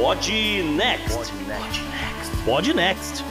[0.00, 0.26] Pod
[0.78, 1.30] Next.
[2.46, 3.22] Pod Next.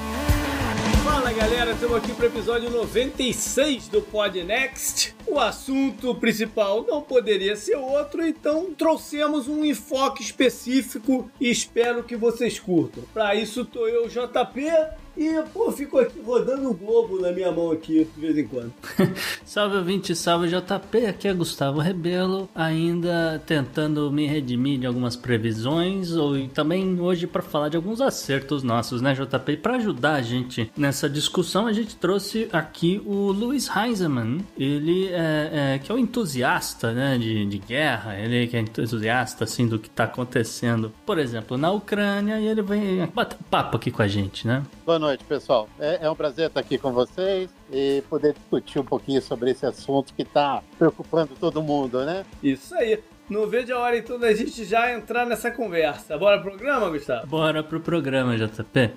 [1.03, 5.15] Fala galera, estamos aqui para o episódio 96 do Pod Next.
[5.31, 12.15] O assunto principal não poderia ser outro, então trouxemos um enfoque específico e espero que
[12.15, 13.03] vocês curtam.
[13.13, 14.71] Para isso, tô eu, JP,
[15.19, 18.73] e, pô, fico aqui rodando o globo na minha mão aqui, de vez em quando.
[19.43, 26.15] salve ouvinte, salve JP, aqui é Gustavo Rebelo, ainda tentando me redimir de algumas previsões,
[26.15, 29.57] ou também hoje para falar de alguns acertos nossos, né, JP?
[29.57, 35.75] Para ajudar a gente nessa discussão, a gente trouxe aqui o Luiz Heisemann, ele é,
[35.75, 39.77] é que é um entusiasta, né, de, de guerra, ele que é entusiasta, assim, do
[39.77, 44.07] que tá acontecendo, por exemplo, na Ucrânia, e ele vem bater papo aqui com a
[44.07, 44.63] gente, né?
[44.85, 45.67] Boa noite noite, pessoal.
[45.79, 49.65] É, é, um prazer estar aqui com vocês e poder discutir um pouquinho sobre esse
[49.65, 52.25] assunto que está preocupando todo mundo, né?
[52.41, 52.99] Isso aí.
[53.29, 56.17] Não vejo a hora então da gente já entrar nessa conversa.
[56.17, 57.27] Bora pro programa, Gustavo?
[57.27, 58.91] Bora pro programa, JP.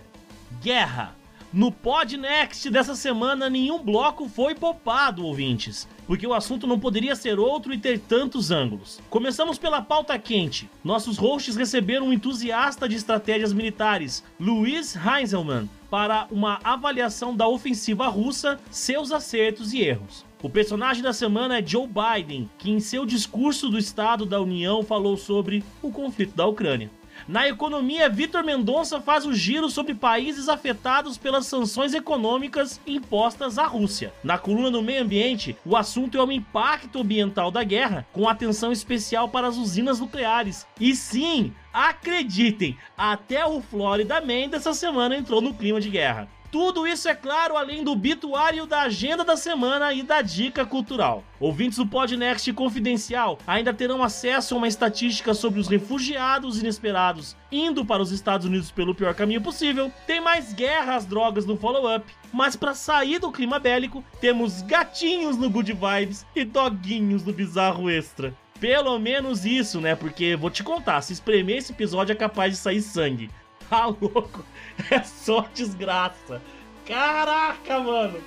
[0.62, 1.21] Guerra.
[1.53, 7.39] No Podnext dessa semana, nenhum bloco foi poupado, ouvintes porque o assunto não poderia ser
[7.39, 9.00] outro e ter tantos ângulos.
[9.08, 10.69] Começamos pela pauta quente.
[10.84, 18.08] Nossos hosts receberam um entusiasta de estratégias militares, Luiz Heinzelmann, para uma avaliação da ofensiva
[18.08, 20.25] russa, seus acertos e erros.
[20.42, 24.83] O personagem da semana é Joe Biden, que em seu discurso do Estado da União
[24.83, 26.91] falou sobre o conflito da Ucrânia.
[27.28, 33.66] Na economia, Vitor Mendonça faz o giro sobre países afetados pelas sanções econômicas impostas à
[33.66, 34.12] Rússia.
[34.24, 38.72] Na coluna do meio ambiente, o assunto é o impacto ambiental da guerra, com atenção
[38.72, 40.66] especial para as usinas nucleares.
[40.80, 46.28] E sim, acreditem, até o Florida Man dessa semana entrou no clima de guerra.
[46.53, 51.25] Tudo isso é claro, além do bituário da agenda da semana e da dica cultural.
[51.41, 57.86] Ouvintes do Podnext Confidencial ainda terão acesso a uma estatística sobre os refugiados inesperados indo
[57.86, 59.91] para os Estados Unidos pelo pior caminho possível.
[60.07, 62.05] Tem mais guerra às drogas no follow-up.
[62.30, 67.89] Mas para sair do clima bélico, temos gatinhos no Good Vibes e doguinhos no Bizarro
[67.89, 68.35] Extra.
[68.61, 69.96] Pelo menos isso, né?
[69.96, 73.30] Porque vou te contar, se espremer esse episódio é capaz de sair sangue.
[73.72, 74.44] Tá louco?
[74.90, 76.42] É só desgraça.
[76.86, 78.20] Caraca, mano.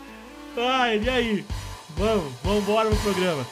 [0.58, 1.46] Ai, e aí?
[1.90, 3.46] Vamos, vamos embora no programa.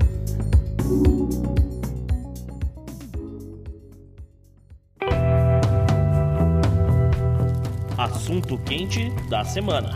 [8.22, 9.90] Assunto quente da semana.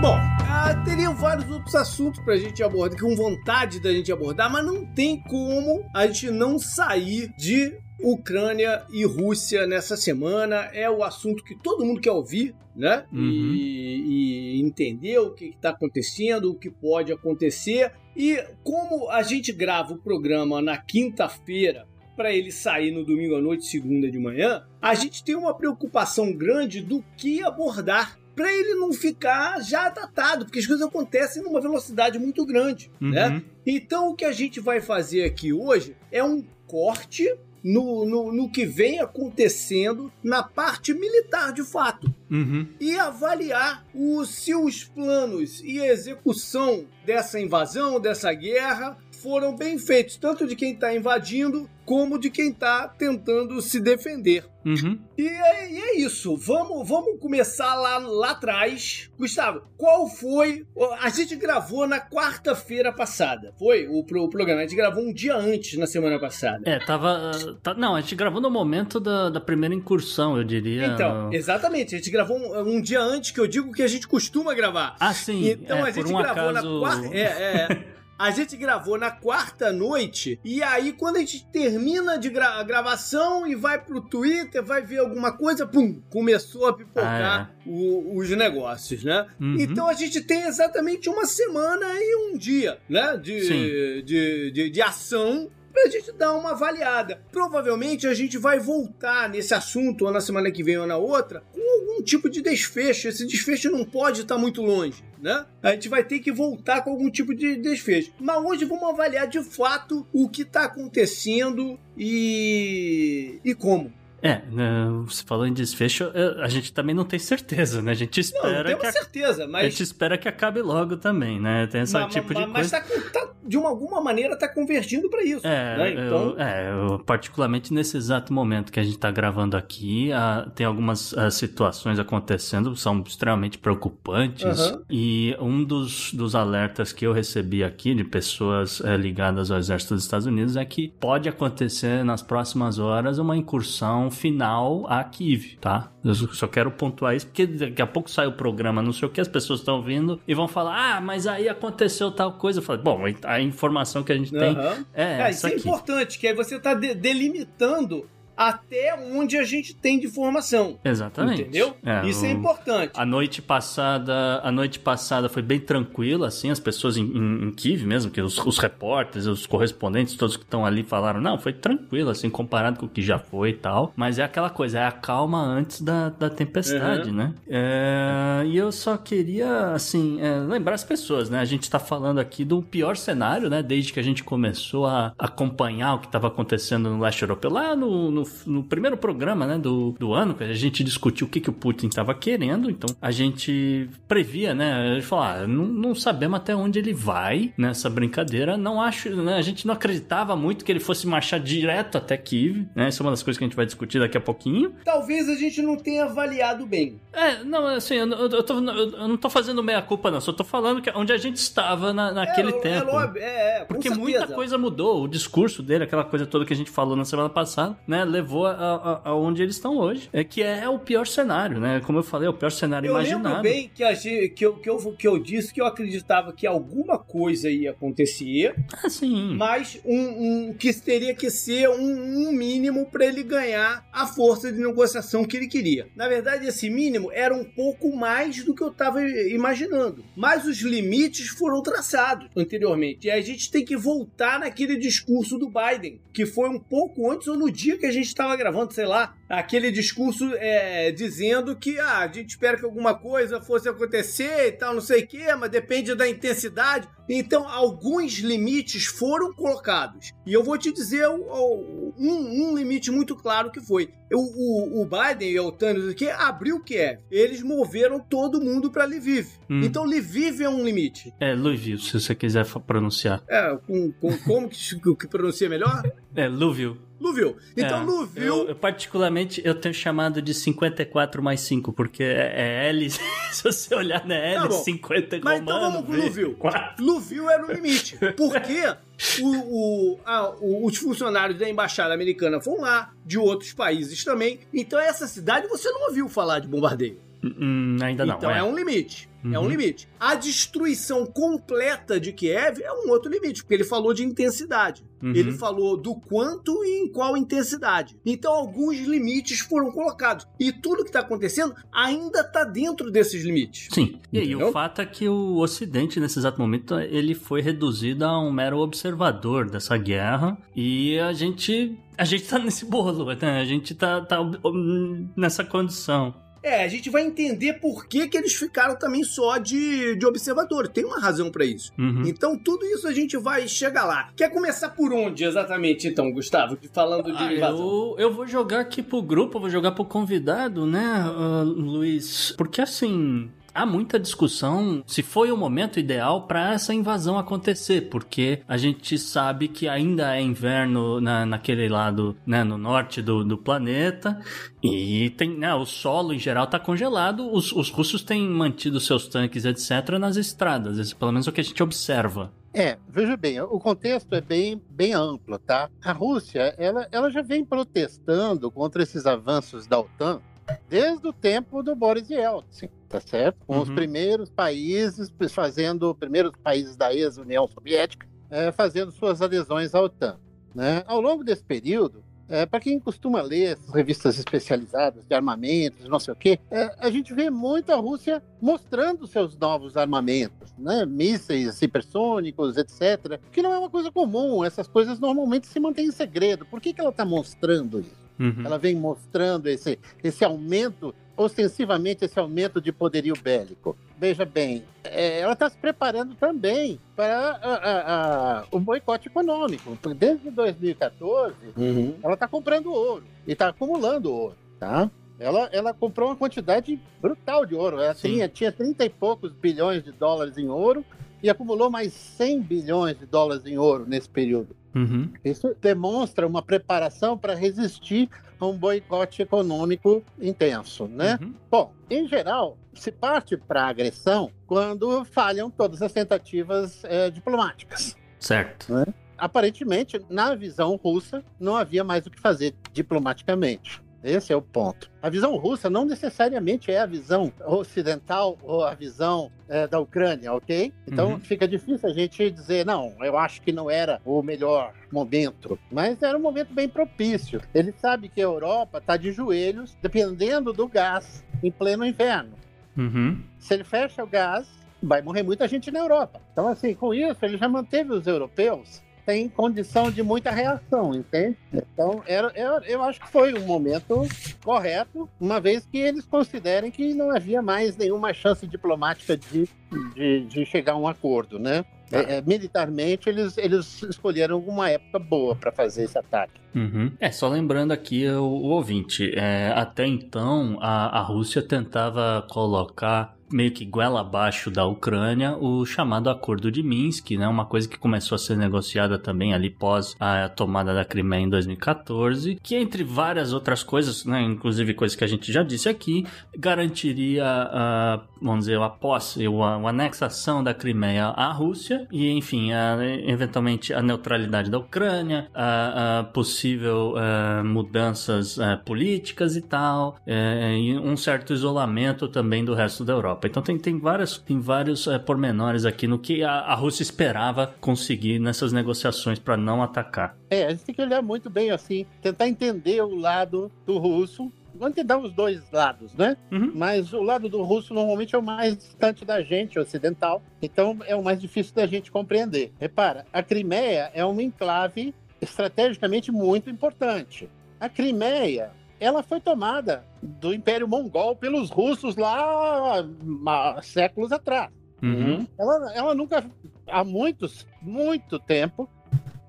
[0.00, 4.64] Bom, ah, teriam vários outros assuntos pra gente abordar, com vontade da gente abordar, mas
[4.64, 10.70] não tem como a gente não sair de Ucrânia e Rússia nessa semana.
[10.72, 13.06] É o assunto que todo mundo quer ouvir, né?
[13.12, 13.54] Uhum.
[13.56, 17.90] E, e, entender o que está acontecendo, o que pode acontecer.
[18.16, 23.40] E como a gente grava o programa na quinta-feira, para ele sair no domingo à
[23.40, 28.74] noite, segunda de manhã, a gente tem uma preocupação grande do que abordar para ele
[28.74, 33.28] não ficar já datado, porque as coisas acontecem numa velocidade muito grande, né?
[33.28, 33.42] Uhum.
[33.66, 37.34] Então o que a gente vai fazer aqui hoje é um corte
[37.64, 42.66] no, no, no que vem acontecendo na parte militar de fato Uhum.
[42.80, 43.86] e avaliar
[44.26, 50.54] se os planos e a execução dessa invasão, dessa guerra, foram bem feitos, tanto de
[50.54, 54.44] quem está invadindo como de quem está tentando se defender.
[54.64, 54.98] Uhum.
[55.16, 56.36] E é, e é isso.
[56.36, 59.08] Vamos, vamos começar lá, lá atrás.
[59.16, 60.66] Gustavo, qual foi.
[61.00, 63.54] A gente gravou na quarta-feira passada.
[63.56, 64.60] Foi o, o programa.
[64.60, 66.68] A gente gravou um dia antes, na semana passada.
[66.68, 67.30] É, tava.
[67.62, 70.86] tá- não, a gente gravou no momento da, da primeira incursão, eu diria.
[70.86, 71.94] Então, exatamente.
[71.94, 74.96] A gente gravou um, um dia antes, que eu digo que a gente costuma gravar.
[74.98, 75.48] Ah, sim.
[75.50, 76.74] Então é, a gente um gravou acaso...
[76.74, 77.16] na quarta.
[77.16, 77.96] É, é.
[78.18, 82.62] A gente gravou na quarta noite, e aí quando a gente termina de gra- a
[82.62, 88.30] gravação e vai pro Twitter, vai ver alguma coisa, pum, começou a pipocar o- os
[88.30, 89.26] negócios, né?
[89.40, 89.56] Uhum.
[89.58, 93.16] Então a gente tem exatamente uma semana e um dia, né?
[93.16, 94.02] De, Sim.
[94.04, 97.20] de, de, de ação pra gente dar uma avaliada.
[97.30, 101.44] Provavelmente a gente vai voltar nesse assunto ou na semana que vem ou na outra
[101.52, 103.08] com algum tipo de desfecho.
[103.08, 105.44] Esse desfecho não pode estar muito longe, né?
[105.62, 108.10] A gente vai ter que voltar com algum tipo de desfecho.
[108.18, 113.92] Mas hoje vamos avaliar de fato o que está acontecendo e e como.
[114.26, 117.92] É, né, você falou em desfecho, é, a gente também não tem certeza, né?
[117.92, 118.92] A gente Não, não espera temos que a...
[118.92, 121.66] certeza, a mas gente espera que acabe logo também, né?
[121.66, 123.10] Tem esse mas, tipo de mas, mas coisa.
[123.10, 125.46] tá, tá- de uma, alguma maneira tá convergindo para isso.
[125.46, 125.90] É, né?
[125.92, 130.50] Então, eu, é, eu, particularmente nesse exato momento que a gente tá gravando aqui, ah,
[130.54, 134.44] tem algumas ah, situações acontecendo, são extremamente preocupantes.
[134.44, 134.82] Aham.
[134.90, 139.94] E um dos, dos alertas que eu recebi aqui de pessoas eh, ligadas ao exército
[139.94, 145.56] dos Estados Unidos é que pode acontecer nas próximas horas uma incursão final a Kiev,
[145.60, 145.92] tá?
[146.04, 149.10] Eu só quero pontuar isso porque daqui a pouco sai o programa, não sei o
[149.10, 152.58] que, as pessoas estão vindo e vão falar, ah, mas aí aconteceu tal coisa.
[152.60, 154.84] Eu falo, bom, a informação que a gente tem aham.
[154.94, 155.60] é, É, isso é aqui.
[155.60, 160.78] importante, que aí você tá de- delimitando até onde a gente tem de informação.
[160.84, 161.42] Exatamente.
[161.42, 161.74] Entendeu?
[161.84, 162.92] É, Isso é o- importante.
[162.94, 167.50] A noite passada, a noite passada foi bem tranquila, assim, as pessoas em, em, em
[167.52, 171.52] Kiev mesmo, que os, os repórteres, os correspondentes, todos que estão ali falaram, não, foi
[171.52, 173.92] tranquilo, assim, comparado com o que já foi e tal.
[173.96, 177.32] Mas é aquela coisa, é a calma antes da, da tempestade, né?
[177.48, 181.38] É, e eu só queria, assim, é, lembrar as pessoas, né?
[181.40, 183.62] A gente tá falando aqui do pior cenário, né?
[183.62, 187.74] Desde que a gente começou a acompanhar o que estava acontecendo no leste europeu, lá
[187.74, 191.40] no, no, no primeiro programa, né, do, do ano, que a gente discutiu o que,
[191.40, 194.72] que o Putin estava querendo, então a gente previa, né?
[194.72, 199.10] A gente falou, ah, não, não sabemos até onde ele vai nessa brincadeira, não acho,
[199.16, 199.34] né?
[199.36, 202.88] A gente não acreditava muito que ele fosse marchar direto até Kiev, né?
[202.88, 204.72] Essa é uma das coisas que a gente vai discutir daqui a pouquinho.
[204.84, 207.00] Talvez a gente não tenha avaliado bem.
[207.12, 210.32] É, não, assim, eu, eu, eu tô- eu- não tô fazendo meia culpa, não, só
[210.32, 212.90] tô falando que onde a gente estava na, naquele é, tempo.
[212.90, 214.00] É, óbvio, é, é, com Porque certeza.
[214.00, 215.02] muita coisa mudou.
[215.04, 218.04] O discurso dele, aquela coisa toda que a gente falou na semana passada, né?
[218.16, 220.08] Levou a, a, aonde eles estão hoje.
[220.12, 221.80] É que é o pior cenário, né?
[221.84, 223.28] Como eu falei, é o pior cenário Eu imaginável.
[223.28, 226.46] lembro bem que, a que, eu, que, eu, que eu disse que eu acreditava que
[226.46, 229.34] alguma coisa ia acontecer, Ah, sim.
[229.36, 234.50] mas um, um- que teria que ser um, um mínimo para ele ganhar a força
[234.52, 235.88] de negociação que ele queria.
[235.96, 239.02] Na verdade, esse mínimo era um pouco mais do que eu estava
[239.36, 240.04] imaginando.
[240.16, 243.06] Mas os limites foram traçados anteriormente.
[243.06, 247.28] E a gente tem que voltar naquele discurso do Biden, que foi um pouco antes
[247.28, 251.78] ou no dia que a gente estava gravando, sei lá, aquele discurso é, dizendo que
[251.78, 255.34] ah, a gente espera que alguma coisa fosse acontecer e tal, não sei o quê,
[255.38, 256.88] mas depende da intensidade.
[257.08, 260.10] Então, alguns limites foram colocados.
[260.26, 263.90] E eu vou te dizer o- o- um, um limite muito claro que foi.
[264.12, 266.98] O, o, o Biden e o Tânia que abriu Kiev.
[267.10, 269.28] Eles moveram todo mundo para Lviv.
[269.48, 269.60] Hum.
[269.62, 271.12] Então, Lviv é um limite.
[271.20, 273.22] É, Louisville, se você quiser pronunciar.
[273.28, 274.58] É, com, com- como que,
[274.98, 275.82] que pronuncia melhor?
[276.14, 276.80] É, Louisville.
[277.00, 277.36] Luville.
[277.56, 278.20] Então, é.
[278.28, 282.32] Eu, eu, particularmente, eu tenho chamado de 54 mais 5, porque é,
[282.64, 282.88] é L,
[283.30, 284.62] se você olhar na L, Tá bom.
[284.62, 286.84] 50 Mas então vamos pro quatro.
[286.84, 287.98] Luville era o limite.
[288.16, 288.74] Porque
[289.20, 294.40] o, o- a- o- os funcionários da embaixada americana vão lá, de outros países também.
[294.52, 296.98] Então, essa cidade você não ouviu falar de bombardeio.
[297.38, 298.16] Hum, ainda não.
[298.16, 298.42] então é.
[298.42, 299.08] um limite.
[299.32, 299.48] É um Uhum.
[299.48, 299.88] limite.
[299.98, 304.84] A destruição completa de Kiev é um outro limite, porque ele falou de intensidade.
[305.02, 305.12] Uhum.
[305.14, 307.96] Ele falou do quanto e em qual intensidade.
[308.04, 310.26] Então, alguns limites foram colocados.
[310.38, 313.68] E tudo que está acontecendo ainda está dentro desses limites.
[313.72, 313.98] Sim.
[314.12, 318.18] E aí, o fato é que o Ocidente, nesse exato momento, ele foi reduzido a
[318.18, 320.38] um mero observador dessa guerra.
[320.54, 321.76] E a gente.
[321.98, 323.40] A gente tá nesse bolo, né?
[323.40, 326.14] A gente tá, tá hum, nessa condição.
[326.42, 330.68] É, a gente vai entender por que, que eles ficaram também só de, de observador.
[330.68, 331.72] Tem uma razão para isso.
[331.78, 332.02] Uhum.
[332.06, 334.10] Então, tudo isso a gente vai chegar lá.
[334.16, 336.56] Quer começar por onde exatamente, então, Gustavo?
[336.72, 337.58] Falando de Ah, invasão.
[337.58, 342.32] eu, eu vou jogar aqui pro grupo, vou jogar pro convidado, né, ah, Luiz?
[342.36, 343.28] Porque assim.
[343.56, 348.98] Há muita discussão se foi o momento ideal para essa invasão acontecer, porque a gente
[348.98, 354.20] sabe que ainda é inverno na, naquele lado, né, no norte do, do planeta,
[354.62, 359.08] e tem, né, o solo em geral tá congelado, os, os russos têm mantido seus
[359.08, 362.30] tanques, etc., nas estradas, esse pelo menos é o que a gente observa.
[362.52, 365.70] É, veja bem, o contexto é bem, bem amplo, tá?
[365.82, 370.20] A Rússia, ela, ela já vem protestando contra esses avanços da OTAN
[370.68, 373.38] desde o tempo do Boris Yeltsin, tá certo?
[373.46, 373.74] Com os Uhum.
[373.74, 380.18] primeiros países fazendo, primeiros países da ex-União Soviética, eh, fazendo suas adesões à OTAN,
[380.54, 380.82] né?
[380.86, 382.04] Ao longo desse período,
[382.50, 386.90] para quem costuma ler essas revistas especializadas de armamentos, não sei o quê, eh, a
[386.90, 390.84] gente vê muito a Rússia mostrando seus novos armamentos, né?
[390.84, 393.20] mísseis hipersônicos, etc.
[393.30, 396.44] Que não é uma coisa comum, essas coisas normalmente se mantêm em segredo.
[396.46, 397.94] Por que, que ela está mostrando isso?
[398.18, 398.42] Uhum.
[398.44, 403.76] Ela vem mostrando esse, esse aumento, ostensivamente esse aumento de poderio bélico.
[403.98, 409.76] Veja bem, é, ela está se preparando também para a- a- a- o boicote econômico.
[409.96, 411.94] Desde 2014, Uhum.
[412.02, 414.90] ela está comprando ouro e está acumulando ouro, tá?
[415.18, 417.80] Ela, ela comprou uma quantidade brutal de ouro.
[417.80, 418.12] Ela Sim.
[418.14, 420.84] tinha, tinha 30 e poucos bilhões de dólares em ouro
[421.22, 424.56] e acumulou mais 100 bilhões de dólares em ouro nesse período.
[424.74, 425.10] Uhum.
[425.24, 431.18] Isso demonstra uma preparação para resistir a um boicote econômico intenso, né?
[431.20, 431.34] Uhum.
[431.50, 437.96] Bom, em geral, se parte para a agressão quando falham todas as tentativas eh, diplomáticas.
[438.20, 438.74] Certo.
[439.16, 443.82] Aparentemente, na visão russa, não havia mais o que fazer diplomaticamente.
[444.04, 444.90] Esse é o ponto.
[445.02, 450.32] A visão russa não necessariamente é a visão ocidental ou a visão eh, da Ucrânia,
[450.32, 450.72] ok?
[450.86, 451.20] Então Uhum.
[451.20, 455.58] fica difícil a gente dizer, não, eu acho que não era o melhor momento.
[455.70, 457.40] Mas era um momento bem propício.
[457.54, 462.34] Ele sabe que a Europa está de joelhos, dependendo do gás, em pleno inverno.
[462.76, 463.20] Uhum.
[463.38, 464.46] Se ele fecha o gás,
[464.82, 466.20] vai morrer muita gente na Europa.
[466.32, 468.82] Então, assim, com isso, ele já manteve os europeus
[469.14, 471.36] em condição de muita reação, entende?
[471.52, 474.06] Então, era, eu, eu acho que foi um momento
[474.44, 479.48] correto, uma vez que eles considerem que não havia mais nenhuma chance diplomática de,
[479.94, 481.64] de, de chegar a um acordo, né?
[481.92, 486.40] É, é, militarmente, eles, eles escolheram uma época boa para fazer esse ataque.
[486.52, 486.90] Uhum.
[486.98, 493.15] É, só lembrando aqui o, o ouvinte, é, até então a, a Rússia tentava colocar
[493.30, 497.26] meio que goela abaixo da Ucrânia o chamado Acordo de Minsk, né?
[497.28, 501.28] Uma coisa que começou a ser negociada também ali pós a tomada da Crimeia em
[501.28, 504.22] 2014, que entre várias outras coisas, né?
[504.22, 506.04] Inclusive coisas que a gente já disse aqui,
[506.36, 512.52] garantiria, a, vamos dizer, a posse, a, a anexação da Crimeia à Rússia e, enfim,
[512.52, 519.96] a- eventualmente a neutralidade da Ucrânia, a, a possível eh, mudanças eh, políticas e tal,
[520.06, 523.15] eh, e um certo isolamento também do resto da Europa.
[523.24, 527.54] Então tem, tem, várias, tem vários eh, pormenores aqui no que a, a Rússia esperava
[527.60, 530.16] conseguir nessas negociações para não atacar.
[530.30, 534.30] É, a gente tem que olhar muito bem assim, tentar entender o lado do russo.
[534.54, 536.16] Vamos tentar os dois lados, né?
[536.32, 536.50] Uhum.
[536.54, 540.22] Mas o lado do russo normalmente é o mais distante da gente, ocidental.
[540.40, 542.52] Então é o mais difícil da gente compreender.
[542.58, 547.28] Repara, a Crimeia é uma enclave estrategicamente muito importante.
[547.60, 552.84] A Crimeia, ela foi tomada do Império Mongol pelos russos lá
[553.26, 554.50] há séculos atrás.
[554.82, 555.26] Uhum.
[555.38, 556.24] Ela, ela nunca,
[556.66, 558.68] há muitos, muito tempo,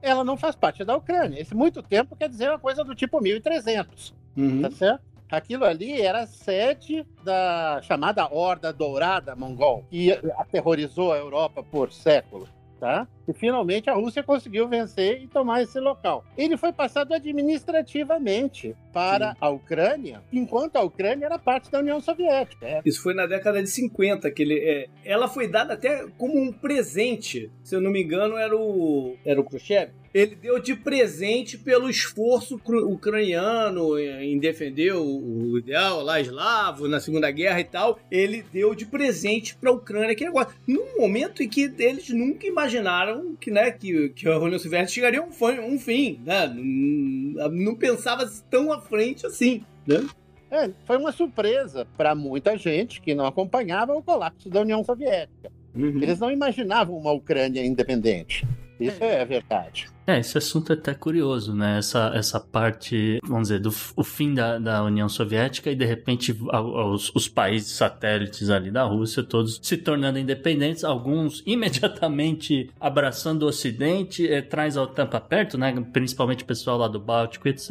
[0.02, 1.40] ela não faz parte da Ucrânia.
[1.42, 4.62] Esse muito tempo quer dizer uma coisa do tipo 1300, Uhum.
[4.62, 5.02] tá certo?
[5.30, 12.48] Aquilo ali era sede da chamada Horda Dourada Mongol, que aterrorizou a Europa por séculos.
[12.80, 13.08] Tá?
[13.28, 16.24] E finalmente a Rússia conseguiu vencer e tomar esse local.
[16.38, 19.38] Ele foi passado administrativamente para Sim.
[19.42, 22.66] a Ucrânia, enquanto a Ucrânia era parte da União Soviética.
[22.66, 26.40] É, Isso foi na década de 50, que ele, é, ela foi dada até como
[26.40, 27.52] um presente.
[27.64, 29.92] Se eu não me engano, era o, era o Khrushchev.
[30.18, 37.00] Ele deu de presente pelo esforço ucraniano em defender o, o ideal lá eslavo na
[37.00, 38.00] Segunda Guerra e tal.
[38.10, 42.48] Ele deu de presente para a Ucrânia que agora, num momento em que eles nunca
[42.48, 46.48] imaginaram que, né, que, que a União Soviética chegaria a um, fim- um fim, né?
[46.48, 50.04] Não, não pensava tão à frente assim, né?
[50.50, 55.52] É, foi uma surpresa para muita gente que não acompanhava o colapso da União Soviética.
[55.76, 56.02] Uhum.
[56.02, 58.48] Eles não imaginavam uma Ucrânia independente.
[58.80, 59.88] Isso é, verdade.
[60.08, 61.80] É, esse assunto é até curioso, né?
[61.80, 66.32] Essa, essa parte, vamos dizer, do o fim da, da União Soviética e de repente
[66.32, 73.48] os, os países satélites ali da Rússia todos se tornando independentes, alguns imediatamente abraçando o
[73.48, 75.76] Ocidente, eh, traz a OTAN pra perto, né?
[75.92, 77.70] Principalmente o pessoal lá do Báltico, etc.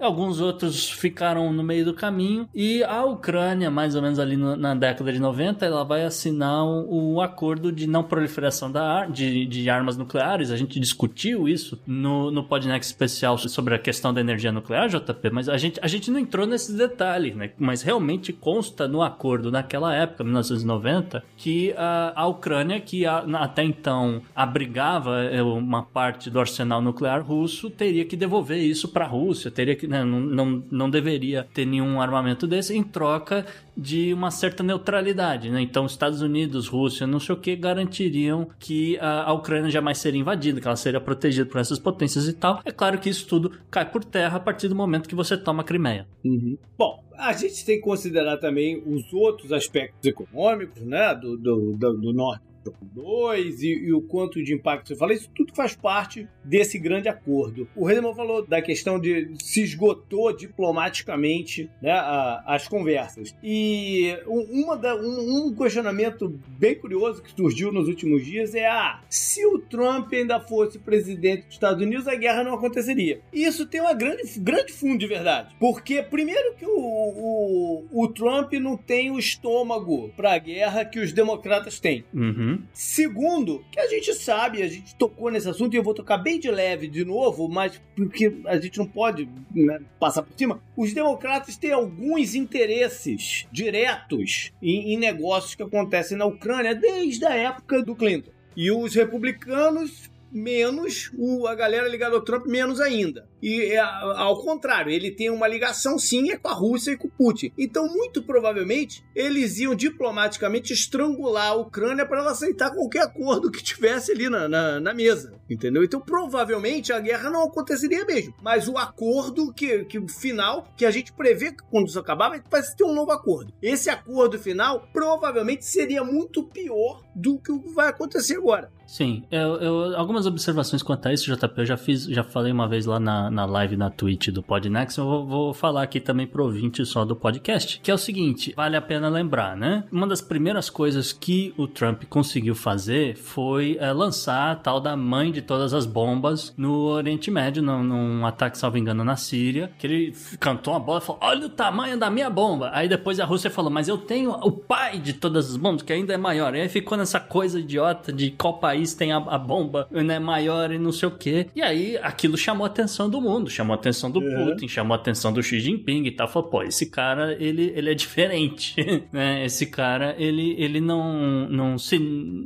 [0.00, 4.56] Alguns outros ficaram no meio do caminho e a Ucrânia, mais ou menos ali no,
[4.56, 9.44] na década de 90, ela vai assinar o, o acordo de não proliferação da, de,
[9.44, 10.43] de armas nucleares.
[10.50, 15.30] A gente discutiu isso no, no Podnext especial sobre a questão da energia nuclear, JP,
[15.30, 17.50] mas a gente, a gente não entrou nesses detalhes, né?
[17.58, 23.62] Mas realmente consta no acordo naquela época, 1990, que a, a Ucrânia, que a, até
[23.64, 29.08] então abrigava é, uma parte do arsenal nuclear russo, teria que devolver isso para a
[29.08, 34.12] Rússia, teria que né, não, não, não deveria ter nenhum armamento desse em troca de
[34.12, 35.60] uma certa neutralidade, né?
[35.60, 40.60] Então, Estados Unidos, Rússia, não sei o que, garantiriam que a, Ucrânia jamais seria invadida,
[40.60, 42.60] que ela seria protegida por essas potências e tal.
[42.64, 45.62] É claro que isso tudo cai por terra a partir do momento que você toma
[45.62, 46.06] a Crimeia.
[46.24, 46.56] Uhum.
[46.78, 51.92] Bom, a gente tem que considerar também os outros aspectos econômicos, né, do, do, do,
[51.94, 56.28] do norte 2 e, e, o quanto de impacto você fala, isso tudo faz parte
[56.44, 57.68] desse grande acordo.
[57.74, 63.34] O Redeman falou da questão de se esgotou diplomaticamente né, a, as conversas.
[63.42, 66.28] E uma da, um, um, questionamento
[66.58, 71.46] bem curioso que surgiu nos últimos dias é: ah, se o Trump ainda fosse presidente
[71.46, 73.20] dos Estados Unidos, a guerra não aconteceria.
[73.32, 75.54] E isso tem uma grande, grande fundo de verdade.
[75.58, 81.00] Porque, primeiro, que o, o, o Trump não tem o estômago para a guerra que
[81.00, 82.04] os democratas têm.
[82.12, 82.53] Uhum.
[82.72, 86.38] Segundo, que a gente sabe, a gente tocou nesse assunto e eu vou tocar bem
[86.38, 90.62] de leve de novo, mas porque a gente não pode né, passar por cima.
[90.76, 97.34] Os democratas têm alguns interesses diretos em, em negócios que acontecem na Ucrânia desde a
[97.34, 98.30] época do Clinton.
[98.56, 103.28] E os republicanos menos, o, a galera ligada ao Trump menos ainda.
[103.40, 107.08] E é, ao contrário, ele tem uma ligação sim é com a Rússia e com
[107.08, 107.52] o Putin.
[107.58, 113.62] Então, muito provavelmente, eles iam diplomaticamente estrangular a Ucrânia para ela aceitar qualquer acordo que
[113.62, 115.38] tivesse ali na, na, na, mesa.
[115.48, 115.84] Entendeu?
[115.84, 118.34] Então, provavelmente, a guerra não aconteceria mesmo.
[118.42, 122.42] Mas o acordo que, que final, que a gente prevê que quando isso acabar, vai,
[122.76, 123.52] ter um novo acordo.
[123.60, 128.72] Esse acordo final provavelmente seria muito pior do que o que vai acontecer agora.
[128.86, 132.68] Sim, eu, eu, algumas observações quanto a isso, JP, eu já fiz, já falei uma
[132.68, 136.26] vez lá na, na live na Twitch do Podnext, eu vou, vou falar aqui também
[136.26, 139.84] pro ouvinte só do podcast, que é o seguinte, vale a pena lembrar, né?
[139.90, 144.96] Uma das primeiras coisas que o Trump conseguiu fazer foi é, lançar a tal da
[144.96, 149.70] mãe de todas as bombas no Oriente Médio, num, num ataque, salvo engano, na Síria,
[149.78, 152.70] que ele cantou uma bola e falou, olha o tamanho da minha bomba.
[152.72, 155.92] Aí depois a Rússia falou, mas eu tenho o pai de todas as bombas, que
[155.92, 156.54] ainda é maior.
[156.54, 160.70] E aí ficou nessa coisa idiota de qual país tem a, a bomba né, maior
[160.72, 161.46] e não sei o que.
[161.54, 164.44] E aí aquilo chamou a atenção do mundo, chamou a atenção do é.
[164.44, 166.28] Putin, chamou a atenção do Xi Jinping e tal.
[166.28, 168.74] Falou, pô, esse cara, ele, ele é diferente,
[169.12, 169.44] né?
[169.44, 171.98] Esse cara, ele, ele não, não se,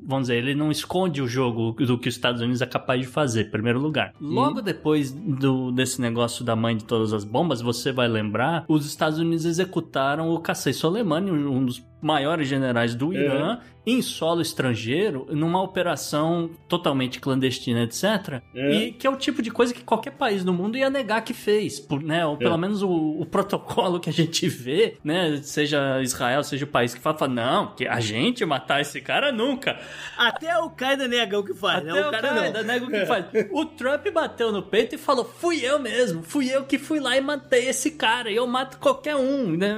[0.05, 3.07] vamos dizer, ele não esconde o jogo do que os Estados Unidos é capaz de
[3.07, 4.13] fazer, em primeiro lugar.
[4.21, 8.87] Logo depois do, desse negócio da mãe de todas as bombas, você vai lembrar, os
[8.87, 13.21] Estados Unidos executaram o Qasem Soleimani, um dos maiores generais do é.
[13.21, 18.43] Irã, em solo estrangeiro, numa operação totalmente clandestina, etc.
[18.55, 18.71] É.
[18.71, 21.33] E que é o tipo de coisa que qualquer país no mundo ia negar que
[21.33, 22.27] fez, por, né?
[22.27, 22.59] Ou pelo é.
[22.59, 25.39] menos o, o, protocolo que a gente vê, né?
[25.43, 29.33] Seja Israel, seja o país que fala, fala não, que a gente matar esse cara
[29.33, 29.79] nunca.
[30.19, 32.05] Até o Qaeda nega o que faz, Até né?
[32.05, 33.25] O, o Qaeda nega o que faz.
[33.51, 37.17] O Trump bateu no peito e falou, fui eu mesmo, fui eu que fui lá
[37.17, 39.75] e matei esse cara, e eu mato qualquer um, né?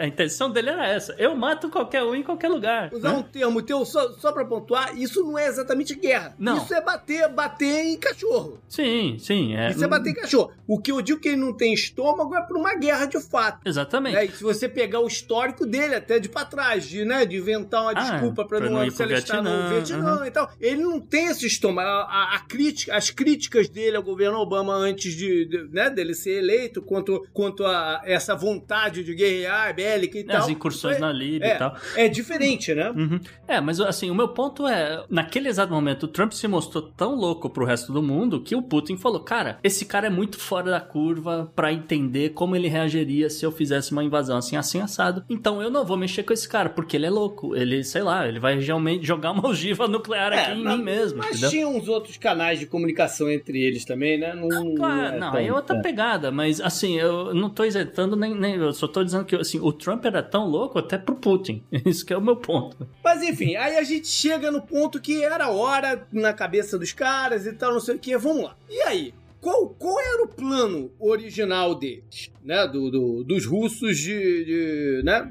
[0.00, 2.90] A intenção dele era essa, eu mato qualquer um em qualquer lugar.
[2.92, 3.18] Usar né?
[3.18, 6.34] um termo teu, só, só pra pontuar, isso não é exatamente guerra.
[6.38, 6.56] Não.
[6.56, 8.60] Isso é bater, bater em cachorro.
[8.68, 9.54] Sim, sim.
[9.54, 9.70] É...
[9.70, 10.52] Isso é bater em cachorro.
[10.66, 13.60] O que eu digo que ele não tem estômago é pra uma guerra de fato.
[13.64, 14.14] Exatamente.
[14.14, 14.24] Né?
[14.26, 17.82] E se você pegar o histórico dele, até de pra trás, de, né, de inventar
[17.82, 20.24] uma ah, desculpa pra, pra não, não se alistar no Vietnã uhum.
[20.24, 21.88] e tal, ele não tem esse estômago.
[21.88, 26.14] A, a, a, crítica, as críticas dele ao governo Obama antes de, de né, dele
[26.14, 30.42] ser eleito, quanto, quanto a essa vontade de guerrear, bélica e é, tal.
[30.42, 31.76] As incursões é, na Líbia é, e tal.
[31.96, 32.90] É diferente, né?
[32.90, 33.20] Uhum.
[33.46, 37.14] É, mas assim, o meu ponto é, naquele exato momento, o Trump se mostrou tão
[37.14, 40.70] louco pro resto do mundo que o Putin falou, cara, esse cara é muito fora
[40.70, 45.24] da curva para entender como ele reagiria se eu fizesse uma invasão assim, assim, assado.
[45.28, 47.56] Então eu não vou mexer com esse cara, porque ele é louco.
[47.56, 51.18] Ele, sei lá, ele vai realmente jogar uma ogiva nuclear é, aqui em mim mesmo.
[51.18, 51.50] Mas entendeu?
[51.50, 54.34] tinha uns outros canais de comunicação entre eles também, né?
[54.34, 55.82] Não, ah, claro, não, é, é outra é.
[55.82, 58.56] pegada, mas assim, eu não tô isentando nem, nem.
[58.56, 61.64] Eu só tô dizendo que assim, o Trump era tão louco até pro Putin Putin.
[61.86, 62.86] Isso que é o meu ponto.
[63.02, 67.46] Mas enfim, aí a gente chega no ponto que era hora na cabeça dos caras
[67.46, 68.16] e tal, não sei o que.
[68.18, 68.56] Vamos lá.
[68.68, 69.14] E aí?
[69.42, 72.64] Qual, qual era o plano original deles, né?
[72.68, 75.28] Do, do dos russos de, de, né?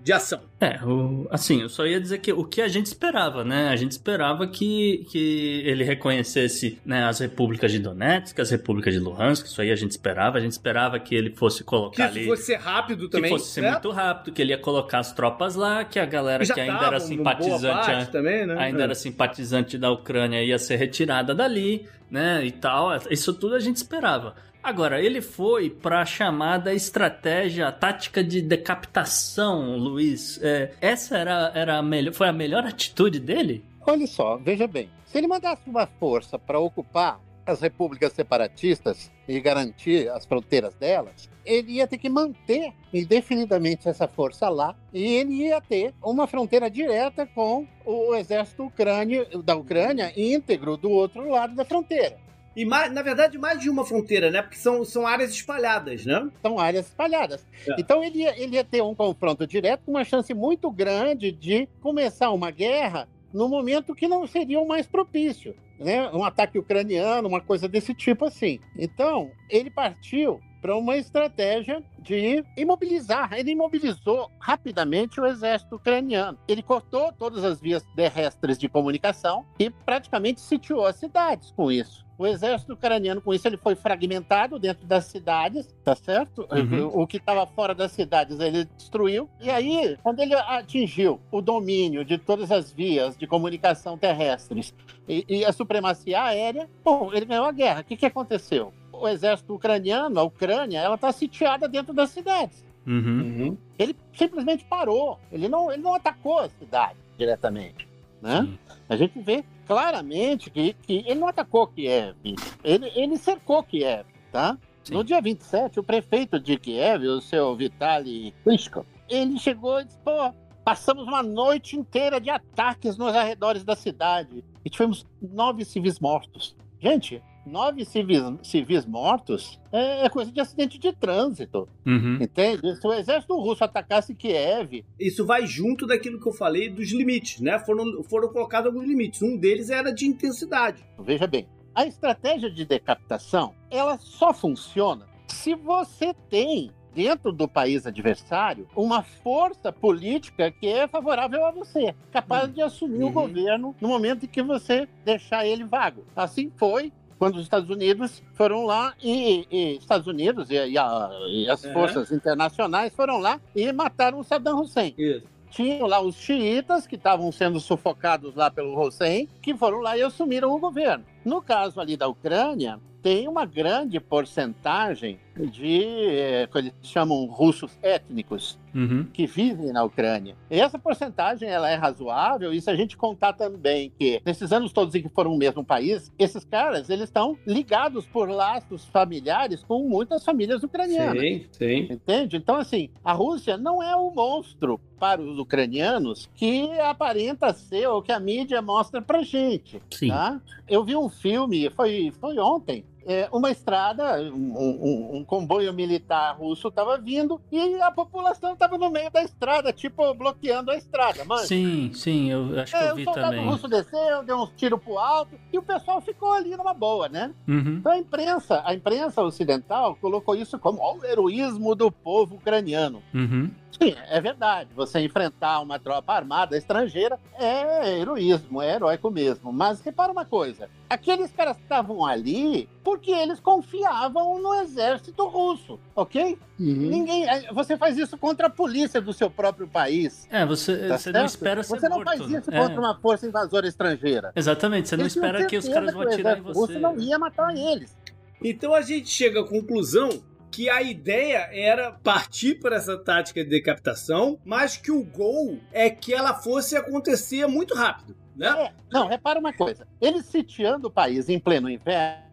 [0.00, 0.42] de ação?
[0.60, 3.68] É, o, assim, eu só ia dizer que o que a gente esperava, né?
[3.68, 9.00] A gente esperava que, que ele reconhecesse né, as repúblicas de Donetsk, as repúblicas de
[9.00, 10.38] Luhansk, isso aí a gente esperava.
[10.38, 12.26] A gente esperava que ele fosse colocar que ali.
[12.26, 13.28] fosse ser rápido também.
[13.28, 13.72] Que fosse ser né?
[13.72, 17.00] muito rápido, que ele ia colocar as tropas lá, que a galera que ainda era
[17.00, 17.60] simpatizante.
[17.62, 18.54] boa parte também, né?
[18.56, 18.84] ainda É.
[18.84, 22.90] era simpatizante da Ucrânia ia ser retirada dali, né, e tal.
[23.10, 24.36] Isso tudo a gente esperava.
[24.62, 30.38] Agora, ele foi para a chamada estratégia a tática de decapitação, Luiz.
[30.40, 33.64] É, essa era, era a melhor, foi a melhor atitude dele?
[33.84, 34.88] Olha só, veja bem.
[35.06, 41.30] Se ele mandasse uma força para ocupar as repúblicas separatistas e garantir as fronteiras delas,
[41.44, 46.70] ele ia ter que manter indefinidamente essa força lá e ele ia ter uma fronteira
[46.70, 52.16] direta com o exército ucrânio, da Ucrânia íntegro do outro lado da fronteira.
[52.54, 54.42] E mais, na verdade, mais de uma fronteira, né?
[54.42, 56.28] Porque são, são áreas espalhadas, né?
[56.42, 57.46] São áreas espalhadas.
[57.66, 57.76] É.
[57.78, 61.66] Então ele ia, ele ia ter um confronto direto com uma chance muito grande de
[61.80, 66.08] começar uma guerra no momento que não seria o mais propício, né?
[66.10, 68.60] Um ataque ucraniano, uma coisa desse tipo assim.
[68.78, 73.32] Então, ele partiu para uma estratégia de imobilizar.
[73.32, 76.38] Ele imobilizou rapidamente o exército ucraniano.
[76.46, 82.06] Ele cortou todas as vias terrestres de comunicação e praticamente sitiou as cidades com isso.
[82.22, 86.46] O exército ucraniano, com isso, ele foi fragmentado dentro das cidades, tá certo?
[86.52, 86.86] Uhum.
[86.86, 89.28] O que estava fora das cidades ele destruiu.
[89.40, 94.72] E aí, quando ele atingiu o domínio de todas as vias de comunicação terrestres
[95.08, 97.80] e, e a supremacia aérea, bom, ele ganhou a guerra.
[97.80, 98.72] O que, que aconteceu?
[98.92, 102.64] O exército ucraniano, a Ucrânia, ela está sitiada dentro das cidades.
[102.86, 103.56] Uhum.
[103.76, 105.18] Ele simplesmente parou.
[105.32, 107.88] Ele não, ele não atacou a cidade diretamente.
[108.22, 108.48] Né?
[108.88, 112.16] A gente vê claramente que, que ele não atacou Kiev.
[112.62, 114.58] Ele, ele cercou Kiev, tá?
[114.84, 114.94] Sim.
[114.94, 119.98] No dia 27, o prefeito de Kiev, o seu Vitaly Klitschko, ele chegou e disse,
[120.00, 120.32] pô,
[120.64, 126.56] passamos uma noite inteira de ataques nos arredores da cidade e tivemos nove civis mortos.
[126.80, 132.18] Gente, nove civis, civis mortos é, é coisa de acidente de trânsito, Uhum.
[132.20, 132.76] entende?
[132.80, 137.40] Se o exército russo atacasse Kiev, Isso vai junto daquilo que eu falei dos limites,
[137.40, 137.58] né?
[137.58, 139.22] Foram, foram colocados alguns limites.
[139.22, 140.84] Um deles era de intensidade.
[140.98, 147.86] Veja bem, a estratégia de decapitação, ela só funciona se você tem dentro do país
[147.86, 153.12] adversário uma força política que é favorável a você, capaz de assumir o Uhum.
[153.14, 156.04] governo no momento em que você deixar ele vago.
[156.14, 161.08] Assim foi quando os Estados Unidos foram lá e, e Estados Unidos e, e a-
[161.28, 161.72] e as É.
[161.72, 165.24] forças internacionais foram lá e mataram o Saddam Hussein Isso.
[165.48, 170.02] tinham lá os xiitas que estavam sendo sufocados lá pelo Hussein, que foram lá e
[170.02, 171.04] assumiram o governo.
[171.24, 177.70] No caso ali da Ucrânia, tem uma grande porcentagem de, eh, que eles chamam russos
[177.82, 179.04] étnicos, Uhum.
[179.12, 180.36] que vivem na Ucrânia.
[180.50, 184.72] E essa porcentagem ela é razoável, e se a gente contar também que nesses anos
[184.72, 189.62] todos em que foram o mesmo país, esses caras eles estão ligados por laços familiares
[189.62, 191.20] com muitas famílias ucranianas.
[191.20, 191.88] Sim, sim.
[191.90, 192.36] Entende?
[192.36, 198.00] Então, assim, a Rússia não é o monstro para os ucranianos que aparenta ser ou
[198.00, 199.82] que a mídia mostra pra gente.
[199.90, 200.08] Sim.
[200.08, 200.40] Tá?
[200.68, 202.84] Eu vi um filme, foi, foi ontem.
[203.06, 208.76] É, uma estrada, um, um- um comboio militar russo estava vindo e a população estava
[208.78, 211.46] no meio da estrada, tipo, bloqueando a estrada, mano.
[211.46, 213.46] Sim, sim, eu acho que É, eu o vi soldado também.
[213.48, 217.32] russo desceu, deu uns tiros pro alto e o pessoal ficou ali numa boa, né?
[217.48, 217.76] Uhum.
[217.80, 223.02] Então a imprensa, a imprensa ocidental colocou isso como ó, o heroísmo do povo ucraniano.
[223.14, 223.50] Uhum.
[223.82, 224.70] Sim, é verdade.
[224.74, 229.52] Você enfrentar uma tropa armada estrangeira é heroísmo, é heróico mesmo.
[229.52, 235.78] Mas repara uma coisa: aqueles caras que estavam ali porque eles confiavam no exército russo,
[235.96, 236.38] ok?
[236.58, 237.28] Ninguém.
[237.28, 240.26] é, Você faz isso contra a polícia do seu próprio país.
[240.30, 242.08] É, você, tá você não espera ser Você não morto.
[242.08, 242.58] faz isso né?
[242.60, 244.32] contra É, uma força invasora estrangeira.
[244.34, 246.72] Exatamente, você não Eles espera que os caras vão o atirar em exército você.
[246.74, 247.96] russo não ia matar eles.
[248.44, 250.08] Então a gente chega à conclusão
[250.52, 255.88] que a ideia era partir para essa tática de decapitação, mas que o gol é
[255.88, 258.48] que ela fosse acontecer muito rápido, né?
[258.66, 259.88] É, não, repara uma coisa.
[260.00, 262.32] Ele sitiando o país em pleno inverno,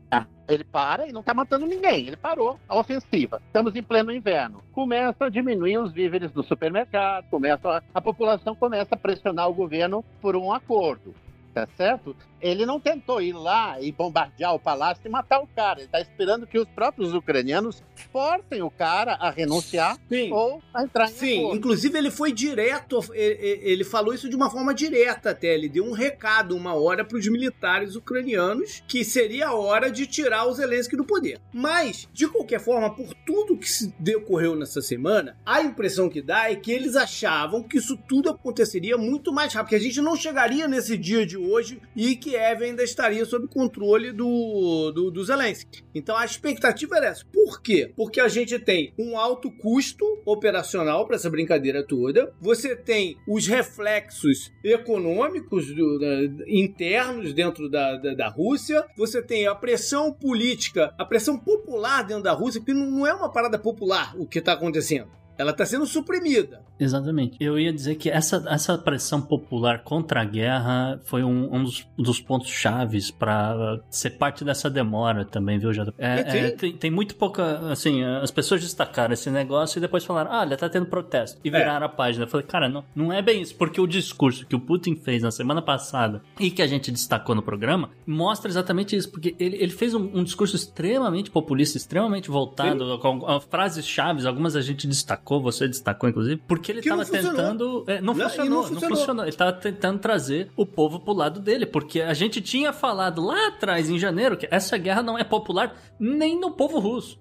[0.49, 2.07] ele para e não está matando ninguém.
[2.07, 3.41] Ele parou a ofensiva.
[3.45, 4.63] Estamos em pleno inverno.
[4.71, 9.53] Começa a diminuir os víveres do supermercado, começa a, a população começa a pressionar o
[9.53, 11.13] governo por um acordo.
[11.53, 12.15] Tá certo?
[12.41, 15.79] Ele não tentou ir lá e bombardear o palácio e matar o cara.
[15.79, 20.31] Ele está esperando que os próprios ucranianos forcem o cara a renunciar Sim.
[20.31, 21.57] ou a entrar em Sim, acordo.
[21.57, 25.53] inclusive ele foi direto, ele, falou isso de uma forma direta até.
[25.53, 30.05] Ele deu um recado uma hora para os militares ucranianos que seria a hora de
[30.07, 31.39] tirar o Zelensky do poder.
[31.53, 36.49] Mas, de qualquer forma, por tudo que se decorreu nessa semana, a impressão que dá
[36.49, 40.15] é que eles achavam que isso tudo aconteceria muito mais rápido, que a gente não
[40.15, 45.83] chegaria nesse dia de hoje e Kiev ainda estaria sob controle do, do, do Zelensky.
[45.95, 47.25] Então a expectativa era essa.
[47.31, 47.91] Por quê?
[47.95, 53.47] Porque a gente tem um alto custo operacional para essa brincadeira toda, você tem os
[53.47, 60.93] reflexos econômicos do- da- internos dentro da, da, da Rússia, você tem a pressão política,
[60.97, 64.39] a pressão popular dentro da Rússia, que não não é uma parada popular o que
[64.39, 65.07] está acontecendo.
[65.39, 66.61] Ela está sendo suprimida.
[66.79, 67.37] Exatamente.
[67.39, 71.87] Eu ia dizer que essa, essa pressão popular contra a guerra foi um, um dos,
[71.97, 75.93] dos pontos chaves para ser parte dessa demora também, viu, JP?
[75.97, 77.71] É, tem- é, tem, tem muito pouca.
[77.71, 81.39] Assim, as pessoas destacaram esse negócio e depois falaram: ah, olha, tá tendo protesto.
[81.43, 82.25] E viraram a página.
[82.25, 85.23] Eu falei, cara, não, não é bem isso, porque o discurso que o Putin fez
[85.23, 89.55] na semana passada e que a gente destacou no programa mostra exatamente isso, porque ele,
[89.61, 94.61] ele fez um, um discurso extremamente populista, extremamente voltado com, com frases chaves, algumas a
[94.61, 97.31] gente destacou, você destacou, inclusive, porque ele estava funcionou.
[97.35, 97.83] tentando.
[97.87, 98.97] é, não, Não, e funcionou, não não funcionou.
[98.97, 99.23] funcionou.
[99.25, 103.47] Ele estava tentando trazer o povo pro lado dele, porque a gente tinha falado lá
[103.49, 107.19] atrás, em janeiro, que essa guerra não é popular nem no povo russo.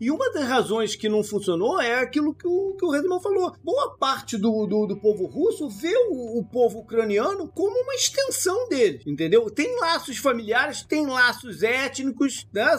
[0.00, 3.52] E uma das razões que não funcionou é aquilo que o, que o Redman falou.
[3.62, 8.66] Boa parte do, do, do povo russo vê o, o povo ucraniano como uma extensão
[8.68, 9.50] dele, entendeu?
[9.50, 12.78] Tem laços familiares, tem laços étnicos, né?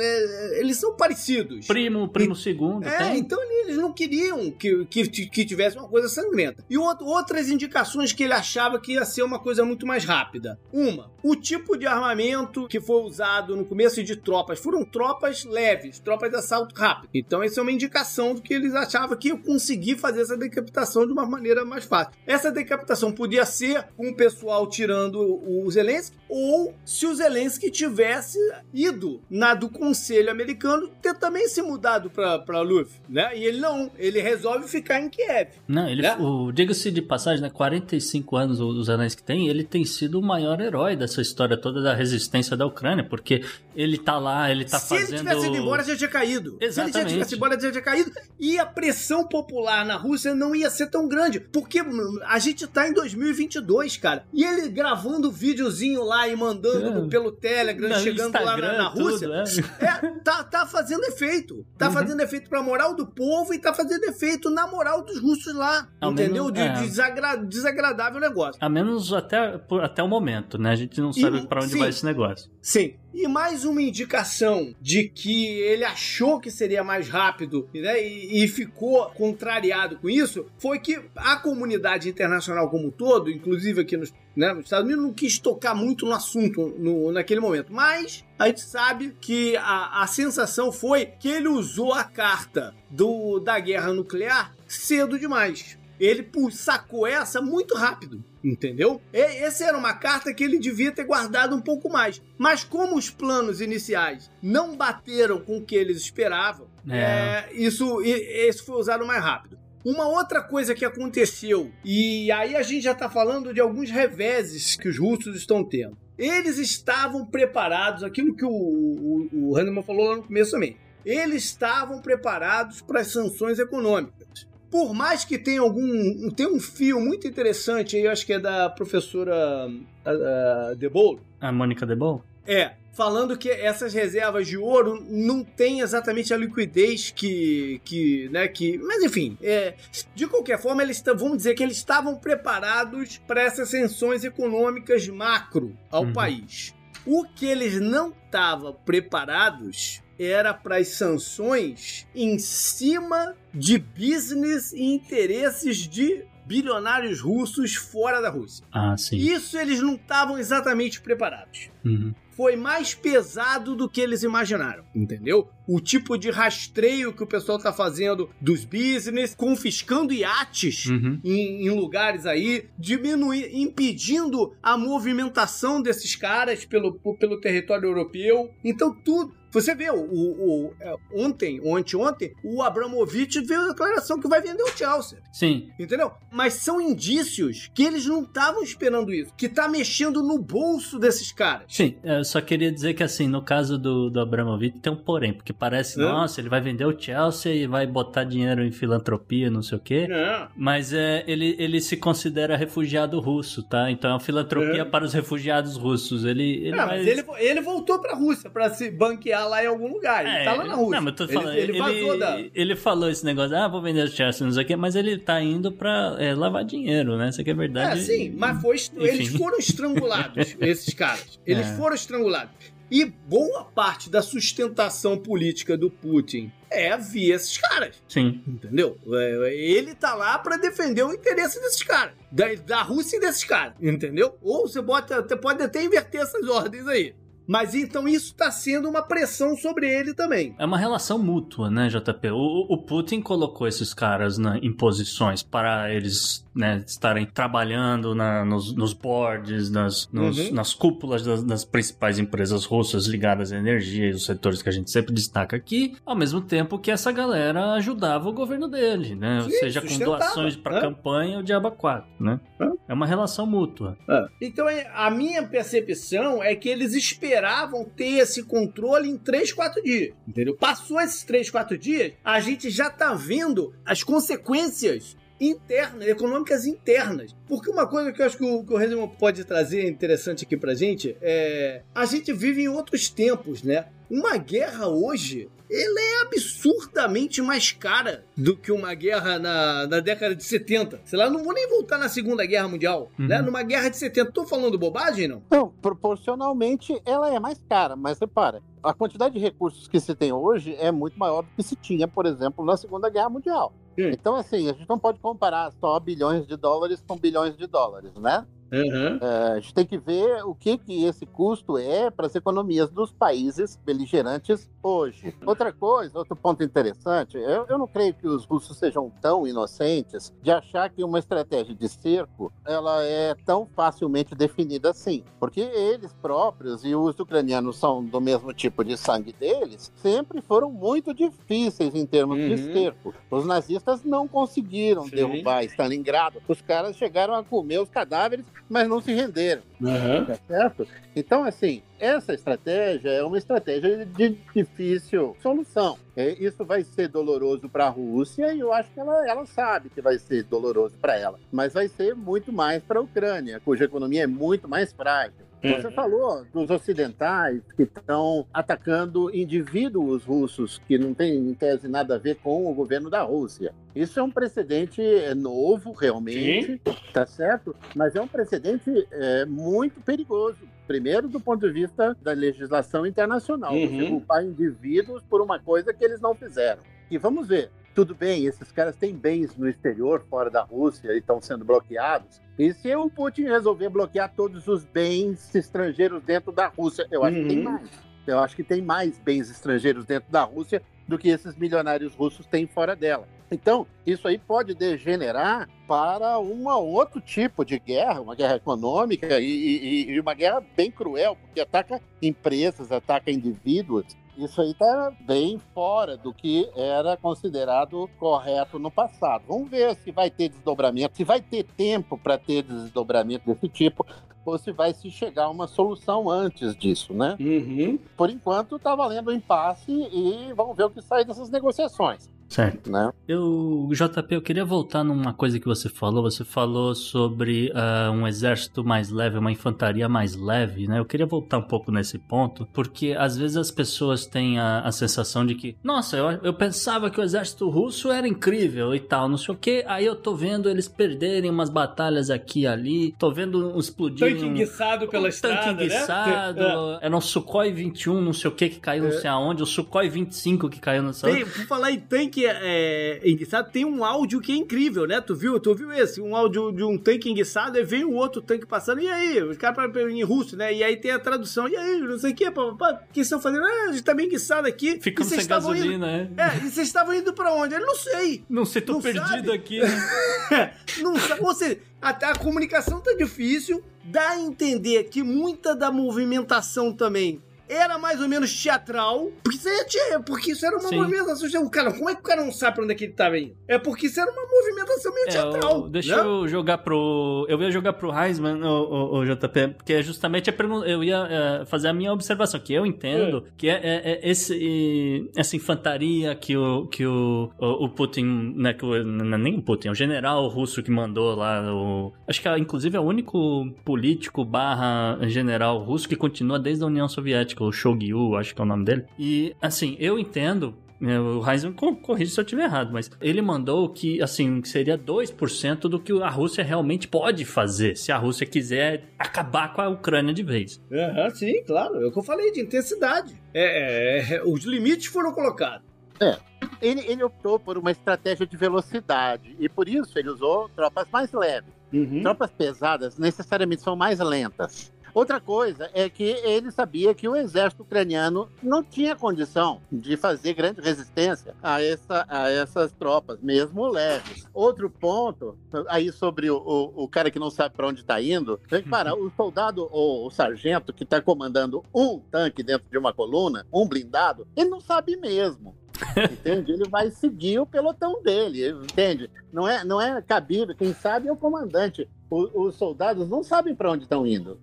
[0.00, 1.66] É, eles são parecidos.
[1.66, 3.18] Primo, primo segundo, É, tem.
[3.18, 4.11] então eles não queriam
[4.58, 6.64] que, que, que tivesse uma coisa sangrenta.
[6.68, 10.58] E out- outras indicações que ele achava que ia ser uma coisa muito mais rápida.
[10.72, 15.98] Uma, o tipo de armamento que foi usado no começo de tropas foram tropas leves,
[15.98, 17.10] tropas de assalto rápido.
[17.14, 21.06] Então, essa é uma indicação do que eles achavam que ia conseguir fazer essa decapitação
[21.06, 22.12] de uma maneira mais fácil.
[22.26, 28.38] Essa decapitação podia ser o pessoal tirando o Zelensky, ou se o Zelensky tivesse
[28.72, 33.36] ido na do Conselho Americano, ter também se mudado para Luf, né?
[33.36, 35.48] E ele não, ele resolve ficar em Kiev.
[35.68, 36.16] Não, ele, Né?
[36.18, 37.50] o, diga-se de passagem, né?
[37.50, 41.82] 45 anos os anéis que tem, ele tem sido o maior herói dessa história toda
[41.82, 43.42] da resistência da Ucrânia, porque
[43.74, 45.08] ele tá lá, ele tá Se fazendo.
[45.08, 46.50] ele tivesse ido embora, já tinha caído.
[46.50, 47.08] Se ele já Exatamente.
[47.12, 48.12] tivesse ido embora, já tinha caído.
[48.38, 51.40] E a pressão popular na Rússia não ia ser tão grande.
[51.40, 54.24] Porque hum, a gente tá em 2022, cara.
[54.32, 57.08] E ele gravando videozinho lá e mandando É.
[57.08, 59.28] pelo Telegram, chegando lá na, Instagram, na Rússia.
[59.28, 59.34] tudo,
[59.80, 59.86] é.
[59.86, 61.64] É, tá, tá fazendo efeito.
[61.78, 61.92] Tá Uhum.
[61.92, 65.88] fazendo efeito pra moral do povo e tá fazendo efeito na moral dos russos lá.
[66.00, 66.44] Ao entendeu?
[66.46, 66.72] menos- de, é.
[66.74, 68.58] de desagra- desagradável negócio.
[68.60, 70.70] A menos até, por- até o momento, né?
[70.70, 71.78] A gente não sabe pra onde sim.
[71.78, 72.50] vai esse negócio.
[72.60, 72.94] Sim.
[73.14, 78.48] E mais uma indicação de que ele achou que seria mais rápido né, e, e
[78.48, 84.12] ficou contrariado com isso foi que a comunidade internacional como um todo, inclusive aqui nos,
[84.34, 87.72] né, nos Estados Unidos, não quis tocar muito no assunto no, naquele momento.
[87.72, 93.38] Mas a gente sabe que a, a sensação foi que ele usou a carta do,
[93.38, 95.78] da guerra nuclear cedo demais.
[96.00, 98.24] Ele sacou essa muito rápido.
[98.44, 99.00] Entendeu?
[99.12, 102.20] E- Essa era uma carta que ele devia ter guardado um pouco mais.
[102.36, 106.98] Mas como os planos iniciais não bateram com o que eles esperavam, É.
[106.98, 109.58] é, isso, esse foi usado mais rápido.
[109.84, 114.76] Uma outra coisa que aconteceu, e aí a gente já está falando de alguns reveses
[114.76, 115.96] que os russos estão tendo.
[116.16, 120.76] Eles estavam preparados, aquilo que o, o, o Hanneman falou lá no começo também.
[121.04, 126.30] Eles estavam preparados para as sanções econômicas por mais que tenha algum.
[126.30, 131.20] Tem um fio muito interessante aí, eu acho que é da professora uh, Debolo.
[131.38, 132.24] A Mônica Debol?
[132.46, 137.82] É, falando que essas reservas de ouro não têm exatamente a liquidez que.
[137.84, 139.74] que, né, que mas enfim, é,
[140.14, 145.76] de qualquer forma, eles vamos dizer que eles estavam preparados para essas sanções econômicas macro
[145.90, 146.12] ao Uhum.
[146.14, 146.74] país.
[147.04, 154.82] O que eles não estavam preparados era para as sanções em cima de business e
[154.82, 158.64] interesses de bilionários russos fora da Rússia.
[158.72, 159.16] Ah, sim.
[159.16, 162.12] Isso eles não estavam exatamente preparados Uhum.
[162.36, 165.48] foi mais pesado do que eles imaginaram, entendeu?
[165.68, 171.20] O tipo de rastreio que o pessoal tá fazendo dos business, confiscando iates Uhum.
[171.24, 178.50] em, em lugares aí, diminuir, impedindo a movimentação desses caras pelo, pelo território europeu.
[178.64, 183.68] Então tudo Você vê, o, o, o é, ontem, ou anteontem, o Abramovich veio a
[183.68, 185.18] declaração que vai vender o Chelsea.
[185.32, 185.68] Sim.
[185.78, 186.10] Entendeu?
[186.30, 189.32] Mas são indícios que eles não estavam esperando isso.
[189.36, 191.66] Que tá mexendo no bolso desses caras.
[191.68, 195.32] Sim, eu só queria dizer que assim, no caso do, do Abramovich tem um porém,
[195.32, 196.04] porque parece, Hã?
[196.10, 199.80] nossa, ele vai vender o Chelsea e vai botar dinheiro em filantropia, não sei o
[199.80, 200.06] quê.
[200.08, 200.48] Não.
[200.56, 203.90] Mas é, ele, ele se considera refugiado russo, tá?
[203.90, 204.84] Então é uma filantropia É.
[204.84, 206.24] para os refugiados russos.
[206.24, 206.98] Ele, ele Ah, vai...
[206.98, 210.24] mas ele, ele voltou pra Rússia pra se banquear lá em algum lugar.
[210.26, 210.96] Ele É, tá lá na Rússia.
[210.96, 212.40] Não, mas tô Ele- falando, ele, ele, vazou da.
[212.54, 215.18] ele falou esse negócio, ah, vou vender o Chelsea, não sei o quê, mas ele
[215.18, 217.28] tá indo pra é, lavar dinheiro, né?
[217.28, 218.02] Isso aqui é É, verdade.
[218.02, 221.38] sim, mas foi, eles foram estrangulados, esses caras.
[221.46, 221.76] Eles É.
[221.76, 222.52] foram estrangulados.
[222.90, 228.02] E boa parte da sustentação política do Putin é via esses caras.
[228.06, 228.42] Sim.
[228.46, 228.98] Entendeu?
[229.10, 232.12] É, Ele tá lá pra defender o interesse desses caras.
[232.30, 233.72] Da, da Rússia e desses caras.
[233.80, 234.36] Entendeu?
[234.42, 237.14] Ou você bota, você pode até inverter essas ordens aí.
[237.46, 240.54] Mas então isso tá sendo uma pressão sobre ele também.
[240.58, 242.30] É uma relação mútua, né, JP?
[242.30, 248.44] O, o Putin colocou esses caras na, em posições para eles né, estarem trabalhando na-
[248.44, 250.54] nos, nos boards, nas, nos- Uhum.
[250.54, 254.72] nas cúpulas das, das principais empresas russas ligadas à energia e os setores que a
[254.72, 259.38] gente sempre destaca aqui, ao mesmo tempo que essa galera ajudava o governo dele, né?
[259.42, 260.80] Ou Sim, seja, com doações para né?
[260.82, 262.38] campanha, o diabo 4, né?
[262.60, 262.72] Hã?
[262.88, 263.96] É uma relação mútua.
[264.40, 267.41] Então é- a minha percepção é que eles esperavam
[267.84, 270.14] ter esse controle em 3, 4 dias.
[270.26, 270.56] Entendeu?
[270.56, 277.34] Passou esses 3, 4 dias, a gente já tá vendo as consequências internas, econômicas internas.
[277.48, 280.56] Porque uma coisa que eu acho que o, que o Resident pode trazer interessante aqui
[280.56, 281.82] pra gente é.
[281.94, 283.86] A gente vive em outros tempos, né?
[284.08, 285.48] Uma guerra hoje.
[285.72, 291.00] Ela é absurdamente mais cara do que uma guerra na, na década de 70.
[291.04, 293.10] Sei lá, não vou nem voltar na Segunda Guerra Mundial.
[293.18, 293.26] Uhum.
[293.26, 293.40] Né?
[293.40, 294.32] Numa guerra de 70.
[294.32, 295.42] Tô falando bobagem, não?
[295.50, 300.32] Não, proporcionalmente ela é mais cara, mas repara, a quantidade de recursos que se tem
[300.32, 303.72] hoje é muito maior do que se tinha, por exemplo, na Segunda Guerra Mundial.
[303.94, 304.10] Sim.
[304.10, 308.12] Então, assim, a gente não pode comparar só bilhões de dólares com bilhões de dólares,
[308.16, 308.46] né?
[308.72, 309.18] Uhum.
[309.20, 313.12] A gente tem que ver o que, que esse custo é para as economias dos
[313.12, 315.34] países beligerantes hoje.
[315.44, 320.32] Outra coisa, outro ponto interessante, eu, eu não creio que os russos sejam tão inocentes
[320.42, 326.12] de achar que uma estratégia de cerco ela é tão facilmente definida assim, porque eles
[326.14, 331.94] próprios e os ucranianos são do mesmo tipo de sangue deles, sempre foram muito difíceis
[331.94, 332.72] em termos de Uhum.
[332.72, 333.14] cerco.
[333.30, 335.10] Os nazistas não conseguiram Sim.
[335.16, 336.40] derrubar Stalingrado.
[336.48, 340.24] Os caras chegaram a comer os cadáveres mas não se renderam, Uhum.
[340.24, 340.88] tá certo?
[341.14, 345.98] Então, assim, essa estratégia é uma estratégia de difícil solução.
[346.16, 349.90] É, isso vai ser doloroso para a Rússia e eu acho que ela, ela sabe
[349.90, 353.84] que vai ser doloroso para ela, mas vai ser muito mais para a Ucrânia, cuja
[353.84, 355.44] economia é muito mais frágil.
[355.62, 355.92] Você Uhum.
[355.92, 362.18] falou dos ocidentais que estão atacando indivíduos russos que não tem, em tese, nada a
[362.18, 363.72] ver com o governo da Rússia.
[363.94, 366.80] Isso é um precedente é, novo, realmente,
[367.12, 367.76] tá certo?
[367.94, 370.58] Mas é um precedente é, muito perigoso.
[370.86, 373.88] Primeiro, do ponto de vista da legislação internacional, Uhum.
[373.88, 376.82] você culpar indivíduos por uma coisa que eles não fizeram.
[377.10, 381.18] E vamos ver, tudo bem, esses caras têm bens no exterior, fora da Rússia, e
[381.18, 382.40] estão sendo bloqueados.
[382.58, 387.36] E se o Putin resolver bloquear todos os bens estrangeiros dentro da Rússia, eu acho
[387.36, 387.64] que tem Uhum.
[387.64, 387.90] mais.
[388.26, 392.46] Eu acho que tem mais bens estrangeiros dentro da Rússia do que esses milionários russos
[392.46, 393.26] têm fora dela.
[393.50, 399.44] Então, isso aí pode degenerar para um outro tipo de guerra, uma guerra econômica e,
[399.44, 404.06] e- e uma guerra bem cruel, porque ataca empresas, ataca indivíduos.
[404.36, 409.44] Isso aí está bem fora do que era considerado correto no passado.
[409.46, 414.06] Vamos ver se vai ter desdobramento, se vai ter tempo para ter desdobramento desse tipo,
[414.44, 417.36] ou se vai se chegar a uma solução antes disso, né?
[417.38, 417.98] Uhum.
[418.16, 422.90] Por enquanto, está valendo o impasse e vamos ver o que sai dessas negociações, Certo.
[422.90, 423.10] né?
[423.26, 426.22] Eu, JP, eu queria voltar numa coisa que você falou.
[426.22, 430.98] Você falou sobre ah, um exército mais leve, uma infantaria mais leve, né?
[430.98, 434.92] Eu queria voltar um pouco nesse ponto, porque às vezes as pessoas têm a, a
[434.92, 439.28] sensação de que, nossa, eu, eu pensava que o exército russo era incrível e tal,
[439.28, 439.84] não sei o que.
[439.86, 444.28] Aí eu tô vendo eles perderem umas batalhas aqui e ali, tô vendo explodir.
[444.28, 446.98] Tanque enguiçado pela um estrada, tanque enguiçado, né?
[447.00, 450.08] era um Sukhoi 21, não sei o que, que caiu não sei aonde, o Sukhoi
[450.08, 454.52] 25 que caiu nessa Tem, por falar em tanque é, enguiçado, tem um áudio que
[454.52, 455.20] é incrível, né?
[455.20, 455.58] Tu viu?
[455.60, 456.20] Tu viu esse?
[456.20, 459.42] Um áudio de um tanque enguiçado, e vem o outro tanque passando, e aí?
[459.42, 460.72] Os caras em russo, né?
[460.74, 461.98] E aí tem a tradução, e aí?
[462.00, 463.00] Não sei o que, papapá.
[463.08, 463.64] O que estão fazendo?
[463.64, 464.98] Ah, a gente tá bem enguiçado aqui.
[465.00, 466.42] Ficamos sem estavam indo- gasolina, é.
[466.42, 467.74] É, e vocês estavam indo pra onde?
[467.74, 468.44] Ele não sei.
[468.48, 469.52] Não sei, tô Não perdido sabe?
[469.52, 469.80] aqui.
[469.80, 470.72] né?
[471.00, 471.40] não sabe.
[471.44, 477.40] Ou seja, a, a comunicação tá difícil, dá a entender que muita da movimentação também
[477.72, 480.96] era mais ou menos teatral, porque isso, é, porque isso era uma Sim.
[480.96, 481.68] movimentação.
[481.70, 483.54] Cara, como é que o cara não sabe pra onde é que ele tava indo?
[483.66, 485.88] É porque isso era uma movimentação meio é, teatral.
[485.88, 486.22] deixa né?
[486.22, 487.46] eu jogar pro.
[487.48, 490.86] Eu ia jogar pro Heisman, o, o, o JP, porque é justamente a pergunta.
[490.86, 493.50] Eu ia é, fazer a minha observação, que eu entendo é.
[493.56, 499.04] que é, é, esse, essa infantaria que o, que o, o, Putin, né, que o,
[499.04, 503.04] nem o Putin, o general russo que mandou lá, o, acho que inclusive é o
[503.04, 508.60] único político barra general russo que continua desde a União Soviética, o Shogyu, acho que
[508.60, 509.04] é o nome dele.
[509.18, 513.88] E, assim, eu entendo né, o Heisen corrige se eu estiver errado, mas ele mandou
[513.88, 519.08] que, assim, seria 2% do que a Rússia realmente pode fazer, se a Rússia quiser
[519.18, 520.80] acabar com a Ucrânia de vez.
[520.88, 522.00] Uhum, sim, claro.
[522.00, 523.34] É o que eu falei de intensidade.
[523.52, 525.84] É, é, é, os limites foram colocados.
[526.20, 526.38] É.
[526.80, 531.32] Ele, ele, optou por uma estratégia de velocidade e por isso ele usou tropas mais
[531.32, 531.72] leves.
[531.92, 532.22] Uhum.
[532.22, 534.91] Tropas pesadas necessariamente são mais lentas.
[535.14, 540.54] Outra coisa é que ele sabia que o exército ucraniano não tinha condição de fazer
[540.54, 544.48] grande resistência a, essa, a essas tropas, mesmo leves.
[544.54, 545.56] Outro ponto,
[545.88, 548.58] aí sobre o, o, o cara que não sabe para onde está indo,
[548.88, 553.66] para o soldado ou o sargento que está comandando um tanque dentro de uma coluna,
[553.72, 555.76] um blindado, ele não sabe mesmo.
[556.32, 556.72] entende?
[556.72, 559.30] Ele vai seguir o pelotão dele, entende?
[559.52, 560.74] Não é, não é cabível.
[560.74, 562.08] Quem sabe é o comandante.
[562.30, 564.58] O, os soldados não sabem para onde estão indo.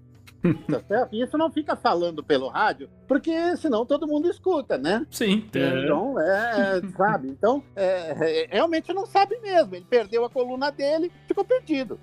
[0.70, 1.14] Tá certo?
[1.14, 5.06] E isso não fica falando pelo rádio, porque senão todo mundo escuta, né?
[5.10, 5.48] Sim.
[5.54, 7.30] Então, é, sabe?
[7.30, 9.76] Então, é, é, realmente não sabe mesmo.
[9.76, 12.00] Ele perdeu a coluna dele, ficou perdido.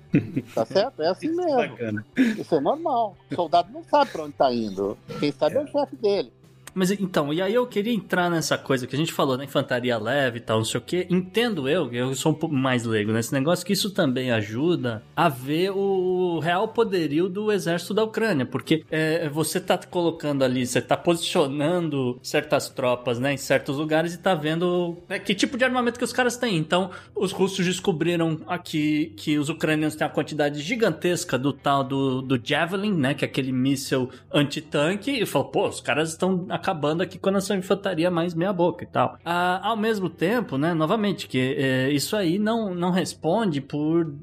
[0.53, 1.01] Tá certo?
[1.01, 1.55] É assim mesmo.
[1.55, 2.05] Bacana.
[2.15, 3.15] Isso é normal.
[3.31, 4.97] O soldado não sabe para onde está indo.
[5.19, 6.31] Quem sabe é, é o chefe dele.
[6.77, 9.45] Mas então, e aí eu queria entrar nessa coisa que a gente falou, né?
[9.45, 11.07] Infantaria leve e tal, não sei o quê.
[11.09, 15.27] Entendo eu, eu sou um pouco mais leigo nesse negócio, que isso também ajuda a
[15.27, 18.45] ver o real poderio do exército da Ucrânia.
[18.45, 23.33] Porque é, você tá colocando ali, você tá posicionando certas tropas, né?
[23.33, 26.57] Em certos lugares e tá vendo né, que tipo de armamento que os caras têm.
[26.57, 32.21] Então, os russos descobriram aqui que os ucranianos têm uma quantidade gigantesca do tal do,
[32.21, 33.15] do Javelin, né?
[33.15, 35.09] Que é aquele míssil antitanque.
[35.09, 38.83] E falou, pô, os caras estão acabando aqui com a nossa infantaria mais meia boca
[38.83, 39.17] e tal.
[39.23, 44.13] Ah, ao mesmo tempo, né, novamente, que é, isso aí não, não responde por,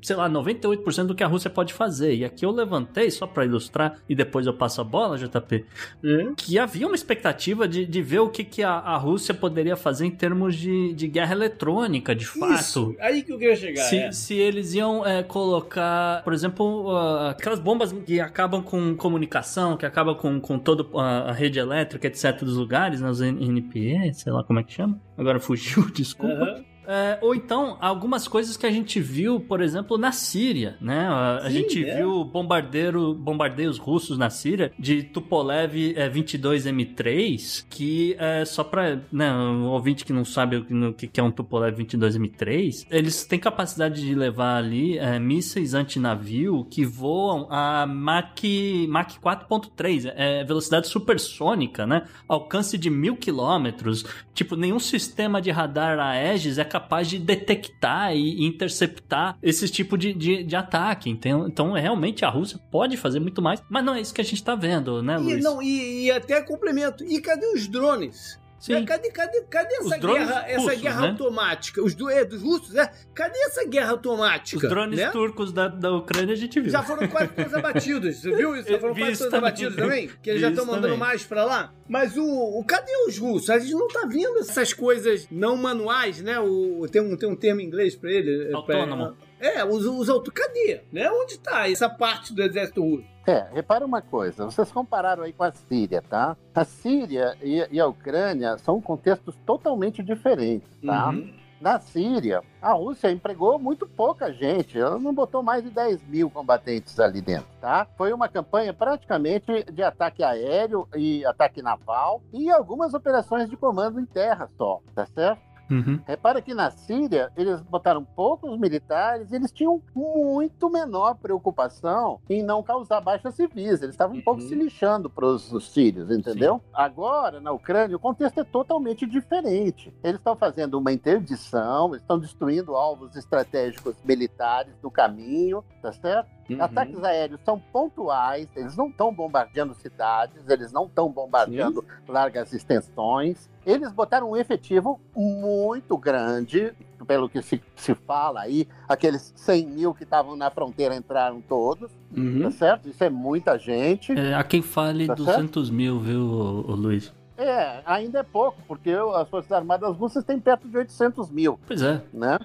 [0.00, 2.14] sei lá, 98% do que a Rússia pode fazer.
[2.14, 5.64] E aqui eu levantei, só para ilustrar, e depois eu passo a bola, JP,
[6.04, 6.34] hum?
[6.36, 10.06] que havia uma expectativa de, de ver o que, que a, a Rússia poderia fazer
[10.06, 12.54] em termos de, de guerra eletrônica, de fato.
[12.54, 13.82] Isso, aí que eu queria chegar.
[13.82, 14.12] Se, é.
[14.12, 19.84] se eles iam é, colocar, por exemplo, uh, aquelas bombas que acabam com comunicação, que
[19.84, 24.44] acabam com, com toda a rede elétrica, elétrica, etc., dos lugares, nas NPE, sei lá
[24.44, 25.00] como é que chama.
[25.16, 26.34] Agora fugiu, desculpa.
[26.34, 26.64] Uhum.
[26.88, 31.06] É, ou então, algumas coisas que a gente viu, por exemplo, na Síria, né?
[31.06, 31.96] A, Sim, a gente é.
[31.98, 39.30] viu bombardeiro, bombardeios russos na Síria de Tupolev é, 22M3, que é só para né,
[39.30, 44.14] um ouvinte que não sabe o que é um Tupolev 22M3, eles têm capacidade de
[44.14, 48.42] levar ali é, mísseis antinavio que voam a Mach,
[48.88, 52.04] Mach 4.3, é velocidade supersônica, né?
[52.26, 54.06] Alcance de mil quilômetros.
[54.32, 59.98] Tipo, nenhum sistema de radar Aegis é capaz capaz de detectar e interceptar esse tipo
[59.98, 61.10] de, de, de ataque.
[61.10, 64.24] Então, então, realmente, a Rússia pode fazer muito mais, mas não é isso que a
[64.24, 65.38] gente está vendo, né, Luiz?
[65.38, 67.04] E, não, e, e até complemento.
[67.04, 68.38] E cadê os drones?
[68.58, 68.84] Sim.
[68.84, 71.08] Cadê, cadê, cadê essa guerra, russos, essa guerra né?
[71.08, 71.82] automática?
[71.82, 72.90] Os do, é, dos russos, né?
[73.14, 74.66] Cadê essa guerra automática?
[74.66, 75.10] Os drones né?
[75.10, 76.70] turcos da, da Ucrânia a gente viu.
[76.70, 78.68] Já foram quase todos abatidos, você viu isso?
[78.68, 80.10] Já foram quase todos abatidos também?
[80.22, 80.98] Que eles já estão mandando também.
[80.98, 81.72] mais pra lá?
[81.88, 83.48] Mas o, o, cadê os russos?
[83.50, 86.38] A gente não tá vendo essas coisas não manuais, né?
[86.40, 88.50] O, tem, um, tem um termo em inglês pra ele.
[88.50, 89.16] É, Autônomo.
[89.38, 90.32] Pra, é, os, os autos.
[90.34, 90.80] Cadê?
[90.92, 91.10] Né?
[91.10, 93.04] Onde tá essa parte do exército russo?
[93.28, 96.34] É, repara uma coisa, vocês compararam aí com a Síria, tá?
[96.54, 101.10] A Síria e, e a Ucrânia são contextos totalmente diferentes, tá?
[101.10, 101.34] Uhum.
[101.60, 106.30] Na Síria, a Rússia empregou muito pouca gente, ela não botou mais de 10 mil
[106.30, 107.86] combatentes ali dentro, tá?
[107.98, 114.00] Foi uma campanha praticamente de ataque aéreo e ataque naval e algumas operações de comando
[114.00, 115.47] em terra só, tá certo?
[115.70, 116.00] Uhum.
[116.06, 122.62] Repara que na Síria eles botaram poucos militares, eles tinham muito menor preocupação em não
[122.62, 123.82] causar baixas civis.
[123.82, 124.48] Eles estavam um pouco uhum.
[124.48, 126.56] se lixando para os sírios, entendeu?
[126.56, 126.70] Sim.
[126.72, 129.94] Agora, na Ucrânia, o contexto é totalmente diferente.
[130.02, 136.38] Eles estão fazendo uma interdição, estão destruindo alvos estratégicos militares no caminho, tá certo?
[136.48, 136.62] Uhum.
[136.62, 142.12] Ataques aéreos são pontuais, eles não estão bombardeando cidades, eles não estão bombardeando Sim.
[142.12, 143.50] largas extensões.
[143.70, 146.72] Eles botaram um efetivo muito grande,
[147.06, 151.90] pelo que se, se fala aí, aqueles 100 mil que estavam na fronteira entraram todos,
[152.16, 152.42] Uhum.
[152.44, 152.88] tá certo?
[152.88, 154.12] Isso é muita gente.
[154.12, 157.12] É, há quem fale Tá 200 mil, viu, Luiz?
[157.38, 161.80] É, ainda é pouco, porque as Forças Armadas Russas têm perto de 800 mil, Pois
[161.80, 162.02] é.
[162.12, 162.38] né?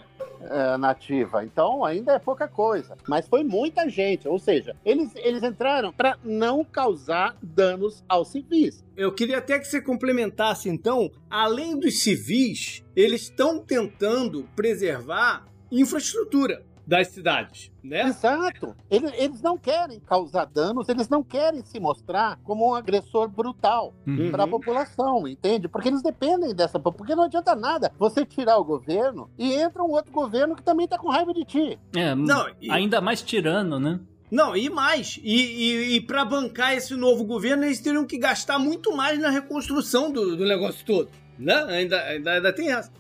[0.50, 1.44] É, nativa.
[1.44, 2.98] Então ainda é pouca coisa.
[3.08, 4.28] Mas foi muita gente.
[4.28, 8.84] Ou seja, eles, eles entraram para não causar danos aos civis.
[8.96, 16.62] Eu queria até que você complementasse, então, além dos civis, eles estão tentando preservar infraestrutura
[16.86, 18.02] das cidades, né?
[18.08, 18.76] Exato.
[18.92, 23.94] Eles, eles não querem causar danos, eles não querem se mostrar como um agressor brutal
[24.06, 24.30] Uhum.
[24.32, 25.68] para a população, entende?
[25.70, 29.82] Porque eles dependem dessa po- porque não adianta nada você tirar o governo e entra
[29.84, 31.80] um outro governo que também tá com raiva de ti.
[31.96, 34.00] É, Não, e- ainda mais tirano, né?
[34.30, 35.20] Não, e mais.
[35.24, 39.30] E, e, e para bancar esse novo governo, eles teriam que gastar muito mais na
[39.30, 41.08] reconstrução do, do negócio todo.
[41.38, 41.54] Né?
[41.70, 42.92] Ainda, ainda, ainda tem essa.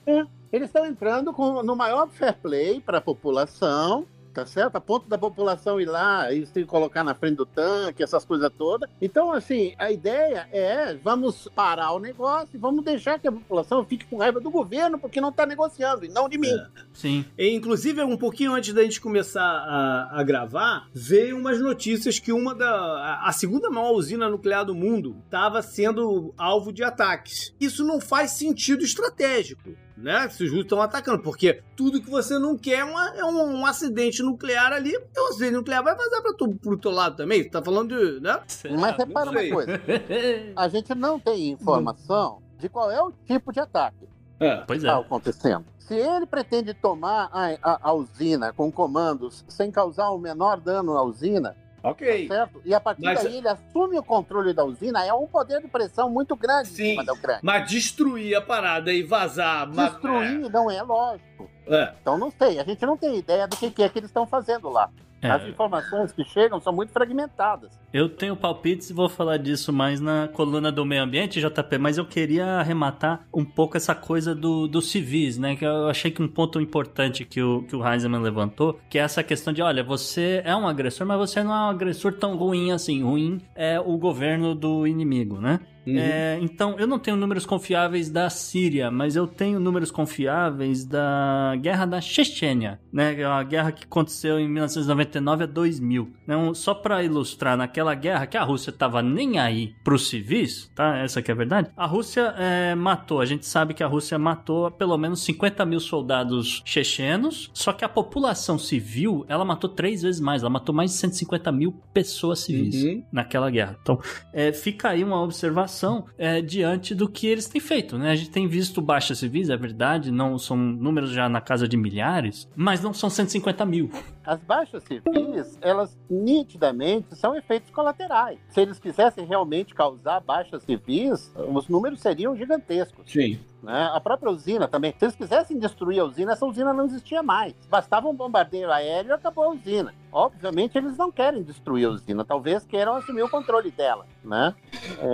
[0.53, 4.75] Eles estão entrando com, no maior fair play para a população, tá certo?
[4.75, 8.51] A ponto da população ir lá e se colocar na frente do tanque, essas coisas
[8.55, 8.87] todas.
[9.01, 13.83] Então, assim, a ideia é vamos parar o negócio e vamos deixar que a população
[13.83, 16.55] fique com raiva do governo porque não está negociando, e não de mim.
[16.93, 17.25] Sim.
[17.35, 22.31] E, inclusive, um pouquinho antes da gente começar a, a gravar, veio umas notícias que
[22.31, 22.69] uma da.
[22.69, 27.55] A, a segunda maior usina nuclear do mundo estava sendo alvo de ataques.
[27.59, 29.71] Isso não faz sentido estratégico.
[29.95, 30.27] Né?
[30.29, 33.59] Se os russos estão atacando, porque tudo que você não quer é, uma- é um,
[33.59, 37.43] um acidente nuclear ali, então o acidente nuclear vai vazar para o outro lado também.
[37.43, 38.19] Você tá falando de.
[38.19, 38.39] Né?
[38.79, 39.79] Mas repara uma coisa:
[40.55, 44.07] a gente não tem informação de qual é o tipo de ataque.
[44.39, 44.57] É.
[44.65, 44.89] Pois que é.
[44.89, 45.65] está acontecendo.
[45.77, 50.97] Se ele pretende tomar a, a- a usina com comandos sem causar o menor dano
[50.97, 52.27] à usina, Ok.
[52.29, 52.61] certo?
[52.63, 55.67] E a partir Mas- daí ele assume o controle da usina, é um poder de
[55.67, 56.83] pressão muito grande Sim.
[56.83, 57.41] em cima da Ucrânia.
[57.43, 59.69] Mas destruir a parada e vazar.
[59.69, 61.49] Destruir não é lógico.
[61.67, 61.93] É.
[62.01, 64.25] Então não sei, a gente não tem ideia do que, que é que eles estão
[64.25, 64.89] fazendo lá.
[65.23, 65.31] É.
[65.31, 67.71] As informações que chegam são muito fragmentadas.
[67.93, 71.97] Eu tenho palpites e vou falar disso mais na coluna do meio ambiente, JP, mas
[71.97, 75.55] eu queria arrematar um pouco essa coisa do, dos civis, né?
[75.55, 79.01] Que eu achei que um ponto importante que o, que o Heisenman levantou, que é
[79.01, 82.35] essa questão de, olha, você é um agressor, mas você não é um agressor tão
[82.35, 83.03] ruim assim.
[83.03, 85.59] Ruim é o governo do inimigo, né?
[85.85, 85.97] Uhum.
[85.97, 91.55] É, então, eu não tenho números confiáveis da Síria, mas eu tenho números confiáveis da
[91.61, 93.19] guerra da Chechênia, né?
[93.19, 96.09] É uma guerra que aconteceu em 1999 a 2000.
[96.23, 100.97] Então, só para ilustrar, naquela guerra que a Rússia tava nem aí pros civis, tá?
[100.97, 101.69] Essa que é a verdade.
[101.75, 105.79] A Rússia é, matou, a gente sabe que a Rússia matou pelo menos 50 mil
[105.79, 110.91] soldados chechenos, só que a população civil, ela matou três vezes mais, ela matou mais
[110.91, 113.03] de 150 mil pessoas civis Uhum.
[113.11, 113.77] naquela guerra.
[113.81, 113.99] Então,
[114.31, 115.72] é, fica aí uma observação
[116.17, 118.11] é, diante do que eles têm feito, né?
[118.11, 121.77] A gente tem visto baixas civis, é verdade, não são números já na casa de
[121.77, 123.89] milhares, mas não são 150 mil.
[124.25, 128.39] As baixas civis, elas nitidamente são efeitos colaterais.
[128.49, 133.11] Se eles quisessem realmente causar baixas civis, os números seriam gigantescos.
[133.11, 133.39] Sim.
[133.63, 133.89] Né?
[133.93, 134.93] A própria usina também.
[134.99, 137.53] Se eles quisessem destruir a usina, essa usina não existia mais.
[137.69, 139.93] Bastava um bombardeio aéreo e acabou a usina.
[140.11, 144.53] Obviamente, eles não querem destruir a usina, talvez queiram assumir o controle dela, né?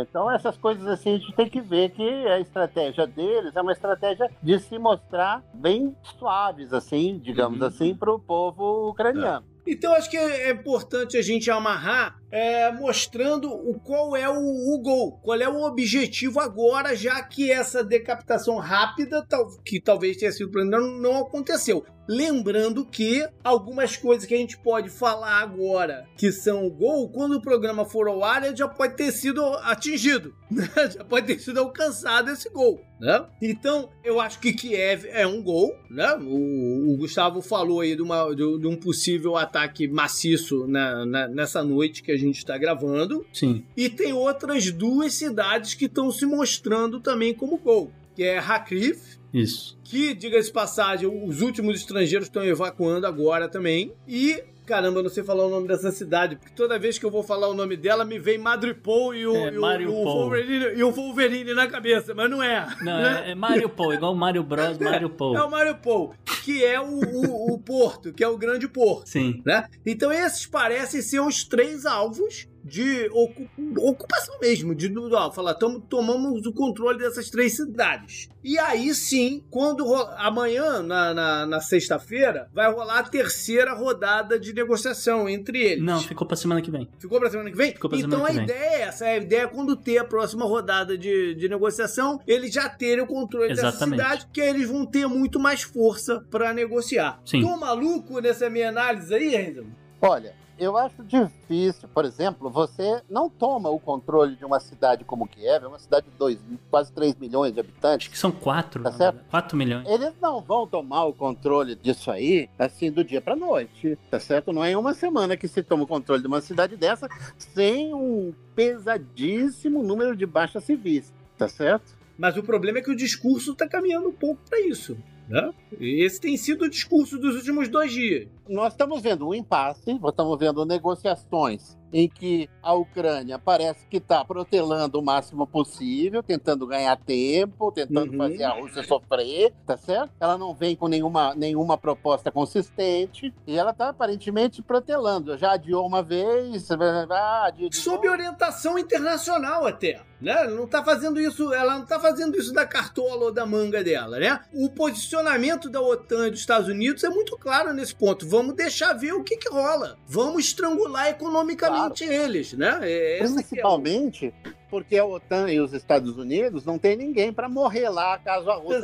[0.01, 3.71] Então, essas coisas assim, a gente tem que ver que a estratégia deles é uma
[3.71, 7.67] estratégia de se mostrar bem suaves, assim, digamos Uhum.
[7.67, 9.45] assim, para o povo ucraniano.
[9.67, 14.33] Então acho que é importante a gente amarrar é, mostrando o, qual é o,
[14.73, 20.17] o gol, qual é o objetivo agora, já que essa decapitação rápida, tal- que talvez
[20.17, 21.85] tenha sido planejada, não aconteceu.
[22.09, 27.33] Lembrando que algumas coisas que a gente pode falar agora que são o gol, quando
[27.37, 30.67] o programa for ao ar, ele já pode ter sido atingido, né?
[30.97, 32.81] já pode ter sido alcançado esse gol.
[32.99, 33.25] Né?
[33.41, 36.15] Então, eu acho que Kiev é um gol, né?
[36.15, 41.27] O, o Gustavo falou aí de, uma- de- de um possível ataque maciço na- na-
[41.27, 43.23] nessa noite que a gente está gravando.
[43.31, 43.63] Sim.
[43.77, 48.97] E tem outras duas cidades que estão se mostrando também como gol, que é Hakriv,
[49.33, 49.77] Isso.
[49.83, 54.43] que, diga-se de passagem, os últimos estrangeiros estão evacuando agora também, e...
[54.65, 57.23] Caramba, eu não sei falar o nome dessa cidade, porque toda vez que eu vou
[57.23, 60.05] falar o nome dela, me vem Madripoor e o, É, e o, Mariupol.
[60.05, 62.67] o Wolverine, e o Wolverine na cabeça, mas não é.
[62.83, 63.23] Não, né?
[63.25, 65.35] é, é Mario Paul, igual Mario Bros, Mario Paul.
[65.35, 66.13] É o Mariupol,
[66.45, 69.09] que é o, o, o porto, que é o grande porto.
[69.09, 69.41] Sim.
[69.43, 69.67] né?
[69.83, 73.49] Então esses parecem ser os três alvos de ocu-
[73.79, 78.29] ocupação mesmo, de ó, falar, tamo, tomamos o controle dessas três cidades.
[78.43, 79.83] E aí sim, quando
[80.17, 85.83] amanhã, na, na, na sexta-feira, vai rolar a terceira rodada de negociação entre eles.
[85.83, 86.87] Não, ficou pra semana que vem.
[86.99, 87.73] Ficou pra semana que vem?
[87.73, 88.45] Ficou pra então semana a que vem.
[88.45, 89.05] ideia é essa.
[89.05, 93.07] A ideia é quando ter a próxima rodada de, de negociação, eles já terem o
[93.07, 94.01] controle dessa Exatamente.
[94.01, 97.19] cidade, que aí eles vão ter muito mais força pra negociar.
[97.25, 97.41] Sim.
[97.41, 99.65] Tô maluco nessa minha análise aí, Renzo?
[100.01, 105.27] Olha, eu acho difícil, por exemplo, você não toma o controle de uma cidade como
[105.27, 106.37] Kiev, é uma cidade de dois,
[106.69, 108.07] quase 3 milhões de Acho habitantes.
[108.09, 109.13] que são quatro, Tá na certo?
[109.15, 109.29] verdade.
[109.31, 109.87] Quatro milhões.
[109.87, 114.51] Eles não vão tomar o controle disso aí assim do dia pra noite, tá certo?
[114.53, 117.07] Não é em uma semana que se toma o controle de uma cidade dessa
[117.37, 121.97] sem um pesadíssimo número de baixas civis, tá certo?
[122.17, 124.97] Mas o problema é que o discurso tá caminhando um pouco pra isso.
[125.29, 125.53] Né?
[125.79, 128.27] Esse tem sido o discurso dos últimos dois dias.
[128.47, 134.23] Nós estamos vendo um impasse, estamos vendo negociações em que a Ucrânia parece que está
[134.23, 138.17] protelando o máximo possível, tentando ganhar tempo, tentando Uhum.
[138.17, 140.11] fazer a Rússia sofrer, tá certo?
[140.19, 145.37] Ela não vem com nenhuma, nenhuma proposta consistente e ela está aparentemente protelando.
[145.37, 150.01] Já adiou uma vez, ah, adiou Sob orientação internacional até.
[150.21, 150.31] Né?
[150.33, 153.81] Ela não tá fazendo isso, ela não tá fazendo isso da cartola ou da manga
[153.81, 154.37] dela, né?
[154.53, 158.27] O posicionamento da OTAN e dos Estados Unidos é muito claro nesse ponto.
[158.27, 159.97] Vamos deixar ver o que que rola.
[160.05, 162.79] Vamos estrangular economicamente eles, né?
[162.83, 163.43] É, essa que é o-
[163.79, 164.33] Principalmente
[164.69, 168.55] porque a OTAN e os Estados Unidos não tem ninguém para morrer lá caso a
[168.55, 168.81] Rússia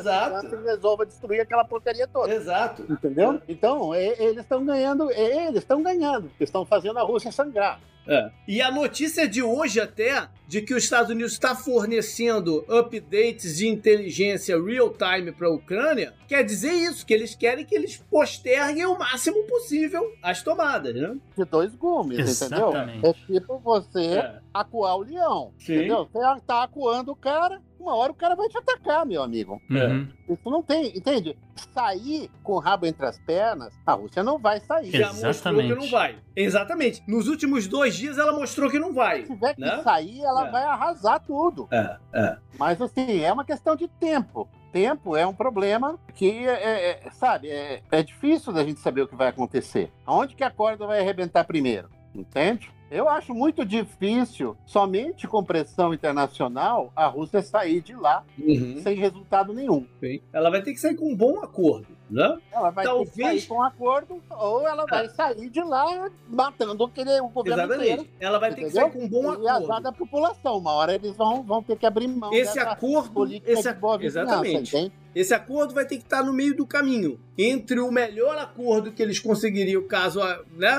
[0.65, 2.33] resolva destruir aquela porcaria toda.
[2.33, 2.85] Exato.
[2.89, 3.39] Entendeu?
[3.47, 7.79] Então, eles estão ganhando, eles estão ganhando, estão fazendo a Rússia sangrar.
[8.07, 8.29] É.
[8.47, 13.67] E a notícia de hoje até, de que os Estados Unidos está fornecendo updates de
[13.67, 18.97] inteligência real-time para a Ucrânia, quer dizer isso, que eles querem que eles posterguem o
[18.97, 21.15] máximo possível as tomadas, né?
[21.37, 22.97] De dois gumes, Exatamente.
[22.99, 23.15] entendeu?
[23.27, 24.39] É tipo você É.
[24.53, 25.75] acuar o leão, Sim.
[25.75, 26.07] entendeu?
[26.13, 29.61] Você tá acuando o cara, uma hora o cara vai te atacar, meu amigo.
[29.69, 30.07] Uhum.
[30.27, 31.37] Isso não tem, entende?
[31.73, 34.91] Sair com o rabo entre as pernas, a Rússia não vai sair.
[34.91, 35.73] Já mostrou Exatamente.
[35.73, 36.17] que não vai.
[36.35, 37.03] Exatamente.
[37.07, 39.21] Nos últimos dois dias ela mostrou que não vai.
[39.21, 39.81] Se tiver que Né?
[39.83, 40.51] sair, ela É.
[40.51, 41.67] vai arrasar tudo.
[41.71, 42.37] É, é.
[42.57, 44.47] Mas assim, é uma questão de tempo.
[44.71, 49.07] Tempo é um problema que, é, é, sabe, é, é difícil da gente saber o
[49.07, 49.89] que vai acontecer.
[50.05, 51.89] Aonde que a corda vai arrebentar primeiro?
[52.13, 52.69] Entende?
[52.91, 58.79] Eu acho muito difícil, somente com pressão internacional, a Rússia sair de lá Uhum.
[58.83, 59.87] sem resultado nenhum.
[60.31, 62.37] Ela vai ter que sair com um bom acordo, né?
[62.51, 66.09] Ela vai ter Talvez- que sair com um acordo, ou ela vai sair de lá
[66.29, 67.83] matando aquele, o governo inteiro.
[67.83, 68.09] Exatamente.
[68.19, 68.81] Ela vai ter que Entendeu?
[68.83, 69.81] sair com um bom E azar acordo.
[69.83, 70.57] da população.
[70.59, 73.97] Uma hora eles vão, vão ter que abrir mão Esse acordo, política esse, de boa
[73.97, 74.77] vizinhança, exatamente.
[74.77, 74.93] entende?
[75.15, 79.01] Esse acordo vai ter que estar no meio do caminho entre o melhor acordo que
[79.01, 80.19] eles conseguiriam caso
[80.55, 80.69] né,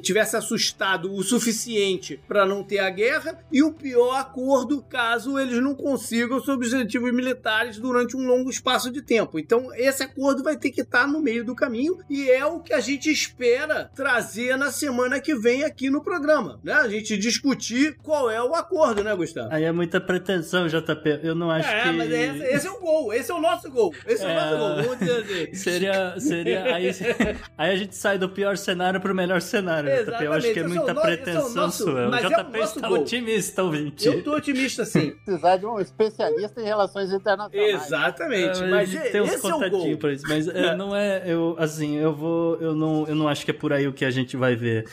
[0.00, 5.60] tivesse assustado o suficiente para não ter a guerra e o pior acordo caso eles
[5.62, 9.38] não consigam seus objetivos militares durante um longo espaço de tempo.
[9.38, 12.72] Então esse acordo vai ter que estar no meio do caminho e é o que
[12.72, 16.72] a gente espera trazer na semana que vem aqui no programa, né?
[16.74, 19.48] A gente discutir qual é o acordo, né, Gustavo?
[19.52, 21.20] Aí é muita pretensão, JP.
[21.22, 21.92] Eu não acho É, que.
[21.92, 24.34] mas esse, esse é o gol, esse é o nosso gol, esse é, o É.
[24.34, 25.54] nosso gol, vamos dizer assim.
[25.66, 26.14] Seria.
[26.20, 26.90] seria aí,
[27.58, 30.24] aí a gente sai do pior cenário pro melhor cenário, JP.
[30.24, 32.06] Eu acho que é Exatamente, é muita no- é pretensão nosso- sua.
[32.06, 32.98] O mas é o JP nosso está gol.
[33.00, 34.06] otimista, ouvinte.
[34.06, 35.10] Eu tô otimista sim.
[35.24, 37.84] Precisar de um especialista em relações internacionais.
[37.86, 39.60] Exatamente, É, mas tem uns esse é o gol.
[39.70, 43.28] contatinhos pra isso, mas é, não é, eu, assim, eu vou, eu não, eu não
[43.28, 44.84] acho que é por aí o que a gente vai ver.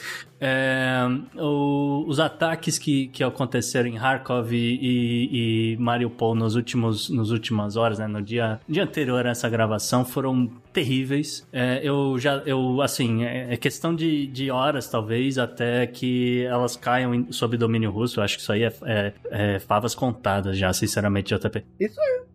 [0.46, 1.04] É,
[1.38, 7.32] o- os ataques que, que aconteceram em Kharkov e, e, e Mariupol nos últimos, nos
[7.32, 11.48] últimas horas, né, no dia, dia anterior a essa gravação, foram terríveis.
[11.54, 16.76] É, eu já, eu, assim, é, é questão de, de horas, talvez, até que elas
[16.76, 18.20] caiam sob domínio russo.
[18.20, 21.64] Eu acho que isso aí é, é, é favas contadas já, sinceramente, JP.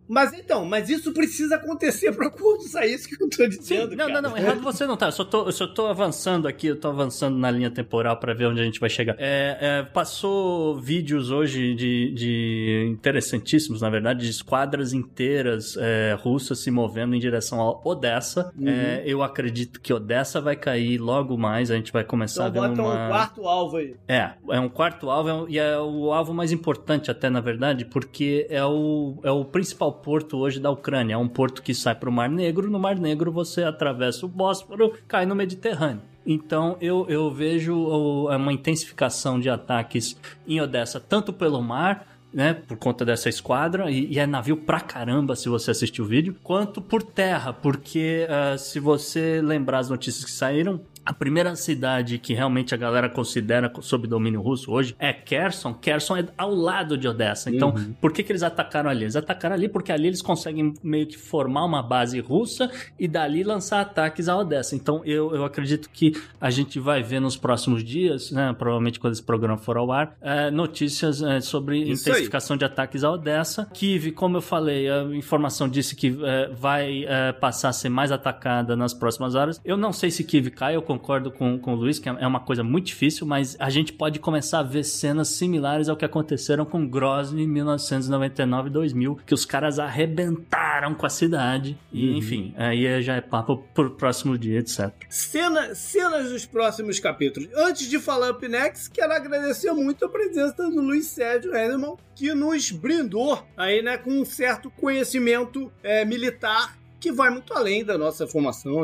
[0.09, 3.91] Mas então, mas isso precisa acontecer para o acordo sair, isso que eu tô dizendo,
[3.91, 4.21] Sim, não, cara.
[4.21, 5.05] não, não, errado você não tá.
[5.05, 8.33] Eu só tô, eu só tô avançando aqui, eu tô avançando na linha temporal pra
[8.33, 9.15] ver onde a gente vai chegar.
[9.19, 16.57] É, é, passou vídeos hoje de, de interessantíssimos, na verdade, de esquadras inteiras é, russas
[16.57, 18.51] se movendo em direção a Odessa.
[18.57, 18.67] Uhum.
[18.67, 22.67] É, eu acredito que Odessa vai cair logo mais, a gente vai começar Então a
[22.67, 23.05] ver uma...
[23.05, 23.95] um quarto alvo aí.
[24.07, 27.85] É, é um quarto alvo é e é o alvo mais importante até, na verdade,
[27.85, 31.13] porque é o, é o principal porto hoje da Ucrânia.
[31.13, 32.69] É um porto que sai para o Mar Negro.
[32.69, 36.01] No Mar Negro você atravessa o Bósforo, cai no Mediterrâneo.
[36.25, 42.53] Então eu, eu vejo o- uma intensificação de ataques em Odessa, tanto pelo mar, né,
[42.53, 46.35] por conta dessa esquadra, e, e é navio pra caramba se você assistir o vídeo,
[46.43, 50.79] quanto por terra, porque ah, se você lembrar as notícias que saíram,
[51.09, 55.73] A primeira cidade que realmente a galera considera sob domínio russo hoje é Kherson.
[55.73, 57.49] Kherson é ao lado de Odessa.
[57.49, 57.93] Então, uhum.
[57.99, 59.05] por que, que eles atacaram ali?
[59.05, 63.43] Eles atacaram ali porque ali eles conseguem meio que formar uma base russa e dali
[63.43, 64.75] lançar ataques a Odessa.
[64.75, 69.13] Então, eu, eu acredito que a gente vai ver nos próximos dias, né, provavelmente quando
[69.13, 72.59] esse programa for ao ar, é, notícias é, sobre Isso intensificação aí.
[72.59, 73.65] de ataques a Odessa.
[73.73, 77.03] Kiev, como eu falei, a informação disse que é, vai
[77.39, 79.59] passar a ser mais atacada nas próximas horas.
[79.65, 82.41] Eu não sei se Kiev cai, eu concordo com, com o Luiz, que é uma
[82.41, 86.65] coisa muito difícil, mas a gente pode começar a ver cenas similares ao que aconteceram
[86.65, 91.77] com Grozny em 1999 e 2000, que os caras arrebentaram com a cidade.
[91.91, 92.17] E, uhum.
[92.17, 94.91] enfim, aí já é papo pro próximo dia, etc.
[95.09, 97.49] Cena, cenas dos próximos capítulos.
[97.55, 102.33] Antes de falar Up Next, quero agradecer muito a presença do Luiz Sérgio Henneman, que
[102.33, 107.97] nos brindou aí, né, com um certo conhecimento é, militar que vai muito além da
[107.97, 108.81] nossa formação.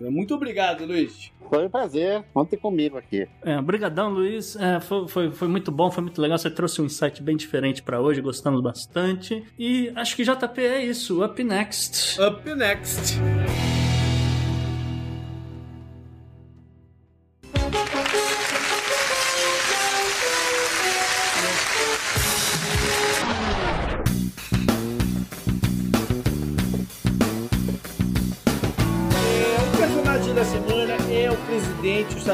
[0.00, 1.32] Muito obrigado, Luiz.
[1.48, 3.28] Foi um prazer, contem comigo aqui.
[3.42, 4.56] É, obrigadão, Luiz.
[4.56, 6.38] É, foi, foi, foi muito bom, foi muito legal.
[6.38, 9.44] Você trouxe um insight bem diferente para hoje, gostamos bastante.
[9.58, 11.24] E acho que JP é isso.
[11.24, 12.20] Up next.
[12.20, 13.18] Up next.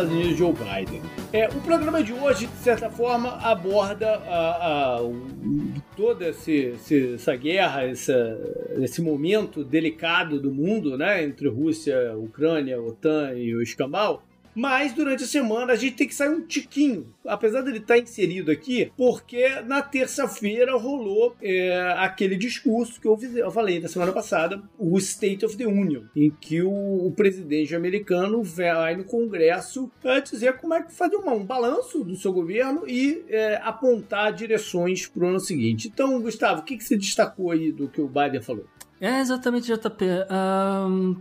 [0.03, 1.03] Estados Unidos, Joe Biden.
[1.33, 5.01] É, o programa de hoje, de certa forma, aborda a, a,
[5.97, 6.75] toda esse,
[7.15, 8.39] essa guerra, essa,
[8.81, 14.23] esse momento delicado do mundo, né, entre Rússia, Ucrânia, OTAN e o escambau,
[14.55, 18.01] mas durante a semana a gente tem que sair um tiquinho, apesar dele estar tá
[18.01, 23.89] inserido aqui, porque na terça-feira rolou é, aquele discurso que eu, fiz, eu, falei na
[23.89, 29.05] semana passada, o State of the Union, em que o, o presidente americano vai no
[29.05, 34.33] Congresso para dizer como é que fazer um balanço do seu governo e é, apontar
[34.33, 35.89] direções para o ano seguinte.
[35.89, 38.67] Então, Gustavo, o que, que você destacou aí do que o Biden falou?
[39.03, 40.07] É exatamente, JP.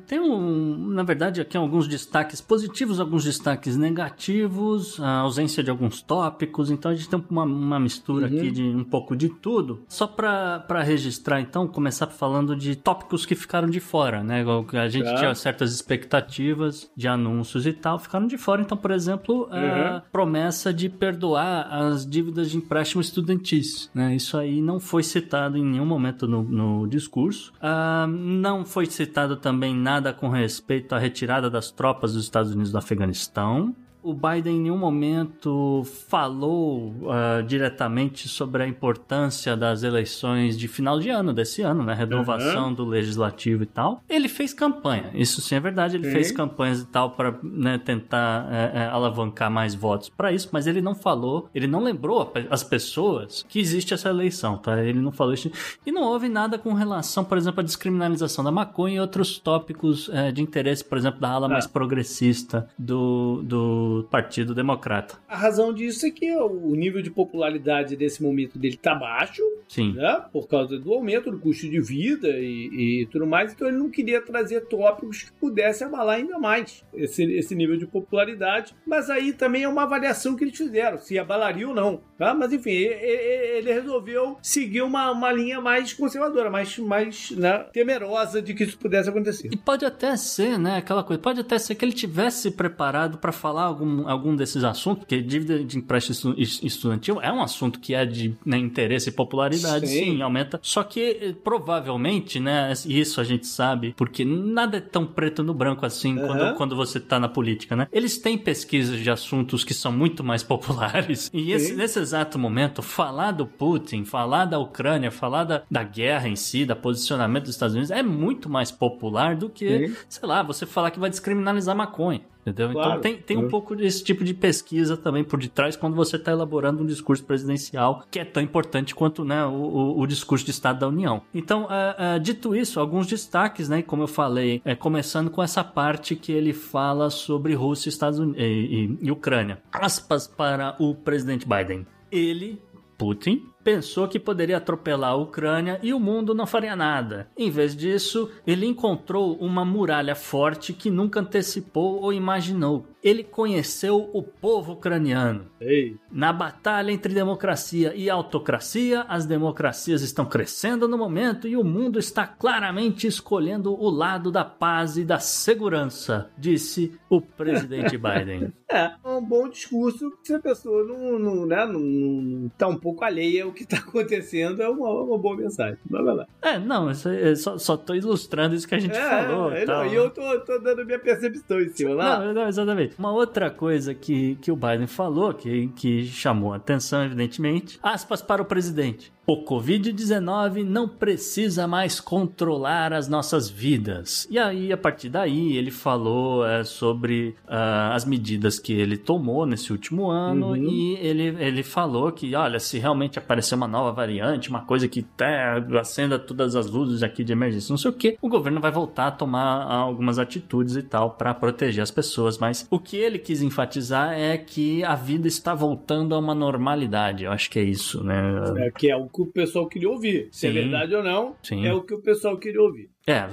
[0.05, 5.99] Tem um, na verdade, aqui alguns destaques positivos, alguns destaques negativos, a ausência de alguns
[5.99, 8.38] tópicos, então a gente tem uma, uma mistura uhum.
[8.38, 9.84] aqui de um pouco de tudo.
[9.89, 14.45] Só para registrar, então, começar falando de tópicos que ficaram de fora, né?
[14.73, 15.15] A gente tá.
[15.15, 18.61] tinha certas expectativas de anúncios e tal, ficaram de fora.
[18.61, 19.95] Então, por exemplo, uhum.
[19.95, 24.15] a promessa de perdoar as dívidas de empréstimo estudantis, né?
[24.15, 27.51] Isso aí não foi citado em nenhum momento no, no discurso.
[27.57, 27.70] Uh,
[28.07, 32.78] não foi citado também nada com respeito à retirada das tropas dos Estados Unidos do
[32.78, 40.68] Afeganistão o Biden em nenhum momento falou uh, diretamente sobre a importância das eleições de
[40.68, 41.93] final de ano, desse ano, né?
[41.93, 42.74] Renovação uhum.
[42.74, 44.04] do legislativo e tal.
[44.10, 46.12] Ele fez campanha, isso sim é verdade, ele sim.
[46.12, 50.68] fez campanhas e tal para né, tentar é, é, alavancar mais votos para isso, mas
[50.68, 54.82] ele não falou, ele não lembrou as pessoas que existe essa eleição, tá?
[54.84, 55.52] Ele não falou isso.
[55.86, 60.10] E não houve nada com relação, por exemplo, à descriminalização da maconha e outros tópicos
[60.12, 65.19] é, de interesse, por exemplo, da ala mais progressista do, do Partido Democrata.
[65.27, 69.93] A razão disso é que o nível de popularidade desse momento dele tá baixo, Sim.
[69.93, 70.25] Né?
[70.31, 73.89] por causa do aumento do custo de vida e, e, tudo mais, então ele não
[73.89, 78.75] queria trazer tópicos que pudessem abalar ainda mais esse, esse nível de popularidade.
[78.85, 82.01] Mas aí também é uma avaliação que eles fizeram, se abalaria ou não.
[82.17, 82.33] Tá?
[82.33, 88.41] Mas enfim, ele, ele resolveu seguir uma, uma linha mais conservadora, mais, mais né, temerosa
[88.41, 89.49] de que isso pudesse acontecer.
[89.51, 93.31] E pode até ser, né, aquela coisa, pode até ser que ele tivesse preparado para
[93.31, 98.05] falar algum, algum desses assuntos, porque dívida de empréstimo estudantil é um assunto que é
[98.05, 100.15] de né, interesse e popularidade, sim.
[100.15, 100.21] sim.
[100.21, 100.59] aumenta.
[100.61, 105.53] Só que eh, provavelmente, né, isso a gente sabe, porque nada é tão preto no
[105.53, 106.27] branco assim uhum.
[106.27, 107.88] quando, quando você tá na política, né?
[107.91, 111.29] Eles têm pesquisas de assuntos que são muito mais populares.
[111.34, 116.27] E esse, nesse exato momento, falar do Putin, falar da Ucrânia, falar da, da guerra
[116.27, 119.95] em si, da posicionamento dos Estados Unidos, é muito mais popular do que, sim.
[120.07, 122.21] sei lá, você falar que vai descriminalizar maconha.
[122.41, 122.71] Entendeu?
[122.71, 122.99] Então, claro.
[122.99, 126.31] Então tem, tem um pouco desse tipo de pesquisa também por detrás quando você está
[126.31, 130.51] elaborando um discurso presidencial que é tão importante quanto né, o, o, o discurso de
[130.51, 131.21] Estado da União.
[131.33, 133.81] Então, uh, uh, dito isso, alguns destaques, né?
[133.81, 138.41] Como eu falei, é, começando com essa parte que ele fala sobre Rússia, Estados Unidos
[138.41, 139.61] e, e, e Ucrânia.
[139.71, 141.85] Aspas para o presidente Biden.
[142.11, 142.59] Ele
[142.97, 147.28] Putin pensou que poderia atropelar a Ucrânia e o mundo não faria nada.
[147.38, 152.86] Em vez disso, ele encontrou uma muralha forte que nunca antecipou ou imaginou.
[153.03, 155.47] Ele conheceu o povo ucraniano.
[155.59, 155.97] Ei.
[156.12, 161.97] Na batalha entre democracia e autocracia, as democracias estão crescendo no momento e o mundo
[161.97, 168.53] está claramente escolhendo o lado da paz e da segurança, disse o presidente Biden.
[168.70, 172.78] É, é um bom discurso se a pessoa não, não, né, não, não tá um
[172.78, 175.78] pouco alheia ao que tá acontecendo, é uma, uma boa mensagem.
[175.89, 176.26] Vai lá.
[176.41, 176.89] É, não,
[177.36, 179.52] só, só tô ilustrando isso que a gente É, falou.
[179.52, 182.20] é, não, e eu tô, tô dando minha percepção em cima lá.
[182.26, 182.95] Não, não, exatamente.
[182.97, 188.22] Uma outra coisa que, que o Biden falou, que, que chamou a atenção, evidentemente, aspas
[188.22, 189.12] para o presidente.
[189.26, 194.28] O Covid-19 não precisa mais controlar as nossas vidas.
[194.30, 199.45] E aí, a partir daí, ele falou é, sobre ah, as medidas que ele tomou
[199.45, 200.55] nesse último ano Uhum.
[200.55, 205.05] e ele, ele falou que, olha, se realmente aparecer uma nova variante, uma coisa que
[205.13, 208.72] até acenda todas as luzes aqui de emergência, não sei o que, o governo vai
[208.72, 212.38] voltar a tomar algumas atitudes e tal para proteger as pessoas.
[212.38, 217.24] Mas o que ele quis enfatizar é que a vida está voltando a uma normalidade.
[217.24, 218.22] Eu acho que é isso, né?
[218.57, 220.30] É, que é o que o pessoal queria ouvir.
[220.32, 221.66] Se é verdade ou não, Sim.
[221.66, 222.89] é o que o pessoal queria ouvir.
[223.08, 223.28] É,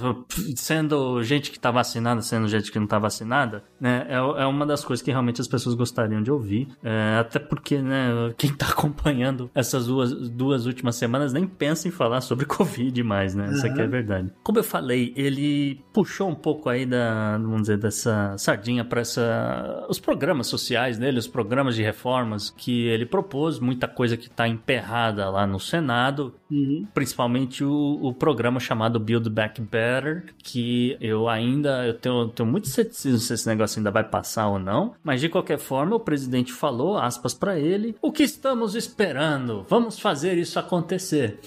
[0.57, 4.64] sendo gente que tá vacinada, sendo gente que não tá vacinada, né, é, é uma
[4.64, 6.69] das coisas que realmente as pessoas gostariam de ouvir.
[6.83, 11.91] É, até porque, né, quem tá acompanhando essas duas, duas últimas semanas nem pensa em
[11.91, 13.51] falar sobre Covid mais, né?
[13.53, 14.33] Isso aqui é verdade.
[14.43, 19.87] Como eu falei, ele puxou um pouco aí da, vamos dizer, dessa sardinha para essa,
[19.89, 24.49] os programas sociais dele, os programas de reformas que ele propôs, muita coisa que tá
[24.49, 26.86] emperrada lá no Senado, Uhum.
[26.94, 32.49] principalmente o, o programa chamado Build Back Better, que eu ainda eu tenho, eu tenho
[32.49, 36.01] muito ceticismo se esse negócio ainda vai passar ou não, mas de qualquer forma o
[36.01, 39.66] presidente falou, aspas pra ele, o que estamos esperando?
[39.68, 41.38] Vamos fazer isso acontecer.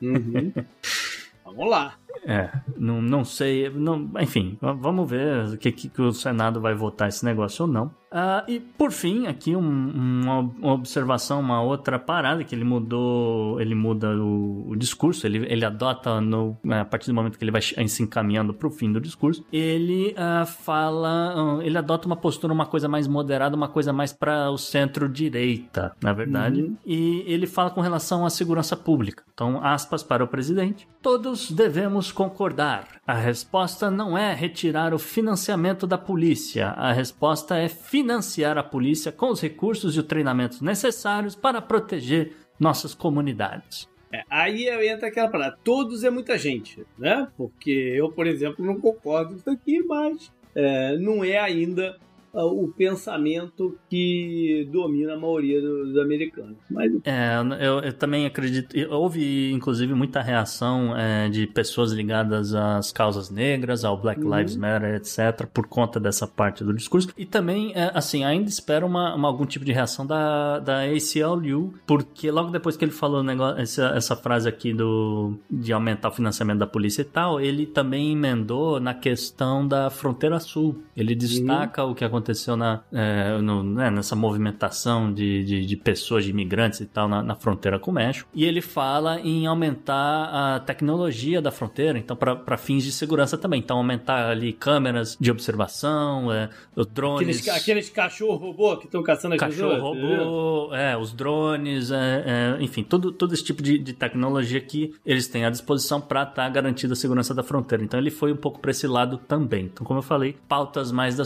[0.00, 0.52] Uhum.
[1.44, 1.99] Vamos lá.
[2.24, 7.08] É, não, não sei, não, enfim, vamos ver o que, que, o Senado vai votar
[7.08, 7.90] esse negócio ou não.
[8.12, 13.60] Ah, e por fim, aqui um- uma, uma observação, uma outra parada que ele mudou,
[13.60, 17.52] ele muda o, o discurso, ele, ele adota no, a partir do momento que ele
[17.52, 22.16] vai se encaminhando para o fim do discurso, ele ah, fala, ah, ele adota uma
[22.16, 26.76] postura, uma coisa mais moderada, uma coisa mais para o centro-direita, na verdade, Uhum.
[26.84, 29.22] e ele fala com relação à segurança pública.
[29.32, 33.00] Então, aspas para o presidente: todos devemos concordar.
[33.06, 39.12] A resposta não é retirar o financiamento da polícia, a resposta é financiar a polícia
[39.12, 43.88] com os recursos e o treinamento necessários para proteger nossas comunidades.
[44.12, 45.58] É, aí entra aquela parada.
[45.62, 47.28] Todos é muita gente, né?
[47.36, 51.96] Porque eu, por exemplo, não concordo com isso aqui, mas é, não é ainda
[52.32, 56.56] o pensamento que domina a maioria dos americanos.
[56.70, 58.74] Mas É, eu, eu também acredito.
[58.90, 64.36] Houve, inclusive, muita reação é, de pessoas ligadas às causas negras, ao Black Uhum.
[64.36, 67.08] Lives Matter, etc., por conta dessa parte do discurso.
[67.16, 71.74] E também, é, assim, ainda espero uma, uma- algum tipo de reação da, da ACLU,
[71.86, 76.12] porque logo depois que ele falou negócio, essa, essa frase aqui do, de aumentar o
[76.12, 80.82] financiamento da polícia e tal, ele também emendou na questão da fronteira sul.
[80.96, 82.19] Ele destaca o que aconteceu
[82.56, 87.22] na, é, no- né, nessa movimentação de, de, de pessoas, de imigrantes e tal, na,
[87.22, 88.28] na fronteira com o México.
[88.34, 93.60] E ele fala em aumentar a tecnologia da fronteira, então, para fins de segurança também.
[93.60, 97.38] Então, aumentar ali câmeras de observação, é, os drones.
[97.40, 102.62] aqueles, aqueles cachorro robô que estão caçando as Cachorro robô, é, os drones, é, é,
[102.62, 106.48] enfim, todo, todo esse tipo de, de tecnologia que eles têm à disposição para estar
[106.50, 107.82] garantida a segurança da fronteira.
[107.84, 109.64] Então ele foi um pouco para esse lado também.
[109.66, 111.24] Então, como eu falei, pautas mais da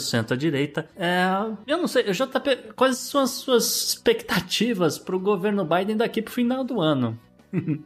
[0.97, 1.27] É,
[1.67, 6.31] eu não sei, JP, quais são as suas expectativas para o governo Biden daqui para
[6.31, 7.19] o final do ano?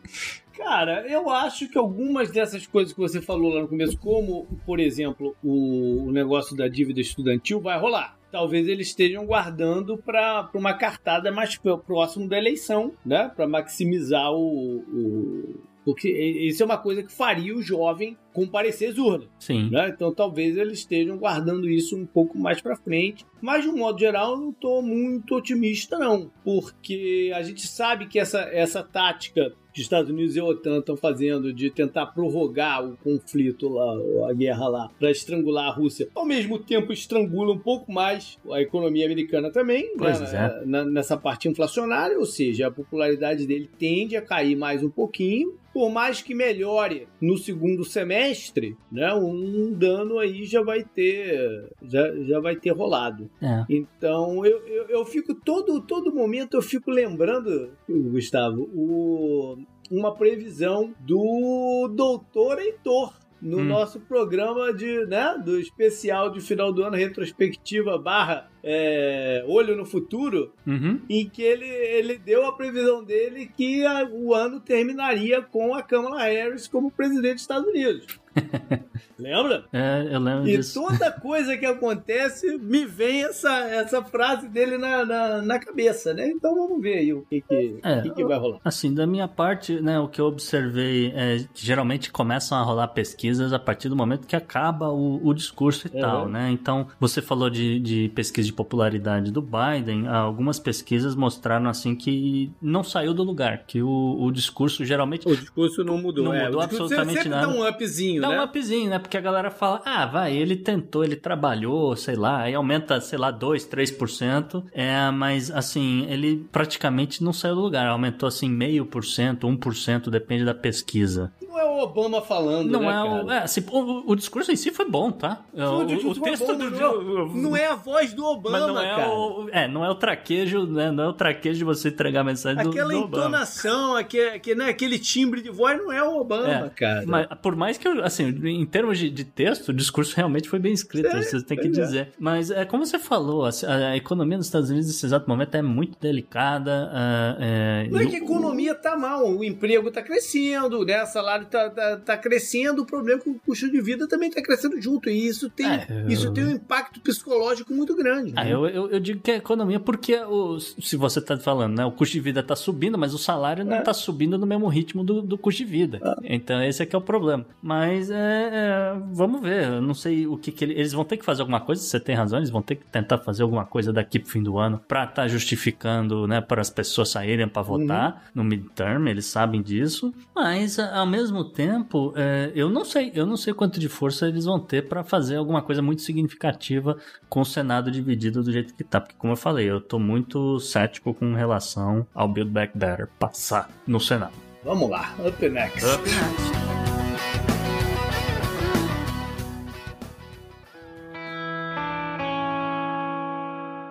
[0.59, 4.81] Cara, eu acho que algumas dessas coisas que você falou lá no começo, como, por
[4.81, 8.19] exemplo, o, negócio da dívida estudantil, vai rolar.
[8.33, 13.31] Talvez eles estejam guardando para uma cartada mais pró- próximo da eleição, né?
[13.35, 15.61] Para maximizar o, o.
[15.89, 19.27] Porque isso é uma coisa que faria o jovem comparecer às urnas.
[19.39, 19.71] Sim.
[19.71, 19.89] né?
[19.89, 23.25] Então talvez eles estejam guardando isso um pouco mais para frente.
[23.41, 28.07] Mas de um modo geral, eu não estou muito otimista não, porque a gente sabe
[28.07, 32.85] que essa, essa tática que Estados Unidos e a OTAN estão fazendo de tentar prorrogar
[32.85, 37.59] o conflito lá, a guerra lá, para estrangular a Rússia, ao mesmo tempo estrangula um
[37.59, 40.63] pouco mais a economia americana também, Pois né?
[40.65, 40.85] é.
[40.85, 45.91] Nessa parte inflacionária, ou seja, a popularidade dele tende a cair mais um pouquinho por
[45.93, 52.41] mais que melhore no segundo semestre, né, um dano aí já vai ter já, já
[52.41, 53.31] vai ter rolado.
[53.41, 53.65] É.
[53.71, 59.57] Então eu, eu, eu fico todo todo momento eu fico lembrando, Gustavo, o,
[59.89, 63.65] uma previsão do Doutor Heitor no Hum.
[63.67, 69.85] nosso programa de, né, do especial de final do ano retrospectiva barra é, olho no
[69.87, 71.01] futuro, Uhum.
[71.09, 75.83] em que ele, ele deu a previsão dele que a- o ano terminaria com a
[75.83, 78.07] Kamala Harris como presidente dos Estados Unidos.
[79.19, 79.65] Lembra?
[79.73, 80.81] É, eu lembro E disso.
[80.81, 86.29] toda coisa que acontece, me vem essa, essa frase dele na, na, na cabeça, né?
[86.29, 88.61] Então vamos ver aí o que, que, É, que, que vai rolar.
[88.65, 92.89] Assim, da minha parte, né, o que eu observei é que geralmente começam a rolar
[92.89, 96.01] pesquisas a partir do momento que acaba o, o discurso e Uhum.
[96.01, 96.51] tal, né?
[96.53, 102.51] Então, você falou de, de pesquisa de popularidade do Biden, algumas pesquisas mostraram, assim, que
[102.61, 106.25] não saiu do lugar, que o, o discurso geralmente O discurso não mudou.
[106.25, 107.47] Não é, mudou discurso absolutamente nada.
[107.47, 108.41] dá um upzinho, Dá né?
[108.41, 108.99] um upzinho, né?
[108.99, 113.19] Porque a galera fala, ah, vai, ele tentou, ele trabalhou, sei lá, aí aumenta, sei
[113.19, 114.65] lá, 2, 3%.
[114.73, 120.11] É, mas assim, ele praticamente não saiu do lugar, aumentou assim meio por cento, 1%,
[120.11, 121.33] depende da pesquisa.
[121.49, 123.31] Não é o Obama falando, Não né, é o.
[123.33, 125.43] É, assim, o, o discurso em si foi bom, tá?
[125.55, 126.71] É, O O, texto do.
[126.71, 129.09] não, não é a voz do Obama, mas não é cara.
[129.11, 129.49] o.
[129.51, 130.91] É, não é o traquejo, né?
[130.91, 133.25] Não é o traquejo de você entregar a mensagem do, Aquela do Obama.
[133.27, 137.05] entonação, aquele, aquele, né, aquele timbre de voz não é o Obama, É, cara.
[137.07, 140.59] Mas, por mais que, eu, assim, em termos de, de texto, o discurso realmente foi
[140.59, 141.71] bem escrito, É, você tem que é.
[141.71, 142.13] dizer.
[142.19, 143.51] Mas, é, como você falou, a,
[143.91, 146.91] a economia dos Estados Unidos nesse exato momento é muito delicada.
[146.93, 151.03] ah, é, Não é que a economia tá mal, o emprego tá crescendo, né?
[151.03, 151.07] O
[151.47, 154.43] salário tá, tá, tá crescendo, o problema é que o custo de vida também tá
[154.43, 155.09] crescendo junto.
[155.09, 158.33] E isso tem, É, eu- isso tem um impacto psicológico muito grande.
[158.37, 158.53] Ah, né?
[158.53, 161.85] eu, eu, eu digo que é economia porque, o, se você tá falando, né?
[161.85, 163.81] O custo de vida tá subindo, mas o salário não É.
[163.83, 166.01] tá subindo no mesmo ritmo do, do custo de vida.
[166.23, 167.45] Então esse é que é o problema.
[167.63, 168.15] Mas é,
[168.53, 169.65] é, vamos ver.
[169.65, 171.83] Eu não sei o que, que ele- eles vão ter que fazer alguma coisa.
[171.83, 174.59] Você tem razão, eles vão ter que tentar fazer alguma coisa daqui pro fim do
[174.59, 176.41] ano pra estar justificando, né?
[176.41, 179.09] Para as pessoas saírem pra votar no midterm.
[179.09, 180.13] Eles sabem disso.
[180.35, 183.13] Mas ao mesmo tempo, é, eu não sei.
[183.15, 186.97] Eu não sei quanto de força eles vão ter pra fazer alguma coisa muito significativa
[187.29, 189.01] com o Senado dividido do jeito que tá.
[189.01, 193.71] Porque, como eu falei, eu tô muito cético com relação ao Build Back Better passar
[193.87, 194.33] no Senado.
[194.65, 195.87] Vamos lá, up next.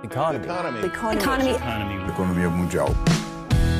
[0.04, 0.48] Economy.
[2.10, 2.90] Economia mundial.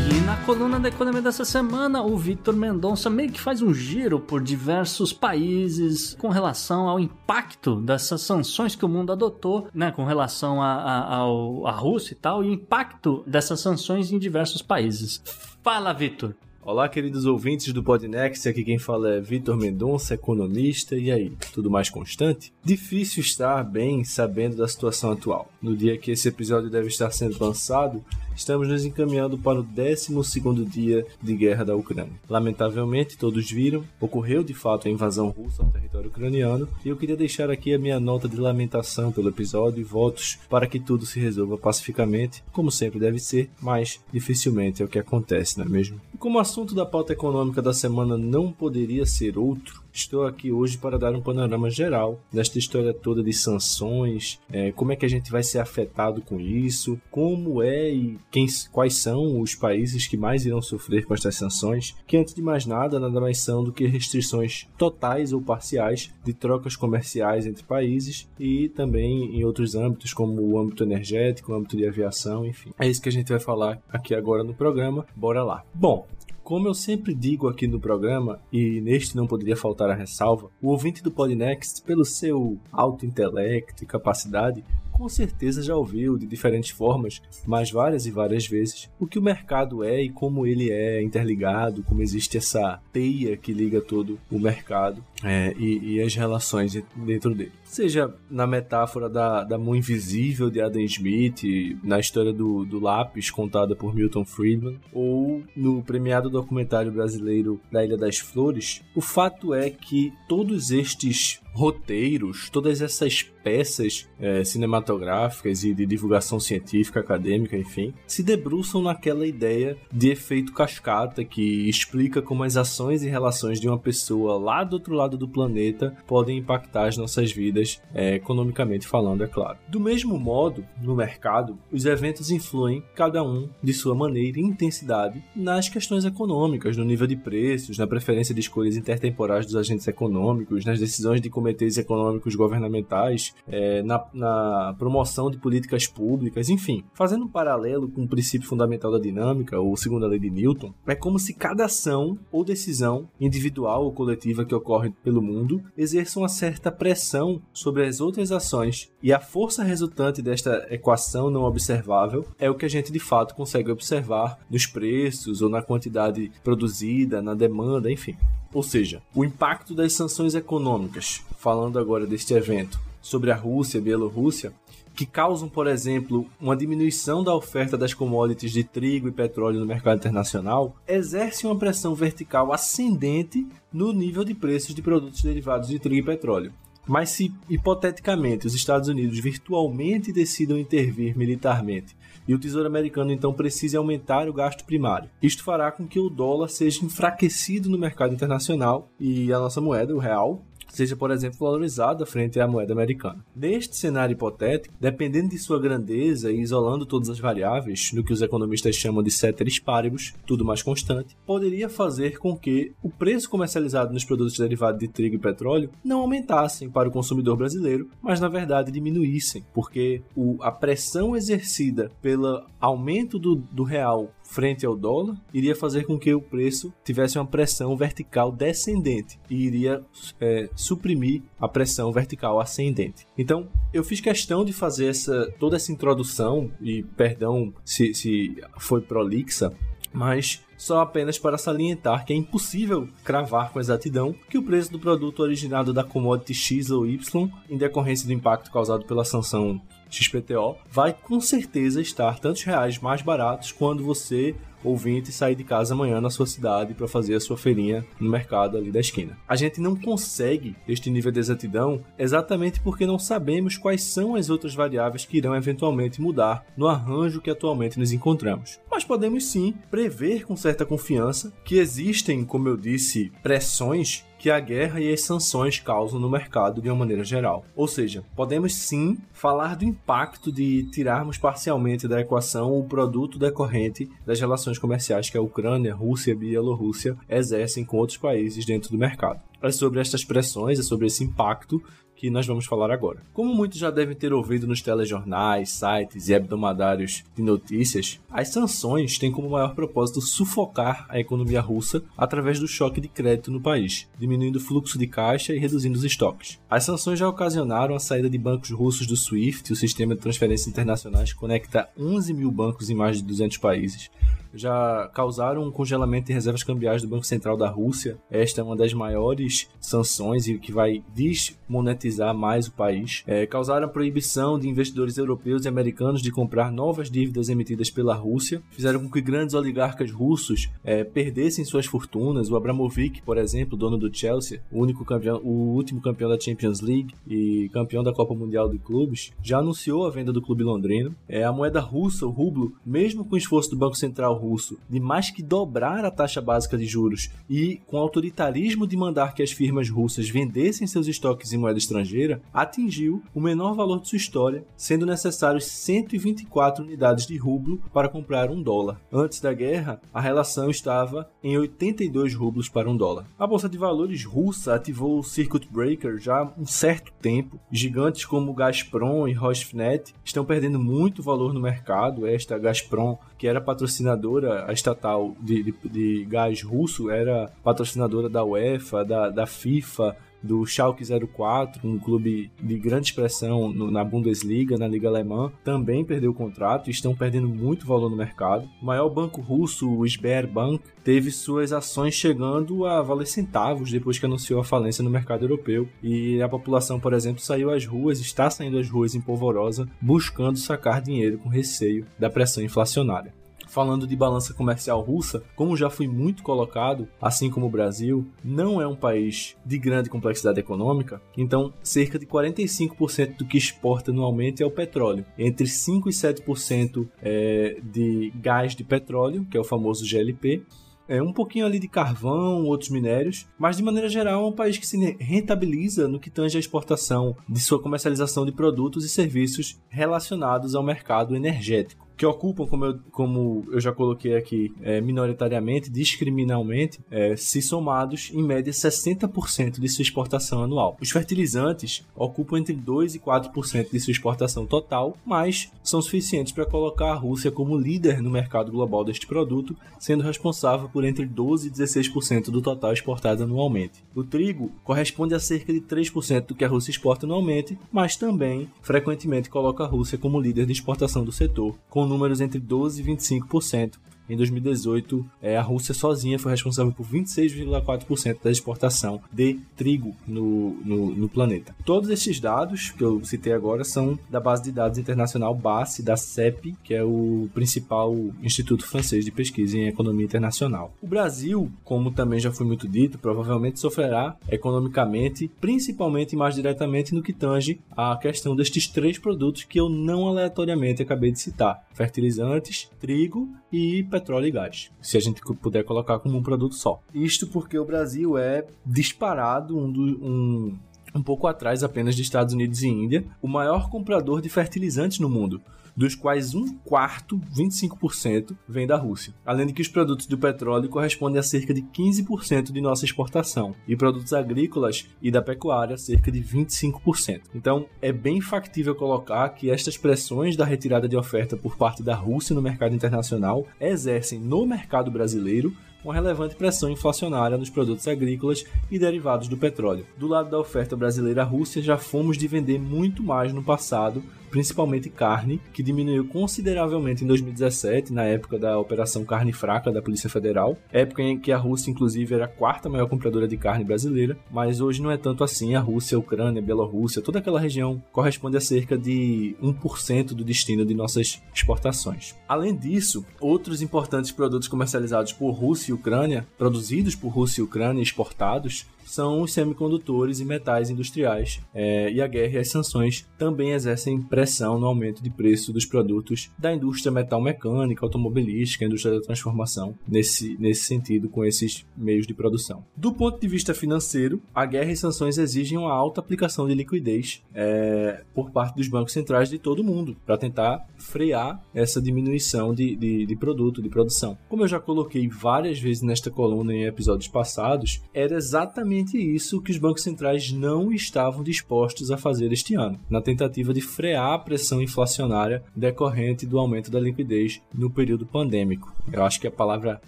[0.10, 4.20] E na coluna da economia dessa semana, o Victor Mendonça meio que faz um giro
[4.20, 10.06] por diversos países com relação ao impacto dessas sanções que o mundo adotou, né, com
[10.06, 14.62] relação a, a, ao- à Rússia e tal, e o impacto dessas sanções em diversos
[14.62, 15.22] países.
[15.62, 16.34] Fala, Victor.
[16.64, 21.70] Olá, queridos ouvintes do Podnext, aqui quem fala é Vitor Mendonça, economista, e aí, tudo
[21.72, 22.52] mais constante?
[22.62, 25.50] Difícil estar bem sabendo da situação atual.
[25.62, 28.04] No dia que esse episódio deve estar sendo lançado,
[28.38, 32.14] estamos nos encaminhando para o 12º dia de guerra da Ucrânia.
[32.30, 37.18] Lamentavelmente, todos viram, ocorreu de fato a invasão russa ao território ucraniano, e eu queria
[37.18, 41.20] deixar aqui a minha nota de lamentação pelo episódio e votos para que tudo se
[41.20, 46.00] resolva pacificamente, como sempre deve ser, mas dificilmente é o que acontece, não é mesmo?
[46.14, 50.52] E como o assunto da pauta econômica da semana não poderia ser outro, estou aqui
[50.52, 55.06] hoje para dar um panorama geral desta história toda de sanções, é, como é que
[55.06, 60.08] a gente vai ser afetado com isso, como é e quem, quais são os países
[60.08, 63.64] que mais irão sofrer com estas sanções, que antes de mais nada, nada mais são
[63.64, 69.76] do que restrições totais ou parciais de trocas comerciais entre países e também em outros
[69.76, 72.72] âmbitos, como o âmbito energético, o âmbito de aviação, enfim.
[72.80, 75.06] É isso que a gente vai falar aqui agora no programa.
[75.16, 75.64] Bora lá.
[75.74, 76.06] Bom,
[76.48, 80.70] como eu sempre digo aqui no programa, e neste não poderia faltar a ressalva, o
[80.70, 86.70] ouvinte do Podnext, pelo seu alto intelecto e capacidade, com certeza já ouviu de diferentes
[86.70, 91.04] formas, mas várias e várias vezes, o que o mercado é e como ele é
[91.04, 96.82] interligado, como existe essa teia que liga todo o mercado é, e, e as relações
[96.96, 97.52] dentro dele.
[97.68, 101.44] Seja na metáfora da, da mão invisível de Adam Smith,
[101.84, 107.84] na história do, do lápis contada por Milton Friedman, ou no premiado documentário brasileiro da
[107.84, 115.64] Ilha das Flores, o fato é que todos estes roteiros, todas essas peças é, cinematográficas
[115.64, 122.22] e de divulgação científica, acadêmica, enfim, se debruçam naquela ideia de efeito cascata que explica
[122.22, 126.38] como as ações e relações de uma pessoa lá do outro lado do planeta podem
[126.38, 127.57] impactar as nossas vidas,
[127.94, 129.58] é, economicamente falando, é claro.
[129.68, 135.24] Do mesmo modo, no mercado, os eventos influem cada um de sua maneira e intensidade
[135.36, 140.66] nas questões econômicas, no nível de preços, na preferência de escolhas intertemporais dos agentes econômicos,
[140.66, 146.84] nas decisões de comitês econômicos governamentais, é, na, na promoção de políticas públicas, enfim.
[146.94, 150.96] Fazendo um paralelo com o princípio fundamental da dinâmica, ou segunda lei de Newton, é
[150.96, 156.30] como se cada ação ou decisão individual ou coletiva que ocorre pelo mundo exerça uma
[156.30, 162.48] certa pressão sobre as outras ações e a força resultante desta equação não observável é
[162.48, 167.34] o que a gente de fato consegue observar nos preços ou na quantidade produzida, na
[167.34, 168.16] demanda, enfim.
[168.54, 173.82] Ou seja, o impacto das sanções econômicas, falando agora deste evento, sobre a Rússia e
[173.82, 174.54] Bielorrússia,
[174.96, 179.66] que causam, por exemplo, uma diminuição da oferta das commodities de trigo e petróleo no
[179.66, 185.80] mercado internacional, exerce uma pressão vertical ascendente no nível de preços de produtos derivados de
[185.80, 186.54] trigo e petróleo.
[186.88, 191.96] Mas se, hipoteticamente, os Estados Unidos virtualmente decidam intervir militarmente
[192.28, 195.10] e o Tesouro Americano então precise aumentar o gasto primário.
[195.22, 199.96] Isto fará com que o dólar seja enfraquecido no mercado internacional e a nossa moeda,
[199.96, 200.44] o real,
[200.78, 203.26] seja, por exemplo, valorizada frente à moeda americana.
[203.36, 208.22] Neste cenário hipotético, dependendo de sua grandeza e isolando todas as variáveis, no que os
[208.22, 213.92] economistas chamam de ceteris paribus, tudo mais constante, poderia fazer com que o preço comercializado
[213.92, 218.28] nos produtos derivados de trigo e petróleo não aumentassem para o consumidor brasileiro, mas na
[218.28, 225.16] verdade diminuíssem, porque o, a pressão exercida pelo aumento do, do real frente ao dólar
[225.34, 229.84] iria fazer com que o preço tivesse uma pressão vertical descendente e iria
[230.20, 233.08] é, suprimir a pressão vertical ascendente.
[233.18, 238.82] Então, eu fiz questão de fazer essa, toda essa introdução, e perdão se, se foi
[238.82, 239.52] prolixa,
[239.94, 244.80] mas só apenas para salientar que é impossível cravar com exatidão que o preço do
[244.80, 250.56] produto originado da commodity X ou Y, em decorrência do impacto causado pela sanção XPTO,
[250.70, 256.02] vai com certeza estar tantos reais mais baratos quando você ouvinte sair de casa amanhã
[256.02, 259.18] na sua cidade para fazer a sua feirinha no mercado ali da esquina.
[259.28, 264.30] A gente não consegue este nível de exatidão exatamente porque não sabemos quais são as
[264.30, 268.60] outras variáveis que irão eventualmente mudar no arranjo que atualmente nos encontramos.
[268.70, 274.42] Mas podemos sim prever com certa confiança que existem, como eu disse, pressões que a
[274.42, 277.46] guerra e as sanções causam no mercado de uma maneira geral.
[277.56, 283.90] Ou seja, podemos sim falar do impacto de tirarmos parcialmente da equação o produto decorrente
[284.06, 288.78] das relações comerciais que a Ucrânia, Rússia e Bielorrússia exercem com outros países dentro do
[288.78, 289.22] mercado.
[289.42, 291.64] É sobre estas pressões, é sobre esse impacto
[291.98, 293.02] que nós vamos falar agora.
[293.12, 299.00] Como muitos já devem ter ouvido nos telejornais, sites e hebdomadários de notícias, as sanções
[299.00, 303.88] têm como maior propósito sufocar a economia russa através do choque de crédito no país,
[304.00, 306.40] diminuindo o fluxo de caixa e reduzindo os estoques.
[306.50, 310.48] As sanções já ocasionaram a saída de bancos russos do SWIFT, o sistema de transferências
[310.48, 313.90] internacionais que conecta 11 mil bancos em mais de 200 países,
[314.38, 317.98] já causaram um congelamento de reservas cambiais do Banco Central da Rússia.
[318.10, 323.04] Esta é uma das maiores sanções e que vai desmonetizar mais o país.
[323.08, 328.42] É, causaram proibição de investidores europeus e americanos de comprar novas dívidas emitidas pela Rússia.
[328.52, 332.30] Fizeram com que grandes oligarcas russos é, perdessem suas fortunas.
[332.30, 336.62] O Abramovich, por exemplo, dono do Chelsea, o, único campeão, o último campeão da Champions
[336.62, 340.96] League e campeão da Copa Mundial de Clubes, já anunciou a venda do clube londrino.
[341.08, 344.27] É, a moeda russa, o rublo, mesmo com o esforço do Banco Central russo
[344.70, 349.24] de mais que dobrar a taxa básica de juros e com autoritarismo de mandar que
[349.24, 353.98] as firmas russas vendessem seus estoques em moeda estrangeira, atingiu o menor valor de sua
[353.98, 358.80] história, sendo necessários 124 unidades de rublo para comprar um dólar.
[358.92, 363.06] Antes da guerra, a relação estava em 82 rublos para um dólar.
[363.18, 367.40] A bolsa de valores russa ativou o circuit breaker já há um certo tempo.
[367.52, 372.06] Gigantes como Gazprom e Rosneft estão perdendo muito valor no mercado.
[372.06, 378.24] Esta Gazprom, que era patrocinadora a estatal de, de, de gás russo, era patrocinadora da
[378.24, 384.58] UEFA, da, da FIFA, do Schalke 04, um clube de grande expressão no, na Bundesliga,
[384.58, 388.48] na Liga Alemã, também perdeu o contrato e estão perdendo muito valor no mercado.
[388.62, 394.06] O maior banco russo, o Sberbank, teve suas ações chegando a valer centavos depois que
[394.06, 395.68] anunciou a falência no mercado europeu.
[395.84, 400.38] E a população, por exemplo, saiu às ruas, está saindo às ruas em polvorosa, buscando
[400.38, 403.17] sacar dinheiro com receio da pressão inflacionária.
[403.48, 408.62] Falando de balança comercial russa, como já foi muito colocado, assim como o Brasil, não
[408.62, 414.44] é um país de grande complexidade econômica, então cerca de 45% do que exporta anualmente
[414.44, 415.06] é o petróleo.
[415.18, 420.44] Entre 5 e 7% é de gás de petróleo, que é o famoso GLP,
[420.88, 424.58] é, um pouquinho ali de carvão, outros minérios, mas de maneira geral é um país
[424.58, 429.60] que se rentabiliza no que tange a exportação de sua comercialização de produtos e serviços
[429.70, 435.70] relacionados ao mercado energético que ocupam, como eu, como eu já coloquei aqui, é, minoritariamente,
[435.70, 440.78] discriminalmente, é, se somados, em média, 60% de sua exportação anual.
[440.80, 446.46] Os fertilizantes ocupam entre 2% e 4% de sua exportação total, mas são suficientes para
[446.46, 451.46] colocar a Rússia como líder no mercado global deste produto, sendo responsável por entre 12%
[451.46, 453.84] e 16% do total exportado anualmente.
[453.96, 458.50] O trigo corresponde a cerca de 3% do que a Rússia exporta anualmente, mas também
[458.62, 462.84] frequentemente coloca a Rússia como líder de exportação do setor, com números entre 12% e
[462.84, 463.74] 25%,
[464.10, 470.52] em 2018, é, a Rússia sozinha foi responsável por 26,4% da exportação de trigo no,
[470.64, 471.56] no, no, planeta.
[471.66, 475.98] Todos esses dados que eu citei agora são da base de dados internacional BASE, da
[475.98, 480.74] CEP, que é o principal instituto francês de pesquisa em economia internacional.
[480.82, 486.94] O Brasil, como também já foi muito dito, provavelmente sofrerá economicamente, principalmente e mais diretamente
[486.94, 491.66] no que tange a questão destes três produtos que eu não aleatoriamente acabei de citar:
[491.74, 496.82] fertilizantes, trigo e petróleo e gás, se a gente puder colocar como um produto só.
[496.94, 500.58] Isto porque o Brasil é disparado um, do, um,
[500.96, 505.10] um pouco atrás apenas de Estados Unidos e Índia, o maior comprador de fertilizantes no
[505.10, 505.42] mundo
[505.78, 509.14] dos quais um quarto, 25%, vem da Rússia.
[509.24, 513.54] Além de que os produtos do petróleo correspondem a cerca de 15% de nossa exportação,
[513.68, 517.22] e produtos agrícolas e da pecuária, cerca de 25%.
[517.36, 521.94] Então, é bem factível colocar que estas pressões da retirada de oferta por parte da
[521.94, 528.44] Rússia no mercado internacional exercem no mercado brasileiro uma relevante pressão inflacionária nos produtos agrícolas
[528.70, 529.86] e derivados do petróleo.
[529.98, 534.04] Do lado da oferta brasileira à Rússia, já fomos de vender muito mais no passado
[534.30, 540.10] principalmente carne, que diminuiu consideravelmente em 2017, na época da Operação Carne Fraca da Polícia
[540.10, 544.18] Federal, época em que a Rússia, inclusive, era a quarta maior compradora de carne brasileira,
[544.32, 545.56] mas hoje não é tanto assim.
[545.56, 550.24] A Rússia, a Ucrânia, a Bielorrússia, toda aquela região corresponde a cerca de 1% do
[550.24, 552.16] destino de nossas exportações.
[552.28, 557.80] Além disso, outros importantes produtos comercializados por Rússia e Ucrânia, produzidos por Rússia e Ucrânia
[557.80, 561.42] e exportados, são os semicondutores e metais industriais.
[561.54, 565.66] É, e a guerra e as sanções também exercem pressão no aumento de preço dos
[565.66, 572.08] produtos da indústria metal mecânica, automobilística, indústria da transformação, nesse, nesse sentido, com esses meios
[572.08, 572.64] de produção.
[572.76, 577.22] Do ponto de vista financeiro, a guerra e sanções exigem uma alta aplicação de liquidez
[577.34, 582.54] é, por parte dos bancos centrais de todo o mundo, para tentar frear essa diminuição
[582.54, 584.18] de, de, de produto, de produção.
[584.30, 589.52] Como eu já coloquei várias vezes nesta coluna em episódios passados, era exatamente isso que
[589.52, 594.20] os bancos centrais não estavam dispostos a fazer este ano, na tentativa de frear a
[594.20, 598.74] pressão inflacionária decorrente do aumento da liquidez no período pandêmico.
[598.92, 599.82] Eu acho que a palavra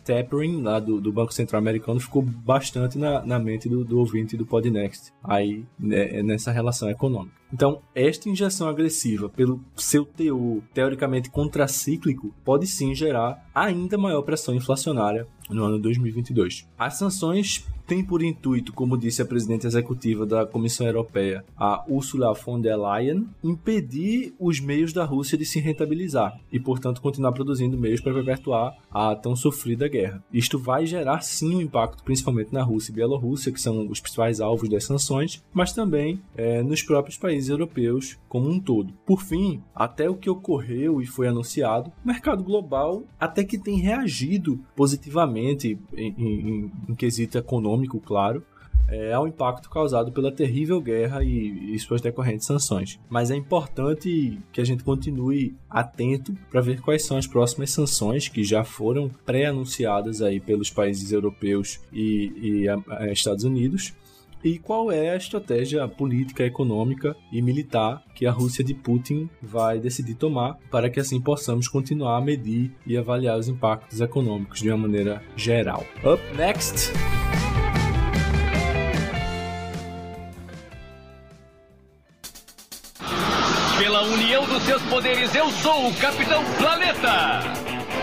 [0.03, 4.35] tapering lá do, do Banco Central Americano ficou bastante na, na mente do, do ouvinte
[4.35, 7.38] do Podnext, aí né, nessa relação econômica.
[7.51, 14.53] Então, esta injeção agressiva, pelo seu teor teoricamente contracíclico, pode sim gerar ainda maior pressão
[14.53, 16.67] inflacionária no ano 2022.
[16.77, 22.31] As sanções têm por intuito, como disse a presidente executiva da Comissão Europeia, a Ursula
[22.33, 27.79] von der Leyen, impedir os meios da Rússia de se rentabilizar e, portanto, continuar produzindo
[27.79, 30.23] meios para perpetuar a tão sofrida guerra.
[30.31, 34.39] Isto vai gerar sim um impacto, principalmente na Rússia e Bielorrússia, que são os principais
[34.39, 38.93] alvos das sanções, mas também é, nos próprios países europeus como um todo.
[39.03, 43.79] Por fim, até o que ocorreu e foi anunciado, o mercado global até que tem
[43.79, 45.57] reagido positivamente em,
[45.95, 48.43] em, em quesito econômico, claro,
[48.91, 52.99] é, ao impacto causado pela terrível guerra e, e, suas decorrentes sanções.
[53.09, 58.27] Mas é importante que a gente continue atento para ver quais são as próximas sanções
[58.27, 63.93] que já foram pré-anunciadas aí pelos países europeus e, e a, a Estados Unidos
[64.43, 69.79] e qual é a estratégia política, econômica e militar que a Rússia de Putin vai
[69.79, 74.69] decidir tomar para que assim possamos continuar a medir e avaliar os impactos econômicos de
[74.69, 75.85] uma maneira geral.
[76.03, 76.91] Up next!
[83.77, 87.39] Pela união dos seus poderes, eu sou o Capitão Planeta!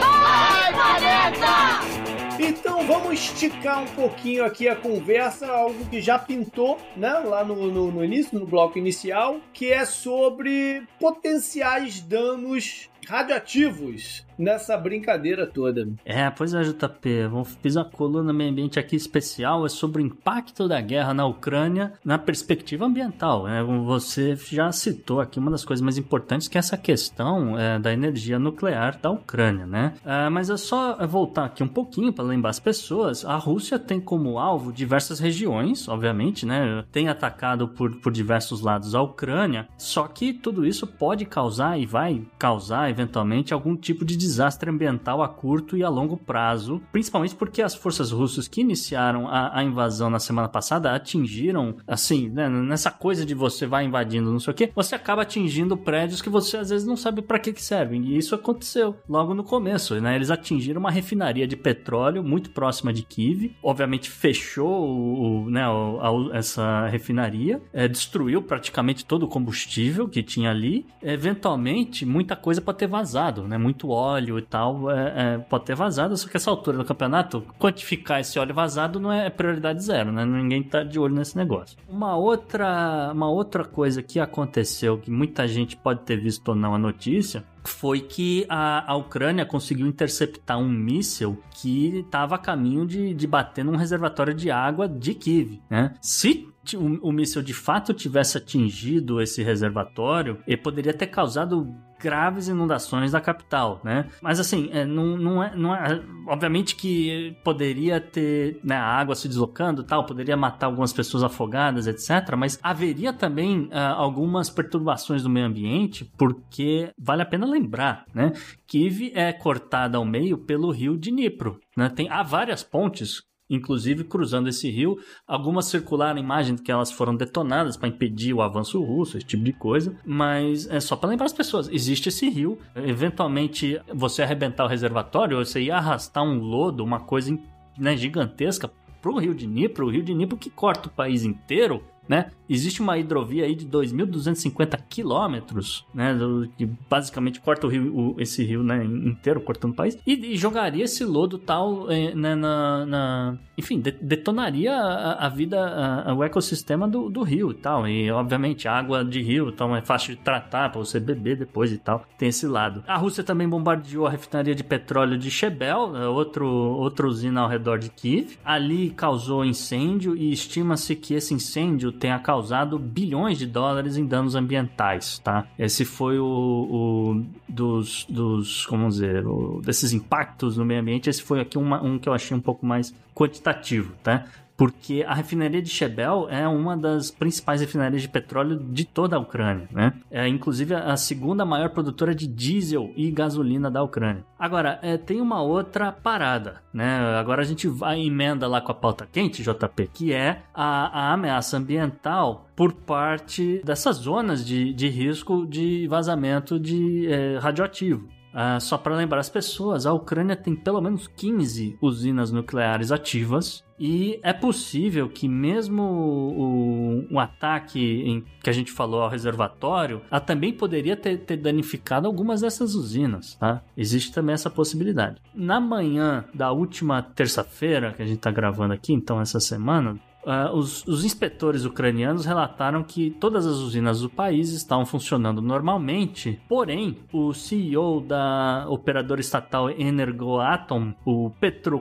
[0.00, 2.05] Vai, Planeta!
[2.38, 7.72] Então vamos esticar um pouquinho aqui a conversa, algo que já pintou, né, lá no,
[7.72, 15.88] no, no início, no bloco inicial, que é sobre potenciais danos radioativos nessa brincadeira toda.
[16.04, 17.30] É, pois é, JP.
[17.62, 21.92] Fiz uma coluna meio ambiente aqui especial é sobre o impacto da guerra na Ucrânia
[22.04, 23.44] na perspectiva ambiental.
[23.44, 23.62] Né?
[23.84, 27.92] Você já citou aqui uma das coisas mais importantes que é essa questão é, da
[27.92, 29.94] energia nuclear da Ucrânia, né?
[30.04, 33.24] É, mas é só voltar aqui um pouquinho para lembrar as pessoas.
[33.24, 36.84] A Rússia tem como alvo diversas regiões, obviamente, né?
[36.92, 39.68] Tem atacado por, por diversos lados a Ucrânia.
[39.78, 45.22] Só que tudo isso pode causar e vai causar eventualmente algum tipo de desastre ambiental
[45.22, 49.62] a curto e a longo prazo, principalmente porque as forças russas que iniciaram a, a
[49.62, 54.52] invasão na semana passada atingiram, assim, né, nessa coisa de você vai invadindo não sei
[54.52, 57.62] o que, você acaba atingindo prédios que você às vezes não sabe para que que
[57.62, 58.04] servem.
[58.04, 60.14] E isso aconteceu logo no começo, né?
[60.14, 66.36] Eles atingiram uma refinaria de petróleo muito próxima de Kiev, obviamente fechou o, né, a,
[66.36, 70.86] essa refinaria, é, destruiu praticamente todo o combustível que tinha ali.
[71.02, 73.58] Eventualmente, muita coisa pode ter vazado, né?
[73.58, 77.44] Muito óleo e tal é, é, pode ter vazado, só que essa altura do campeonato,
[77.58, 80.24] quantificar esse óleo vazado não é prioridade zero, né?
[80.24, 81.78] Ninguém tá de olho nesse negócio.
[81.88, 86.74] Uma outra, uma outra coisa que aconteceu, que muita gente pode ter visto ou não
[86.74, 92.86] a notícia, foi que a, a Ucrânia conseguiu interceptar um míssil que estava a caminho
[92.86, 95.94] de, de bater num reservatório de água de Kiev, né?
[96.00, 102.48] Se o, o míssil de fato tivesse atingido esse reservatório, ele poderia ter causado graves
[102.48, 104.08] inundações da capital, né?
[104.20, 106.02] Mas assim, é, não, não, é, não é.
[106.26, 111.86] Obviamente que poderia ter né, a água se deslocando tal, poderia matar algumas pessoas afogadas,
[111.86, 112.36] etc.
[112.36, 118.32] Mas haveria também uh, algumas perturbações do meio ambiente, porque vale a pena lembrar, né?
[118.66, 121.60] Kiev é cortada ao meio pelo rio Dnipro.
[121.76, 121.88] Né?
[121.88, 124.98] Tem, há várias pontes inclusive cruzando esse rio.
[125.26, 129.52] Algumas circularam imagem que elas foram detonadas para impedir o avanço russo, esse tipo de
[129.52, 129.96] coisa.
[130.04, 132.58] Mas é só para lembrar as pessoas: existe esse rio.
[132.74, 137.36] Eventualmente, você arrebentar o reservatório, você ia arrastar um lodo, uma coisa
[137.78, 138.70] né, gigantesca
[139.00, 142.30] pro Rio de Dnipro, o Rio de Dnipro que corta o país inteiro, né?
[142.48, 146.16] Existe uma hidrovia aí de 2.250 quilômetros, né?
[146.56, 150.36] Que basicamente corta o rio, o, esse rio né, inteiro, cortando o país, e, e
[150.36, 155.58] jogaria esse lodo tal, eh, né, na, na, enfim, de, detonaria a, a vida,
[156.06, 157.88] a, o ecossistema do, do rio e tal.
[157.88, 161.78] E obviamente água de rio então é fácil de tratar para você beber depois e
[161.78, 162.04] tal.
[162.16, 162.84] Tem esse lado.
[162.86, 167.48] A Rússia também bombardeou a refinaria de petróleo de Shebel, né, outro, outra usina ao
[167.48, 168.38] redor de Kiev.
[168.44, 174.04] Ali causou incêndio e estima-se que esse incêndio tenha causado causado bilhões de dólares em
[174.04, 175.46] danos ambientais, tá?
[175.58, 181.22] Esse foi o, o dos, dos, como dizer, o, desses impactos no meio ambiente, esse
[181.22, 184.26] foi aqui uma, um que eu achei um pouco mais quantitativo, tá?
[184.56, 189.18] Porque a refinaria de Shebel é uma das principais refinarias de petróleo de toda a
[189.18, 189.92] Ucrânia, né?
[190.10, 194.24] É inclusive a segunda maior produtora de diesel e gasolina da Ucrânia.
[194.38, 196.98] Agora, é, tem uma outra parada, né?
[197.18, 201.12] Agora a gente vai emenda lá com a pauta quente, JP, que é a, a
[201.12, 208.08] ameaça ambiental por parte dessas zonas de, de risco de vazamento de é, radioativo.
[208.36, 213.64] Uh, só para lembrar as pessoas, a Ucrânia tem pelo menos 15 usinas nucleares ativas
[213.80, 220.02] e é possível que mesmo o, o ataque em, que a gente falou ao reservatório,
[220.10, 223.62] ela também poderia ter, ter, danificado algumas dessas usinas, tá?
[223.74, 225.16] Existe também essa possibilidade.
[225.34, 230.56] Na manhã da última terça-feira, que a gente está gravando aqui, então essa semana, Uh,
[230.56, 236.98] os, os, inspetores ucranianos relataram que todas as usinas do país estavam funcionando normalmente, porém,
[237.12, 241.80] o CEO da operadora estatal Energoatom, o Petro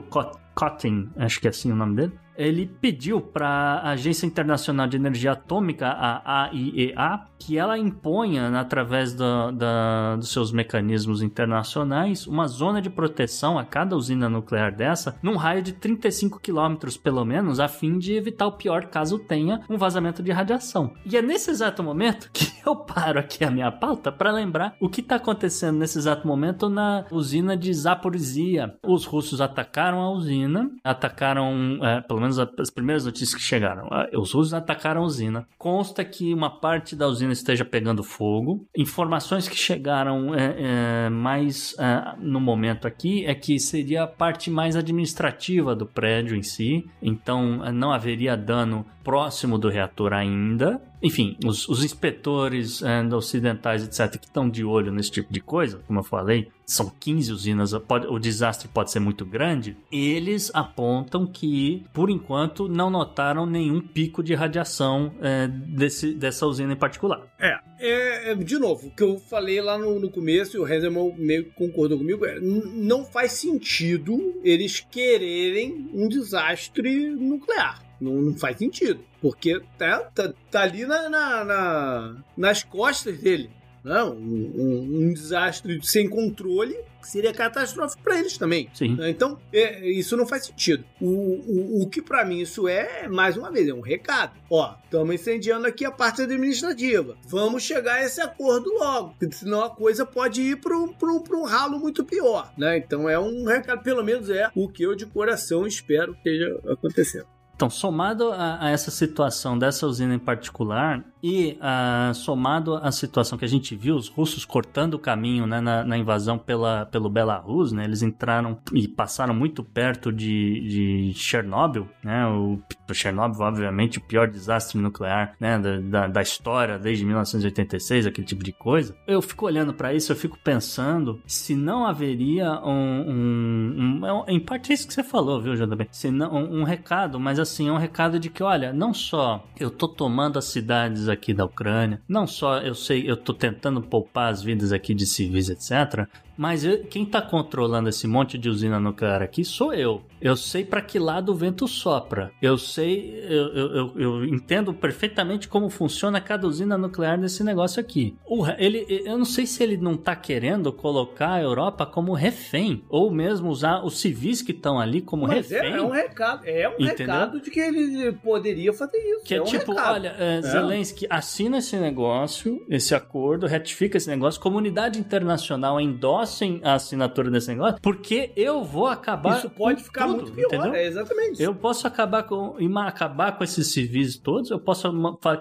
[0.54, 4.96] Kotin, acho que é assim o nome dele, ele pediu para a Agência Internacional de
[4.96, 12.46] Energia Atômica, a AIEA, que ela imponha, através da, da, dos seus mecanismos internacionais, uma
[12.46, 17.58] zona de proteção a cada usina nuclear dessa, num raio de 35 quilômetros, pelo menos,
[17.58, 20.92] a fim de evitar o pior caso tenha um vazamento de radiação.
[21.04, 24.88] E é nesse exato momento que eu paro aqui a minha pauta para lembrar o
[24.88, 28.74] que está acontecendo nesse exato momento na usina de Zaporizhia.
[28.82, 33.88] Os russos atacaram a usina, atacaram, é, pelo menos menos as primeiras notícias que chegaram.
[33.90, 35.46] Ah, os russos atacaram a usina.
[35.56, 38.66] Consta que uma parte da usina esteja pegando fogo.
[38.76, 44.50] Informações que chegaram é, é, mais é, no momento aqui é que seria a parte
[44.50, 46.84] mais administrativa do prédio em si.
[47.02, 50.82] Então não haveria dano próximo do reator ainda.
[51.06, 55.80] Enfim, os, os inspetores and ocidentais, etc., que estão de olho nesse tipo de coisa,
[55.86, 61.24] como eu falei, são 15 usinas, pode, o desastre pode ser muito grande, eles apontam
[61.24, 67.22] que, por enquanto, não notaram nenhum pico de radiação é, desse, dessa usina em particular.
[67.38, 71.14] É, é, de novo, o que eu falei lá no, no começo, e o Henselman
[71.16, 77.85] meio que concordou comigo, é, não faz sentido eles quererem um desastre nuclear.
[78.00, 79.00] Não, não faz sentido.
[79.20, 83.50] Porque tá, tá, tá ali na, na, na, nas costas dele.
[83.86, 88.68] Não, um, um, um desastre sem controle seria catastrófico para eles também.
[88.74, 88.98] Sim.
[89.02, 90.84] Então, é, isso não faz sentido.
[91.00, 94.36] O, o, o que para mim isso é, mais uma vez, é um recado.
[94.50, 97.16] Ó, estamos incendiando aqui a parte administrativa.
[97.28, 100.92] Vamos chegar a esse acordo logo, senão a coisa pode ir para um,
[101.32, 102.76] um ralo muito pior, né?
[102.78, 106.60] Então é um recado, pelo menos é o que eu de coração espero que esteja
[106.72, 107.35] acontecendo.
[107.56, 113.38] Então, somado a, a, essa situação dessa usina em particular e a, somado à situação
[113.38, 117.08] que a gente viu, os russos cortando o caminho né, na, na, invasão pela, pelo
[117.08, 123.40] Belarus, né, eles entraram e passaram muito perto de, de Chernobyl, né, o, o Chernobyl,
[123.40, 128.52] obviamente, o pior desastre nuclear né, da, da, da história desde 1986, aquele tipo de
[128.52, 128.96] coisa.
[129.06, 134.40] Eu fico olhando para isso, eu fico pensando se não haveria um, um, um, Em
[134.40, 135.88] parte é isso que você falou, viu, JB?
[135.90, 139.44] Se não, um, um recado, mas assim, é um recado de que, olha, não só
[139.58, 143.80] eu tô tomando as cidades aqui da Ucrânia, não só eu sei, eu tô tentando
[143.82, 146.06] poupar as vidas aqui de civis, etc.,
[146.36, 150.02] mas eu, quem está controlando esse monte de usina nuclear aqui sou eu.
[150.20, 152.32] Eu sei para que lado o vento sopra.
[152.40, 158.16] Eu sei, eu, eu, eu, entendo perfeitamente como funciona cada usina nuclear nesse negócio aqui.
[158.26, 162.82] O, ele, eu não sei se ele não está querendo colocar a Europa como refém,
[162.88, 165.74] ou mesmo usar os civis que estão ali como Mas refém.
[165.74, 169.24] É, é um recado, é um recado de que ele poderia fazer isso.
[169.24, 169.94] Que é, é um tipo, recado.
[169.94, 176.25] olha, é, Zelensky assina esse negócio, esse acordo, retifica esse negócio, comunidade internacional endossa
[176.62, 179.38] a assinatura desse negócio, porque eu vou acabar.
[179.38, 180.74] Isso pode ficar tudo, muito pior, entendeu?
[180.74, 181.42] é exatamente.
[181.42, 184.90] Eu posso acabar com, acabar com esses civis todos, eu posso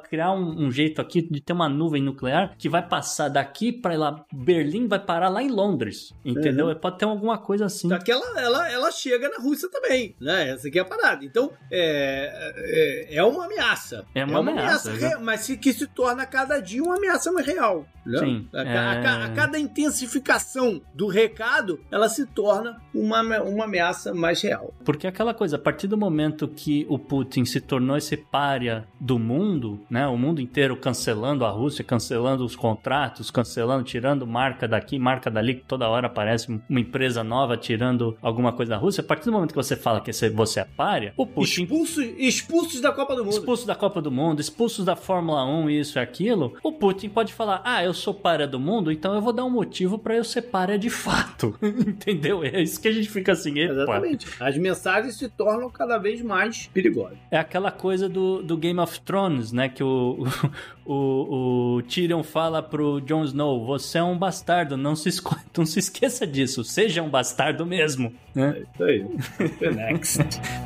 [0.10, 3.98] criar um, um, jeito aqui de ter uma nuvem nuclear que vai passar daqui para
[3.98, 6.68] lá, Berlim vai parar lá em Londres, entendeu?
[6.68, 6.76] Uhum.
[6.76, 7.90] Pode ter alguma coisa assim.
[7.90, 10.50] Só que ela, ela, ela chega na Rússia também, né?
[10.50, 11.24] Essa aqui é a parada.
[11.24, 14.06] Então, é, é, é uma ameaça.
[14.14, 17.46] É uma, é uma ameaça, ameaça mas que se torna cada dia uma ameaça mais
[17.46, 17.86] real.
[18.06, 18.20] Né?
[18.20, 18.50] Sim.
[18.54, 18.78] A, é...
[18.78, 24.74] a, a, cada intensificação do recado, ela se torna uma, uma ameaça mais real.
[24.84, 29.20] Porque aquela coisa, a partir do momento que o Putin se tornou esse párea do
[29.20, 30.08] mundo, né?
[30.08, 35.56] O mundo inteiro cancelando a Rússia, cancelando os contratos, cancelando, tirando marca daqui, marca dali,
[35.56, 39.02] que toda hora aparece uma empresa nova tirando alguma coisa da Rússia.
[39.02, 41.64] A partir do momento que você fala que você é párea, o Putin.
[41.64, 43.34] Expulso, expulsos da Copa do Mundo.
[43.34, 46.54] Expulsos da Copa do Mundo, expulsos da Fórmula 1, isso e aquilo.
[46.64, 49.50] O Putin pode falar: ah, eu sou párea do mundo, então eu vou dar um
[49.50, 51.56] motivo para eu ser párea de fato.
[51.62, 52.44] Entendeu?
[52.44, 53.60] É isso que a gente fica assim.
[53.60, 53.74] Epa.
[53.74, 54.28] Exatamente.
[54.40, 57.18] As mensagens se tornam cada vez mais perigosas.
[57.30, 59.70] É aquela coisa do, do Game of Thrones, né?
[59.70, 60.26] Que o,
[60.84, 65.10] o, o Tyrion fala pro Jon Snow: Você é um bastardo, não se,
[65.56, 68.14] não se esqueça disso, seja um bastardo mesmo.
[68.34, 68.58] Né?
[68.58, 69.02] É isso aí.
[69.46, 70.22] Up next.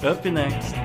[0.10, 0.76] Up next.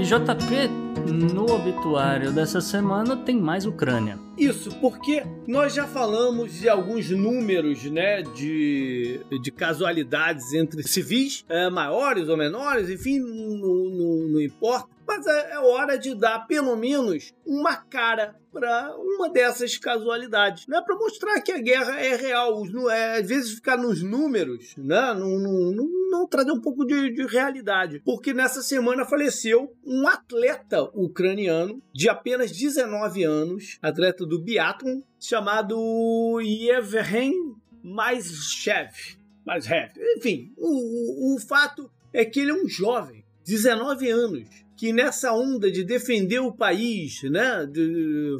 [0.00, 4.18] E JP, no obituário dessa semana tem mais Ucrânia.
[4.36, 11.68] Isso, porque nós já falamos de alguns números, né, de, de casualidades entre civis, é,
[11.68, 16.76] maiores ou menores, enfim, não, não, não importa mas é, é hora de dar pelo
[16.76, 20.80] menos uma cara para uma dessas casualidades, né?
[20.84, 22.62] Para mostrar que a guerra é real.
[22.90, 25.14] É, às vezes ficar nos números, né?
[25.14, 28.00] Não, não, não, não trazer um pouco de, de, realidade.
[28.04, 36.40] Porque nessa semana faleceu um atleta ucraniano de apenas 19 anos, atleta do biathlon, chamado
[36.40, 39.16] Yevhen Maishev.
[39.46, 39.92] Maishev.
[40.16, 45.32] Enfim, o, o, o fato é que ele é um jovem, 19 anos que nessa
[45.32, 48.36] onda de defender o país, né, de,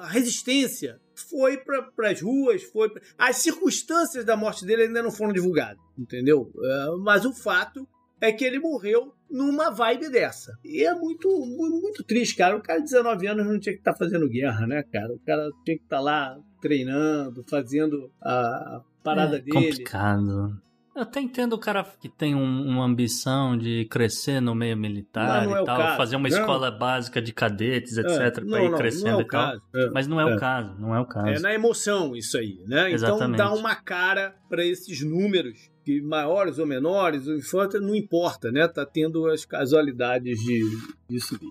[0.00, 1.00] a resistência,
[1.30, 3.02] foi para as ruas, foi pra...
[3.18, 6.52] as circunstâncias da morte dele ainda não foram divulgadas, entendeu?
[6.62, 7.86] É, mas o fato
[8.20, 10.52] é que ele morreu numa vibe dessa.
[10.64, 12.56] E é muito, muito triste, cara.
[12.56, 15.12] O cara de 19 anos não tinha que estar tá fazendo guerra, né, cara?
[15.12, 19.52] O cara tinha que estar tá lá treinando, fazendo a parada é, dele.
[19.52, 20.60] Complicado.
[20.96, 25.44] Eu até entendo o cara que tem um, uma ambição de crescer no meio militar
[25.44, 26.38] não é e o tal, fazer uma Não.
[26.38, 29.50] escola básica de cadetes, etc, É, não, ir não, crescendo não é e tal.
[29.50, 29.62] caso.
[29.74, 30.34] É, Mas não é, é.
[30.34, 31.28] o caso, não é o caso.
[31.28, 32.90] É na emoção isso aí, né?
[32.90, 33.34] Exatamente.
[33.34, 37.26] Então dá uma cara para esses números, que maiores ou menores,
[37.74, 38.66] não importa, né?
[38.66, 40.62] Tá tendo as casualidades de,
[41.10, 41.48] disso aí.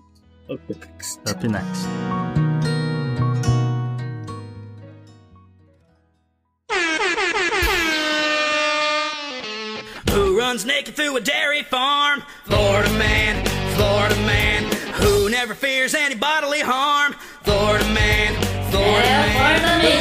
[0.48, 0.76] Ok.
[1.30, 1.86] Up next.
[10.56, 12.22] Runs naked through a dairy farm?
[12.44, 13.44] Florida man,
[13.76, 14.64] Florida man.
[15.02, 17.12] Who never fears any bodily harm?
[17.42, 18.34] Florida man,
[18.70, 19.92] Florida man.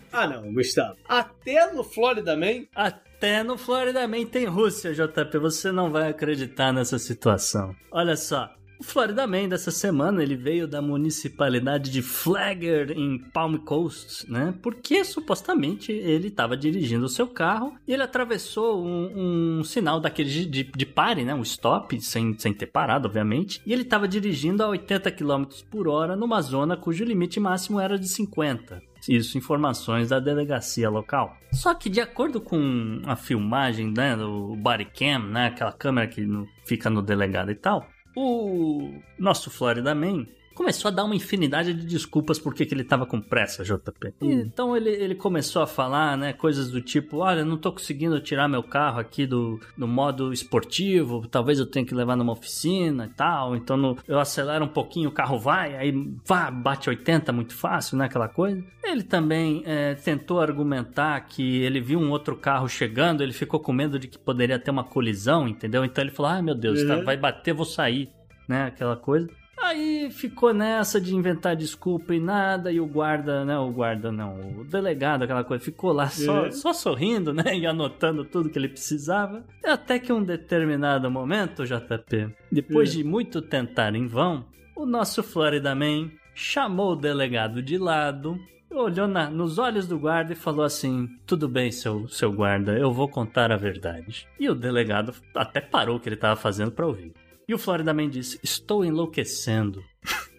[0.12, 0.96] Ah, não, Gustavo.
[1.08, 5.38] Até no Florida Man, Até no Florida Man tem Rússia, JP.
[5.38, 7.74] Você não vai acreditar nessa situação.
[7.92, 8.50] Olha só.
[8.80, 14.54] O Florida Man dessa semana ele veio da municipalidade de Flagler em Palm Coast, né?
[14.62, 20.30] Porque supostamente ele estava dirigindo o seu carro e ele atravessou um, um sinal daquele
[20.30, 21.34] de, de, de pare, né?
[21.34, 23.60] Um stop, sem, sem ter parado, obviamente.
[23.66, 27.98] E ele estava dirigindo a 80 km por hora numa zona cujo limite máximo era
[27.98, 28.80] de 50.
[29.06, 31.36] Isso, informações da delegacia local.
[31.52, 36.26] Só que de acordo com a filmagem, né, do body cam, né, aquela câmera que
[36.64, 37.86] fica no delegado e tal,
[38.20, 40.26] o nosso Florida Man
[40.60, 44.12] começou a dar uma infinidade de desculpas porque que ele tava com pressa, JP.
[44.20, 48.46] Então ele, ele começou a falar, né, coisas do tipo, olha, não tô conseguindo tirar
[48.46, 53.08] meu carro aqui do, do modo esportivo, talvez eu tenha que levar numa oficina e
[53.08, 55.92] tal, então no- eu acelero um pouquinho, o carro vai, aí
[56.26, 58.62] vá, bate 80 muito fácil, né, aquela coisa.
[58.84, 63.72] Ele também é, tentou argumentar que ele viu um outro carro chegando, ele ficou com
[63.72, 65.86] medo de que poderia ter uma colisão, entendeu?
[65.86, 67.04] Então ele falou, ai meu Deus, tá- Uhum.
[67.04, 68.10] vai bater, vou sair,
[68.46, 69.26] né, aquela coisa.
[69.70, 73.56] Aí ficou nessa de inventar desculpa e nada, e o guarda, né?
[73.56, 76.50] O guarda não, o delegado, aquela coisa, ficou lá só, É.
[76.50, 77.56] só sorrindo, né?
[77.56, 79.44] E anotando tudo que ele precisava.
[79.64, 82.96] Até que um determinado momento, JP, depois É.
[82.98, 84.44] de muito tentar em vão,
[84.74, 88.36] o nosso Florida Man chamou o delegado de lado.
[88.72, 92.92] Olhou na- nos olhos do guarda e falou assim: Tudo bem, seu, seu guarda, eu
[92.92, 94.26] vou contar a verdade.
[94.38, 97.12] E o delegado até parou o que ele estava fazendo para ouvir.
[97.50, 99.82] E o Florida Man disse: Estou enlouquecendo.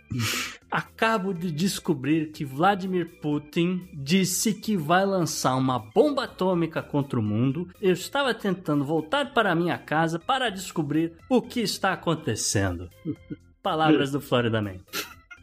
[0.71, 7.21] Acabo de descobrir que Vladimir Putin disse que vai lançar uma bomba atômica contra o
[7.21, 7.67] mundo.
[7.81, 12.89] Eu estava tentando voltar para minha casa para descobrir o que está acontecendo.
[13.61, 14.77] Palavras do Florida Man.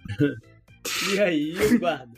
[1.13, 2.09] e aí, guarda?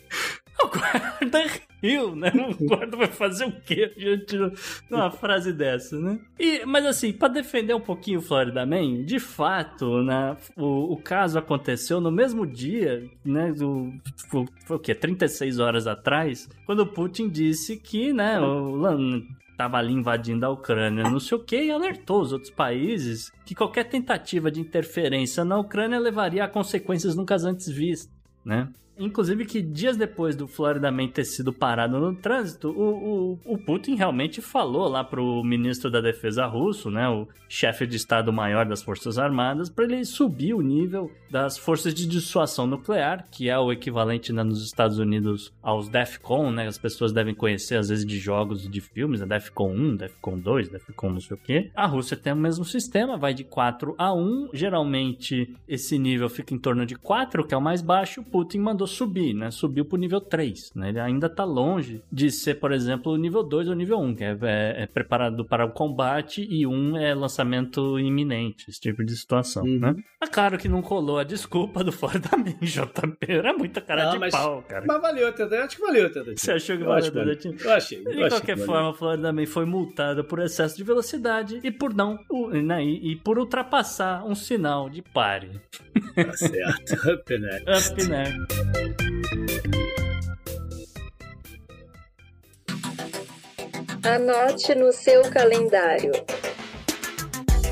[0.62, 1.44] O guarda
[1.82, 2.30] riu, né?
[2.60, 4.52] O guarda vai fazer o quê diante de
[4.94, 6.18] uma frase dessa, né?
[6.38, 10.36] E, mas assim, pra defender um pouquinho o Florida Man, de fato, né?
[10.56, 13.52] O, o caso aconteceu no mesmo dia, né?
[13.52, 13.92] Do,
[14.28, 14.94] foi, foi o quê?
[14.94, 18.38] 36 horas atrás, quando o Putin disse que, né?
[18.40, 19.22] O, Lan-
[19.56, 23.54] Tava ali invadindo a Ucrânia, não sei o que, e alertou os outros países que
[23.54, 28.10] qualquer tentativa de interferência na Ucrânia levaria a consequências nunca antes vistas,
[28.42, 28.70] né?
[29.00, 33.58] Inclusive que dias depois do Florida Man ter sido parado no trânsito, o, o, o
[33.58, 38.82] Putin realmente falou lá pro ministro da defesa russo, né, o chefe de Estado-Maior das
[38.82, 43.72] Forças Armadas, para ele subir o nível das forças de dissuasão nuclear, que é o
[43.72, 48.18] equivalente né, nos Estados Unidos aos DEFCON, né, as pessoas devem conhecer às vezes de
[48.18, 51.70] jogos e de filmes, né, DEFCON 1, DEFCON 2, DEFCON não sei o quê.
[51.74, 56.52] A Rússia tem o mesmo sistema, vai de 4 a 1, geralmente esse nível fica
[56.52, 59.50] em torno de 4, que é o mais baixo, o Putin mandou subir, né?
[59.50, 60.88] Subiu pro nível 3, né?
[60.90, 64.24] Ele ainda tá longe de ser, por exemplo, o nível 2 ou nível 1, que
[64.24, 69.16] é, é- é preparado para o combate e 1 é lançamento iminente, esse tipo de
[69.16, 69.78] situação, Uhum.
[69.78, 69.94] né?
[70.22, 73.16] É claro que não colou a desculpa do Florida Man, JP.
[73.32, 74.84] Era muita cara Não, de mas- pau, cara.
[74.86, 75.64] Mas valeu tentativa.
[75.64, 76.36] Acho que valeu tentativa.
[76.36, 77.54] Você achou que Eu valeu tentativa?
[77.64, 78.04] Eu achei.
[78.04, 82.18] De qualquer forma, a Florida também foi multada por excesso de velocidade e por não
[82.28, 85.50] o- né, e, por ultrapassar um sinal de pare.
[86.14, 86.94] Tá certo.
[87.14, 87.92] Up next.
[87.92, 88.24] Up, né?
[94.04, 96.12] Anote no seu calendário.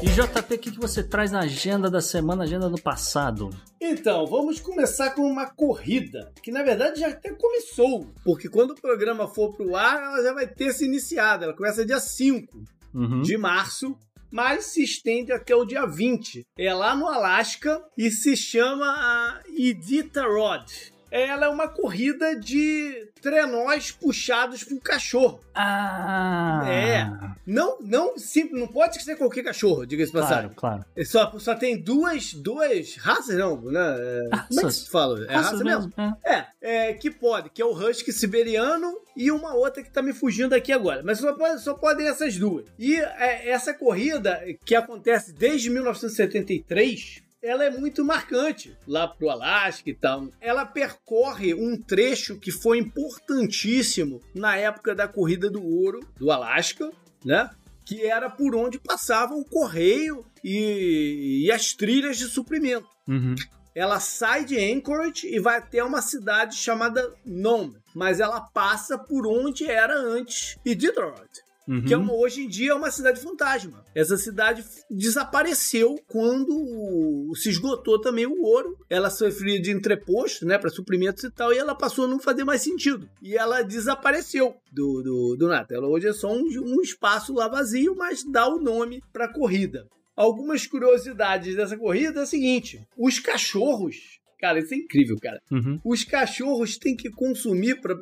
[0.03, 3.51] E JP, o que, que você traz na agenda da semana, agenda do passado?
[3.81, 8.81] Então, vamos começar com uma corrida, que na verdade já até começou, porque quando o
[8.81, 11.45] programa for pro ar, ela já vai ter se iniciado.
[11.45, 12.63] Ela começa dia 5
[12.95, 13.21] Uhum.
[13.21, 13.95] de março,
[14.31, 16.47] mas se estende até o dia 20.
[16.57, 20.98] É lá no Alasca e se chama a Iditarod.
[21.11, 25.41] Ela é uma corrida de trenós puxados por cachorro.
[25.55, 26.63] Ah!
[26.67, 27.07] É.
[27.47, 30.51] Não, não, simples, não pode ser qualquer cachorro, diga-se Claro, passagem.
[30.55, 30.85] claro.
[30.95, 33.81] É Só, só tem duas, duas raças, não, né?
[33.81, 34.75] É, Como é que Raças.
[34.77, 35.25] se fala?
[35.25, 35.93] É raça Raças mesmo?
[35.97, 36.47] mesmo, é.
[36.61, 40.13] É, é, que pode, que é o Husky siberiano e uma outra que tá me
[40.13, 41.03] fugindo aqui agora.
[41.03, 42.67] Mas só, pode, só podem essas duas.
[42.79, 49.89] E é, essa corrida, que acontece desde 1973, ela é muito marcante lá pro Alasca
[49.89, 50.29] e tal.
[50.41, 56.91] Ela percorre um trecho que foi importantíssimo na época da corrida do ouro do Alasca,
[57.25, 57.51] né?
[57.85, 63.35] Que era por onde passava o correio e, e as trilhas de suprimento Uhum.
[63.75, 69.27] ela sai de Anchorage e vai até uma cidade chamada Nome, mas ela passa por
[69.27, 71.31] onde era antes e Detroit.
[71.69, 71.85] Uhum.
[71.85, 73.85] Que é uma- hoje em dia é uma cidade fantasma.
[73.95, 78.77] Essa cidade desapareceu quando o- se esgotou também o ouro.
[78.89, 82.45] Ela sofria de entreposto, né, para suprimentos e tal, e ela passou a não fazer
[82.45, 83.09] mais sentido.
[83.23, 85.75] E ela desapareceu do, do, do nada.
[85.75, 89.33] Ela hoje é só um, um espaço lá vazio, mas dá o nome para a
[89.33, 89.87] corrida.
[90.17, 94.18] Algumas curiosidades dessa corrida é o seguinte: os cachorros.
[94.39, 95.41] Cara, isso é incrível, cara.
[95.51, 95.81] Uhum.
[95.85, 97.97] Os cachorros têm que consumir para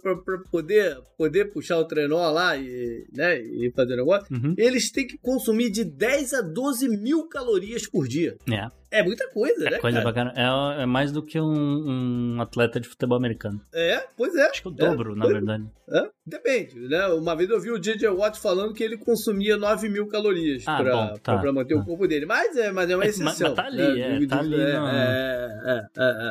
[0.51, 4.27] poder, poder puxar o trenó lá e, né, e fazer o negócio.
[4.31, 4.55] Uhum.
[4.59, 8.37] Eles têm que consumir de 10 a 12 mil calorias por dia.
[8.51, 9.77] É, É muita coisa, né?
[9.77, 10.31] é coisa cara?
[10.31, 10.33] bacana.
[10.79, 13.61] É, é mais do que um, um atleta de futebol americano.
[13.75, 14.43] É, pois é.
[14.49, 15.65] Acho que é o dobro, na pois- verdade.
[15.91, 17.07] É, depende, né?
[17.09, 18.09] Uma vez eu vi o J.J.
[18.11, 21.79] Watt falando que ele consumia 9 mil calorias Ah, pra, bom, tá, pra- manter o
[21.81, 21.85] tá.
[21.85, 22.27] corpo dele.
[22.27, 23.49] Mas é, mas é uma É, mas- exceção.
[23.49, 24.23] mas tá ali, né?
[24.23, 26.29] é, tá ali É, no- é, é, é,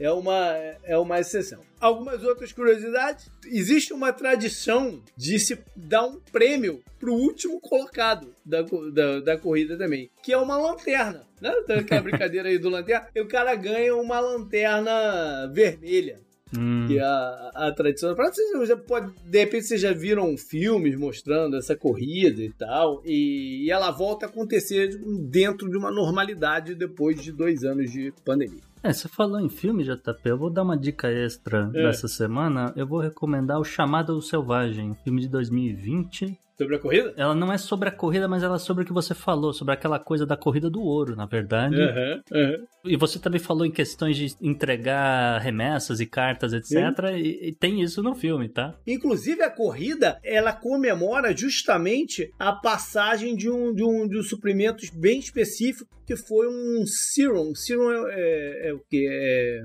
[0.00, 0.04] é.
[0.06, 0.36] É uma,
[0.84, 1.60] é uma exceção.
[1.80, 3.30] Algumas outras curiosidades.
[3.46, 9.76] Existe uma tradição de se dar um prêmio pro último colocado da, da, da corrida
[9.76, 11.22] também, que é uma lanterna.
[11.40, 11.52] Né?
[11.66, 13.08] Tem aquela brincadeira aí do lanterna.
[13.14, 16.20] E o cara ganha uma lanterna vermelha.
[16.56, 16.86] Hum.
[16.86, 18.14] Que é a, a tradição.
[18.14, 23.02] Vocês já pode, de repente vocês já viram filmes mostrando essa corrida e tal.
[23.04, 24.98] E, e ela volta a acontecer
[25.28, 28.62] dentro de uma normalidade depois de dois anos de pandemia.
[28.88, 31.82] É, você falou em filme, JP, eu vou dar uma dica extra É.
[31.82, 32.72] dessa semana.
[32.74, 36.38] Eu vou recomendar O Chamado Selvagem, um filme de 2020.
[36.58, 37.14] Sobre a corrida?
[37.16, 39.72] Ela não é sobre a corrida, mas ela é sobre o que você falou, sobre
[39.74, 41.80] aquela coisa da corrida do ouro, na verdade.
[41.80, 42.56] Aham, aham.
[42.84, 46.72] E você também falou em questões de entregar remessas e cartas, etc.
[47.16, 48.74] E, e tem isso no filme, tá?
[48.84, 54.84] Inclusive a corrida, ela comemora justamente a passagem de um, de um, de um suprimento
[54.94, 57.54] bem específico que foi um serum.
[57.54, 59.06] Serum é, é- é o que?
[59.08, 59.60] É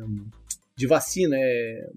[0.75, 1.87] de vacina, é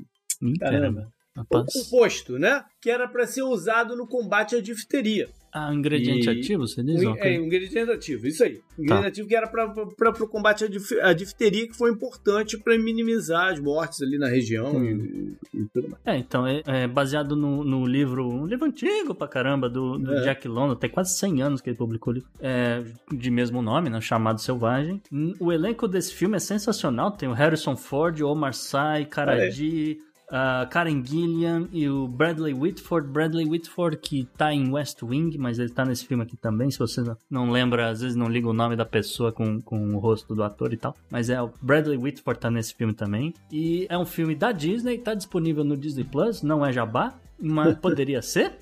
[0.58, 1.08] Caramba.
[1.36, 1.72] Rapaz.
[1.72, 2.64] composto, né?
[2.80, 5.28] Que era para ser usado no combate à difteria.
[5.58, 7.02] Ah, um ingrediente E- ativo, você diz?
[7.02, 7.34] Um, Ok.
[7.34, 8.60] É, um ingrediente ativo, isso aí.
[8.78, 9.08] Um ingrediente Tá.
[9.08, 13.52] ativo que era para o combate à, dif- à difteria, que foi importante para minimizar
[13.54, 16.02] as mortes ali na região e, e tudo mais.
[16.04, 20.14] É, então, é, é baseado no, no livro, um livro antigo pra caramba, do, do
[20.18, 20.20] É.
[20.24, 22.84] Jack London, tem quase 100 anos que ele publicou o livro, é,
[23.14, 25.00] de mesmo nome, né, chamado Selvagem.
[25.40, 29.98] O elenco desse filme é sensacional, tem o Harrison Ford, o Omar Sy, Karadi,
[30.30, 33.08] a Karen Gillian e o Bradley Whitford.
[33.08, 36.78] Bradley Whitford que tá em West Wing, mas ele tá nesse filme aqui também, se
[36.78, 40.34] você não- lembra, às vezes não liga o nome da pessoa com, com o rosto
[40.34, 43.32] do ator e tal, mas é o Bradley Whitford tá nesse filme também.
[43.52, 47.76] E é um filme da Disney, tá disponível no Disney Plus, não é jabá, mas
[47.78, 48.52] poderia ser.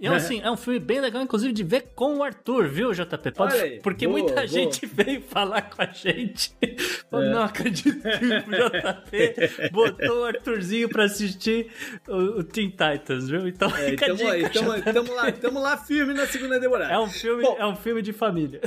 [0.00, 3.32] E assim, é um filme bem legal, inclusive, de ver com o Arthur, viu, JP?
[3.32, 4.46] Pode- aí, porque boa, muita boa.
[4.46, 6.54] gente veio falar com a gente.
[7.10, 7.30] Falou, É.
[7.30, 11.70] Não acredito que o JP botou o Arthurzinho pra assistir
[12.08, 13.46] o, o Teen Titans, viu?
[13.48, 14.50] Então É, fica tamo, dica.
[14.50, 14.92] tamo, JP.
[14.92, 16.92] tamo lá, tamo lá firme na segunda temporada.
[16.92, 17.56] É um filme, Bom.
[17.58, 18.60] é um filme de família.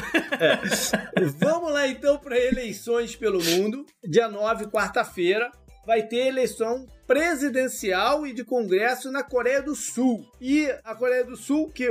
[1.38, 3.86] Vamos lá então para eleições pelo mundo.
[4.03, 5.52] Dia 9, quarta-feira,
[5.86, 10.23] vai ter eleição presidencial e de congresso na Coreia do Sul.
[10.40, 11.88] E a Coreia do Sul, que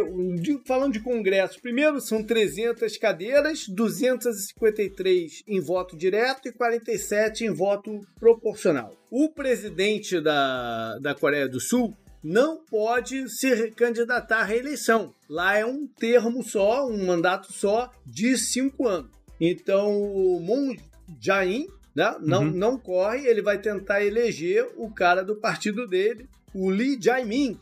[0.64, 8.00] falando de congresso, primeiro são 300 cadeiras, 253 em voto direto e 47 em voto
[8.20, 8.94] proporcional.
[9.10, 15.12] O presidente da, da Coreia do Sul não pode se candidatar à reeleição.
[15.28, 19.10] Lá é um termo só, um mandato só de cinco anos.
[19.40, 20.76] Então, o Moon
[21.20, 21.66] Jae-in
[21.98, 22.50] né, não, Uhum.
[22.52, 27.58] não corre, ele vai tentar eleger o cara do partido dele, o Lee Jae-min,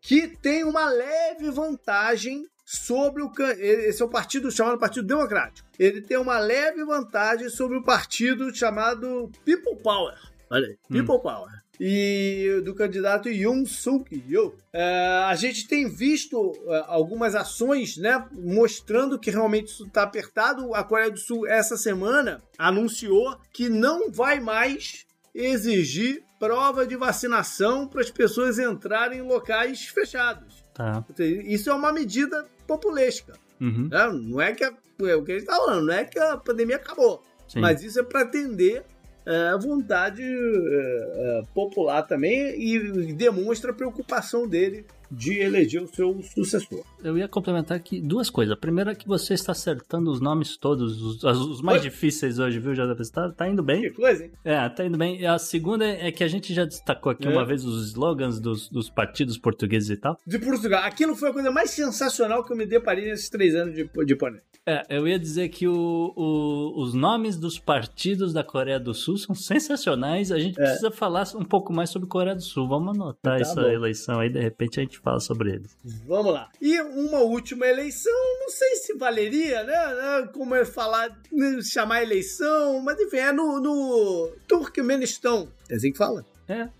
[0.00, 5.68] que tem uma leve vantagem sobre o esse é o partido chamado Partido Democrático.
[5.78, 10.14] Ele tem uma leve vantagem sobre o partido chamado People Power.
[10.50, 10.94] Olha aí, Hum.
[11.04, 11.63] People Power.
[11.80, 14.56] E do candidato Yoon Suk Yeol.
[14.72, 20.74] É, a gente tem visto é, algumas ações, né, mostrando que realmente isso está apertado.
[20.74, 27.88] A Coreia do Sul essa semana anunciou que não vai mais exigir prova de vacinação
[27.88, 30.62] para as pessoas entrarem em locais fechados.
[30.74, 31.04] Tá.
[31.18, 33.32] Isso é uma medida populesca.
[33.60, 33.88] Uhum.
[33.90, 34.12] né?
[34.12, 34.72] Não é que a,
[35.02, 37.22] é o que a gente está falando, não é que a pandemia acabou.
[37.48, 37.60] Sim.
[37.60, 38.84] Mas isso é para atender
[39.26, 45.86] é, a vontade é, é, popular também e demonstra a preocupação dele de eleger o
[45.86, 46.82] seu sucessor.
[47.02, 48.52] Eu ia complementar aqui duas coisas.
[48.52, 51.88] A primeira é que você está acertando os nomes todos, os, os mais Oi?
[51.88, 53.10] difíceis hoje, viu, JP?
[53.12, 53.82] Tá, tá indo bem.
[53.82, 54.32] Que coisa, hein?
[54.44, 55.20] É, tá indo bem.
[55.20, 57.30] E a segunda é que a gente já destacou aqui É.
[57.30, 60.18] uma vez os slogans dos, dos partidos portugueses e tal.
[60.26, 60.82] De Portugal.
[60.82, 64.16] Aquilo foi a coisa mais sensacional que eu me deparei nesses três anos de, de
[64.16, 64.42] pandemia.
[64.66, 69.18] É, eu ia dizer que o, o- os nomes dos partidos da Coreia do Sul
[69.18, 70.32] são sensacionais.
[70.32, 70.64] A gente É.
[70.64, 72.66] precisa falar um pouco mais sobre Coreia do Sul.
[72.66, 73.68] Vamos anotar Tá essa bom.
[73.68, 75.76] eleição aí, de repente a gente fala sobre eles.
[76.06, 76.48] Vamos lá.
[76.62, 79.72] E uma última eleição, não sei se valeria, né?
[80.22, 85.48] né, Como é falar, né, chamar eleição, mas enfim, é no, no Turkmenistão.
[85.68, 86.24] É assim que fala?
[86.48, 86.70] É, é.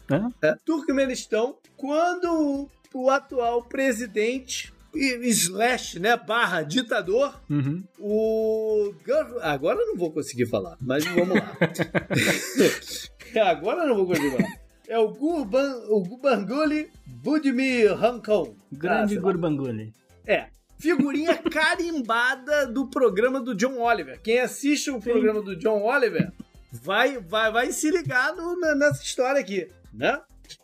[0.42, 0.54] É.
[0.64, 7.82] Turkmenistão, quando o atual presidente slash, né, barra ditador, Uhum.
[7.98, 8.94] o...
[9.42, 11.56] Agora eu não vou conseguir falar, mas vamos lá.
[13.50, 14.48] Agora eu não vou conseguir falar.
[14.86, 18.54] É o Gurban, o Gurbanguly Budimir Hankon.
[18.70, 19.20] Grande Ah.
[19.20, 19.92] Gurbanguli.
[20.26, 20.46] É.
[20.78, 24.20] Figurinha carimbada do programa do John Oliver.
[24.22, 26.30] Quem assiste o programa do John Oliver
[26.70, 30.20] vai, vai, vai se ligar no- nessa história aqui, né?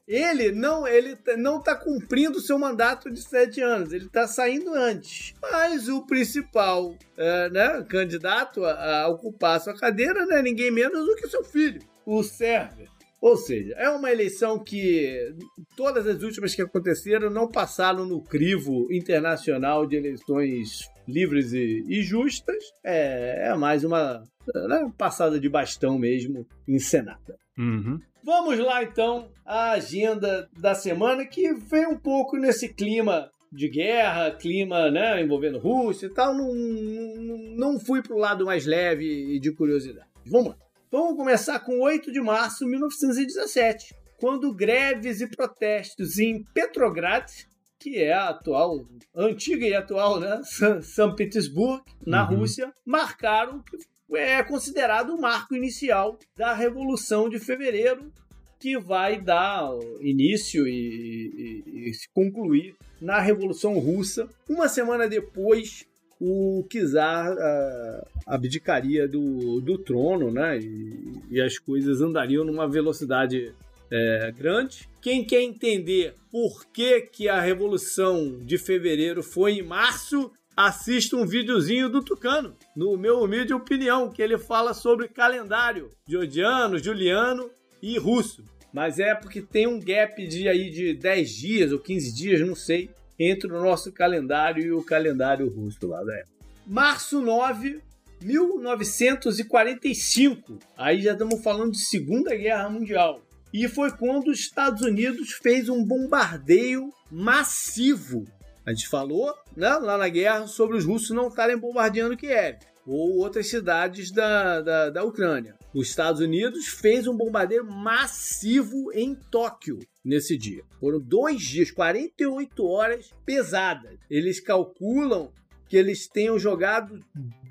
[0.07, 4.27] Ele não, ele t- não tá cumprindo o seu mandato de sete anos, ele tá
[4.27, 5.35] saindo antes.
[5.41, 10.71] Mas o principal é, né, candidato a, a ocupar a sua cadeira não é ninguém
[10.71, 12.89] menos do que seu filho, o Server.
[13.21, 15.35] Ou seja, é uma eleição que
[15.77, 22.03] todas as últimas que aconteceram não passaram no crivo internacional de eleições livres e, e
[22.03, 22.65] justas.
[22.83, 24.25] É, é mais uma
[24.55, 27.37] né, passada de bastão mesmo encenada.
[27.59, 28.01] Uhum.
[28.25, 34.31] Vamos lá então à agenda da semana que vem um pouco nesse clima de guerra,
[34.31, 36.35] clima né, envolvendo Rússia e tal.
[36.35, 40.09] Não, não, não fui pro lado mais leve e de curiosidade.
[40.25, 40.57] Vamos lá.
[40.91, 47.31] Vamos começar com 8 de março de 1917, quando greves e protestos em Petrograd,
[47.79, 48.85] que é a atual,
[49.15, 50.41] antiga e atual, né,
[50.83, 52.39] São Petersburgo, na Uhum.
[52.39, 53.79] Rússia, marcaram que
[54.17, 58.13] é considerado o marco inicial da Revolução de Fevereiro,
[58.59, 64.29] que vai dar início e, e- e se concluir na Revolução Russa.
[64.49, 65.87] Uma semana depois,
[66.21, 66.67] o
[66.99, 70.59] ah, abdicaria do, do trono, né?
[70.59, 73.55] E, e as coisas andariam numa velocidade
[73.91, 74.89] é, grande.
[75.01, 81.27] Quem quer entender por que, que a Revolução de Fevereiro foi em março, assista um
[81.27, 87.51] videozinho do Tucano, no meu humilde opinião, que ele fala sobre calendário georgiano, juliano
[87.83, 88.45] e russo.
[88.73, 92.55] Mas é porque tem um gap de aí de 10 dias ou 15 dias, não
[92.55, 92.91] sei,
[93.21, 96.41] entre o nosso calendário e o calendário russo lá da época.
[96.67, 97.81] Março 9,
[98.23, 100.59] 1945.
[100.75, 103.21] Aí já estamos falando de Segunda Guerra Mundial.
[103.53, 108.25] E foi quando os Estados Unidos fez um bombardeio massivo.
[108.65, 113.19] A gente falou né, lá na guerra sobre os russos não estarem bombardeando Kiev ou
[113.19, 115.57] outras cidades da, da, da Ucrânia.
[115.73, 120.65] Os Estados Unidos fez um bombardeio massivo em Tóquio nesse dia.
[120.81, 123.99] Foram dois dias, 48 horas pesadas.
[124.11, 125.33] Eles calculam
[125.69, 127.05] que eles tenham jogado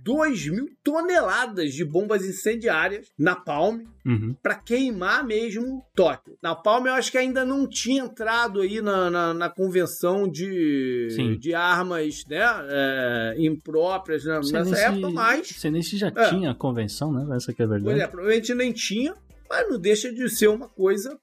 [0.03, 4.33] 2 mil toneladas de bombas incendiárias na Palme Uhum.
[4.41, 6.35] para queimar mesmo Tóquio.
[6.41, 11.09] Na Palme eu acho que ainda não tinha entrado aí na, na, na convenção de,
[11.11, 11.37] Sim.
[11.37, 12.39] de armas né,
[12.69, 16.29] é, impróprias né, nessa nem época, mas Sei nem se já É.
[16.29, 17.35] tinha a convenção, né?
[17.35, 18.01] Essa que é a Pois verdade.
[18.01, 19.13] é, provavelmente nem tinha,
[19.49, 21.17] mas não deixa de ser uma coisa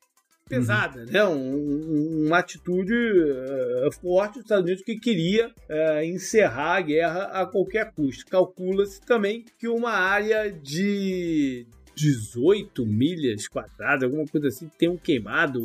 [0.48, 1.24] pesada, né?
[1.24, 7.22] Um- um- uma atitude eh, forte dos Estados Unidos que queria eh, encerrar a guerra
[7.24, 8.24] a qualquer custo.
[8.26, 11.66] Calcula-se também que uma área de
[11.96, 15.60] 18 milhas quadradas, alguma coisa assim, tem um queimado,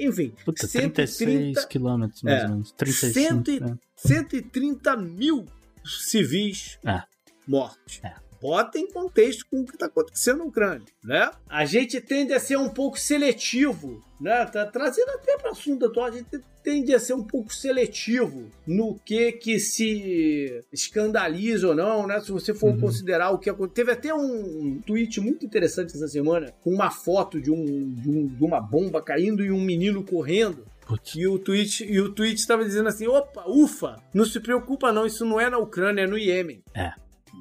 [0.00, 2.44] enfim, Puta, 130 36 quilômetros mais É.
[2.44, 2.72] ou menos.
[2.72, 3.28] 35.
[3.28, 3.78] Cento e- né?
[3.96, 5.44] 130 mil
[5.84, 7.02] civis É.
[7.46, 8.00] mortos.
[8.02, 8.14] É.
[8.40, 11.30] Bota em contexto com o que está acontecendo na Ucrânia, né?
[11.48, 14.44] A gente tende a ser um pouco seletivo, né?
[14.46, 18.50] Tá trazendo até para o assunto atual, a gente tende a ser um pouco seletivo
[18.66, 22.20] no que que se escandaliza ou não, né?
[22.20, 22.80] Se você for Uhum.
[22.80, 23.74] considerar o que aconteceu.
[23.74, 27.64] Teve até um tweet muito interessante essa semana com uma foto de, um,
[27.94, 30.66] de, um- de uma bomba caindo e um menino correndo.
[30.86, 31.14] Putz.
[31.16, 35.04] E o tweet e o tweet estava dizendo assim: opa, ufa, não se preocupa não,
[35.06, 36.62] isso não é na Ucrânia, é no Iêmen.
[36.74, 36.92] É.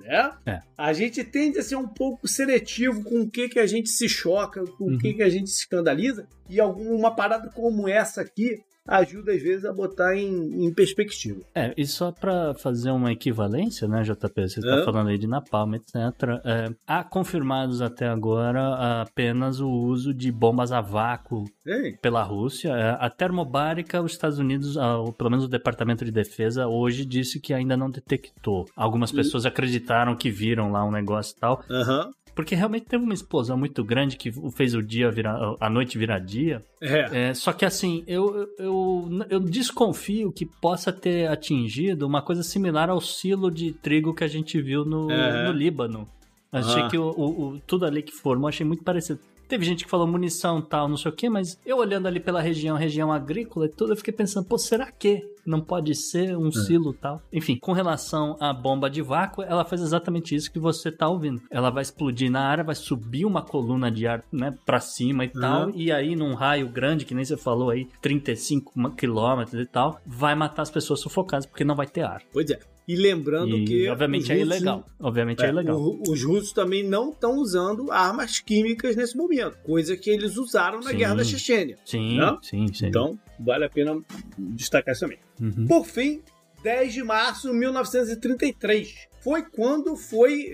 [0.06, 0.32] né?
[0.46, 0.62] É.
[0.78, 4.08] A gente tende a ser um pouco seletivo com o que, que a gente se
[4.08, 5.16] choca, com o que, Uhum.
[5.18, 9.74] que a gente se escandaliza, e alguma parada como essa aqui ajuda às vezes a
[9.74, 11.42] botar em, em perspectiva.
[11.54, 14.48] É, e só pra fazer uma equivalência, né, JP?
[14.48, 14.62] Você É.
[14.78, 15.96] tá falando aí de Napalm, etc.
[16.44, 21.98] é, há confirmados até agora apenas o uso de bombas a vácuo Hein?
[22.02, 22.70] pela Rússia.
[22.70, 27.40] É, A termobárica, os Estados Unidos, ah, pelo menos o Departamento de Defesa, hoje disse
[27.40, 28.66] que ainda não detectou.
[28.76, 29.16] Algumas Hum.
[29.18, 31.64] pessoas acreditaram que viram lá um negócio e tal.
[31.70, 32.12] Aham.
[32.36, 36.20] Porque realmente teve uma explosão muito grande que fez o dia virar, a noite virar
[36.20, 36.62] dia.
[36.82, 37.30] É.
[37.30, 42.90] É, só que assim, eu, eu, eu desconfio que possa ter atingido uma coisa similar
[42.90, 45.46] ao silo de trigo que a gente viu no, É.
[45.48, 46.08] no Líbano.
[46.52, 46.88] Achei Ah.
[46.90, 49.20] que o, o- o- tudo ali que formou, achei muito parecido.
[49.48, 52.42] Teve gente que falou munição tal, não sei o que, mas eu olhando ali pela
[52.42, 56.38] região, região agrícola e tudo, eu fiquei pensando, pô, será que não pode ser É.
[56.38, 57.22] um silo tal?
[57.32, 61.42] Enfim, com relação à bomba de vácuo, ela faz exatamente isso que você tá ouvindo.
[61.52, 65.30] Ela vai explodir na área, vai subir uma coluna de ar, né, pra cima e
[65.30, 65.72] tal, Uhum.
[65.76, 70.34] e aí num raio grande, que nem você falou aí, 35 quilômetros e tal, vai
[70.36, 72.22] matar as pessoas sufocadas, porque não vai ter ar.
[72.34, 72.60] Pois é.
[72.88, 73.88] E lembrando E, que.
[73.90, 74.86] obviamente é russos- ilegal.
[75.00, 75.78] Obviamente é, É, ilegal.
[75.80, 80.80] o- os russos também não estão usando armas químicas nesse momento, coisa que eles usaram
[80.82, 80.98] na Sim.
[80.98, 81.78] guerra da Chechênia.
[81.84, 82.42] Sim, Não?
[82.44, 82.88] sim, sim.
[82.88, 84.00] Então, vale a pena
[84.38, 85.18] destacar isso também.
[85.42, 85.66] Uhum.
[85.66, 86.22] Por fim,
[86.64, 90.52] 10 de março de 1933 foi quando foi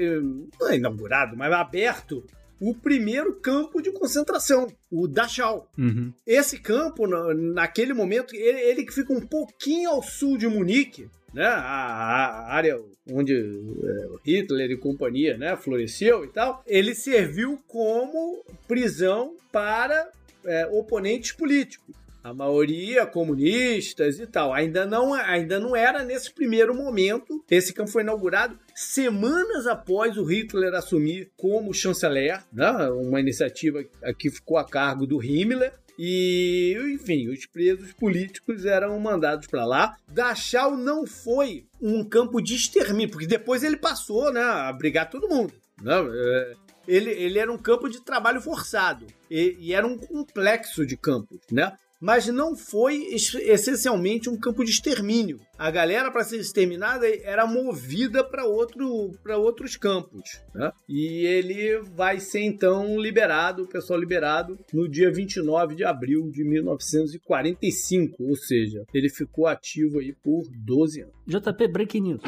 [0.69, 2.23] é inaugurado, mas aberto
[2.59, 5.67] o primeiro campo de concentração, o Dachau.
[5.77, 6.13] Uhum.
[6.27, 11.09] Esse campo, na- naquele momento, ele, ele que fica um pouquinho ao sul de Munique,
[11.33, 11.45] né?
[11.45, 12.79] A, a área
[13.09, 20.09] onde é, Hitler e companhia, né, floresceu e tal, ele serviu como prisão para
[20.45, 21.95] é, oponentes políticos.
[22.23, 24.53] A maioria comunistas e tal.
[24.53, 27.43] Ainda não, ainda não era nesse primeiro momento.
[27.49, 32.69] Esse campo foi inaugurado semanas após o Hitler assumir como chanceler, né?
[32.91, 33.83] uma iniciativa
[34.19, 35.73] que ficou a cargo do Himmler.
[36.03, 39.95] E, enfim, os presos políticos eram mandados para lá.
[40.07, 45.29] Dachau não foi um campo de extermínio, porque depois ele passou né, a brigar todo
[45.29, 45.53] mundo.
[45.79, 45.93] Né?
[45.93, 46.53] É,
[46.87, 51.39] Ele, ele era um campo de trabalho forçado e, e era um complexo de campos,
[51.51, 51.71] né?
[52.01, 55.39] Mas não foi es- essencialmente um campo de extermínio.
[55.57, 60.41] A galera, para ser exterminada, era movida para outro, outros campos.
[60.55, 60.71] Né?
[60.89, 66.43] E ele vai ser então liberado, o pessoal liberado, no dia 29 de abril de
[66.43, 68.23] 1945.
[68.23, 71.13] Ou seja, ele ficou ativo aí por 12 anos.
[71.27, 72.21] JP Breaking News.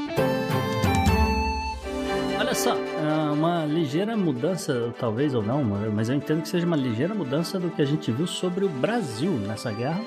[2.64, 5.62] Só, é uma ligeira mudança, talvez ou não,
[5.92, 8.70] mas eu entendo que seja uma ligeira mudança do que a gente viu sobre o
[8.70, 10.00] Brasil nessa guerra.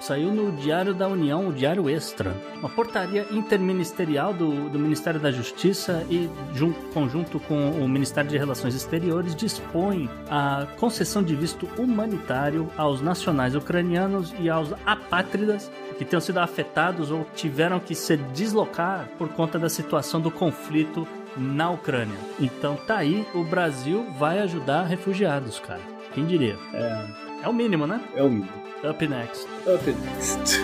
[0.00, 2.34] Saiu no Diário da União, o Diário Extra.
[2.56, 8.38] Uma portaria interministerial do, do Ministério da Justiça e, jun, conjunto com o Ministério de
[8.38, 16.06] Relações Exteriores, dispõe a concessão de visto humanitário aos nacionais ucranianos e aos apátridas que
[16.06, 21.06] tenham sido afetados ou tiveram que se deslocar por conta da situação do conflito
[21.36, 22.16] na Ucrânia.
[22.40, 25.80] Então tá aí, o Brasil vai ajudar refugiados, cara.
[26.14, 26.56] Quem diria?
[26.74, 28.00] É, É o mínimo, né?
[28.14, 28.62] é o mínimo.
[28.84, 29.46] Up next.
[29.66, 30.60] Up next.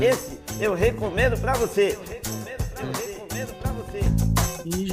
[0.00, 1.98] Esse eu recomendo pra você.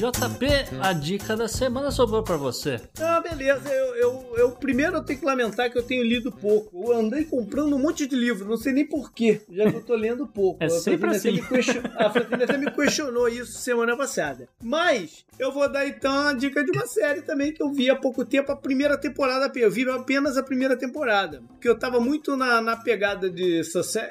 [0.05, 0.47] JP,
[0.81, 2.81] a dica da semana sobrou pra você.
[2.99, 3.69] Ah, beleza.
[3.69, 6.85] Eu, eu, eu- primeiro eu tenho que lamentar que eu tenho lido pouco.
[6.91, 9.95] Eu andei comprando um monte de livro, não sei nem porquê, já que eu tô
[9.95, 10.63] lendo pouco.
[10.63, 11.37] É A sempre assim.
[11.43, 14.47] question- A Francine até me questionou isso semana passada.
[14.63, 17.95] Mas eu vou dar então a dica de uma série também que eu vi há
[17.95, 19.51] pouco tempo, a primeira temporada.
[19.59, 21.43] Eu vi apenas a primeira temporada.
[21.47, 23.59] Porque eu tava muito na, na pegada de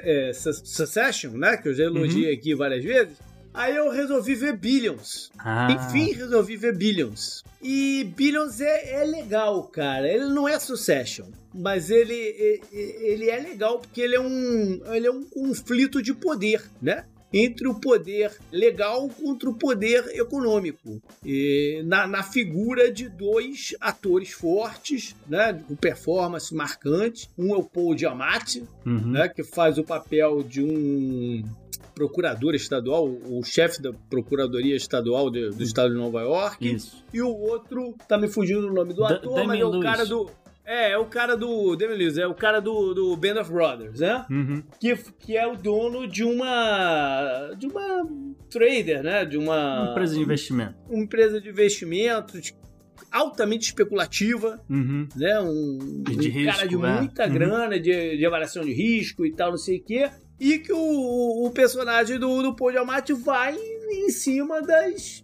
[0.03, 1.57] é, Su- Succession, né?
[1.57, 3.17] Que eu já elogiei aqui várias vezes.
[3.53, 5.31] Aí eu resolvi ver Billions.
[5.37, 7.43] Ah, Enfim, resolvi ver Billions.
[7.61, 10.07] E Billions é, é legal, cara.
[10.07, 15.11] Ele não é Succession, mas ele, ele é legal porque ele é, um, ele é
[15.11, 17.05] um conflito de poder, né?
[17.33, 21.01] Entre o poder legal contra o poder econômico.
[21.25, 25.53] E na, na figura de dois atores fortes, né?
[25.65, 27.29] Com performance marcante.
[27.37, 29.11] Um é o Paul Giamatti, uhum.
[29.11, 31.43] né, que faz o papel de um
[32.01, 36.67] procurador estadual, o chefe da procuradoria estadual de- do estado de Nova York.
[36.73, 37.03] Isso.
[37.13, 40.29] E o outro, tá me fugindo o nome do ator, mas é o cara do.
[40.65, 41.75] É, é o cara do.
[41.75, 44.25] Damian Lewis, é o cara do, do Band of Brothers, né?
[44.29, 44.63] Uhum.
[44.79, 47.51] Que, que é o dono de uma.
[47.57, 48.07] de uma
[48.49, 49.25] trader, né?
[49.25, 49.89] De uma.
[49.91, 50.75] Empresa de investimento.
[50.89, 52.53] uma empresa de investimentos
[53.11, 55.07] altamente especulativa Uhum.
[55.15, 55.39] né?
[55.41, 56.77] Um, De um cara risco, de é.
[56.99, 57.33] muita Uhum.
[57.33, 60.09] grana, de, de avaliação de risco e tal, não sei o quê.
[60.41, 63.55] E que o, o personagem do, do Paul Giamatti vai
[63.93, 65.23] em cima das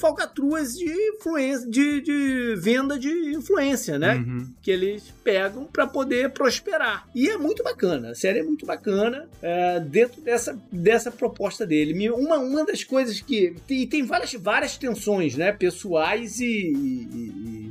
[0.00, 4.16] falcatruas de influência, de, de venda de influência, né?
[4.16, 4.46] Uhum.
[4.60, 7.08] Que eles pegam para poder prosperar.
[7.14, 12.10] E é muito bacana, a série é muito bacana é, dentro dessa, dessa proposta dele.
[12.10, 13.54] Uma, uma das coisas que.
[13.68, 15.52] E tem várias, várias tensões, né?
[15.52, 17.61] Pessoais e- e- e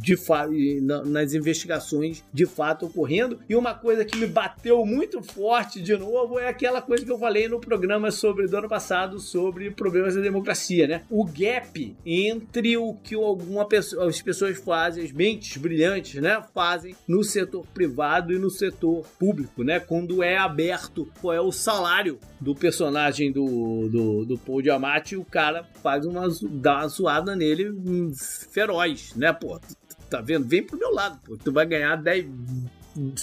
[0.00, 0.48] de fa-
[0.82, 3.38] na- nas investigações de fato ocorrendo.
[3.48, 7.18] E uma coisa que me bateu muito forte de novo é aquela coisa que eu
[7.18, 11.02] falei no programa sobre do ano passado sobre problemas da democracia, né?
[11.10, 16.96] O gap entre o que alguma pessoa, as pessoas fazem, as mentes brilhantes, né, fazem
[17.06, 19.78] no setor privado e no setor público, né?
[19.80, 25.24] Quando é aberto qual é o salário do personagem do, do, do Paul Giamatti, o
[25.24, 28.12] cara faz uma dá uma zoada nele hum,
[28.50, 29.60] feroz, né, pô?
[30.10, 30.46] Tá vendo?
[30.46, 31.36] Vem pro meu lado, pô.
[31.36, 32.26] Tu vai ganhar 10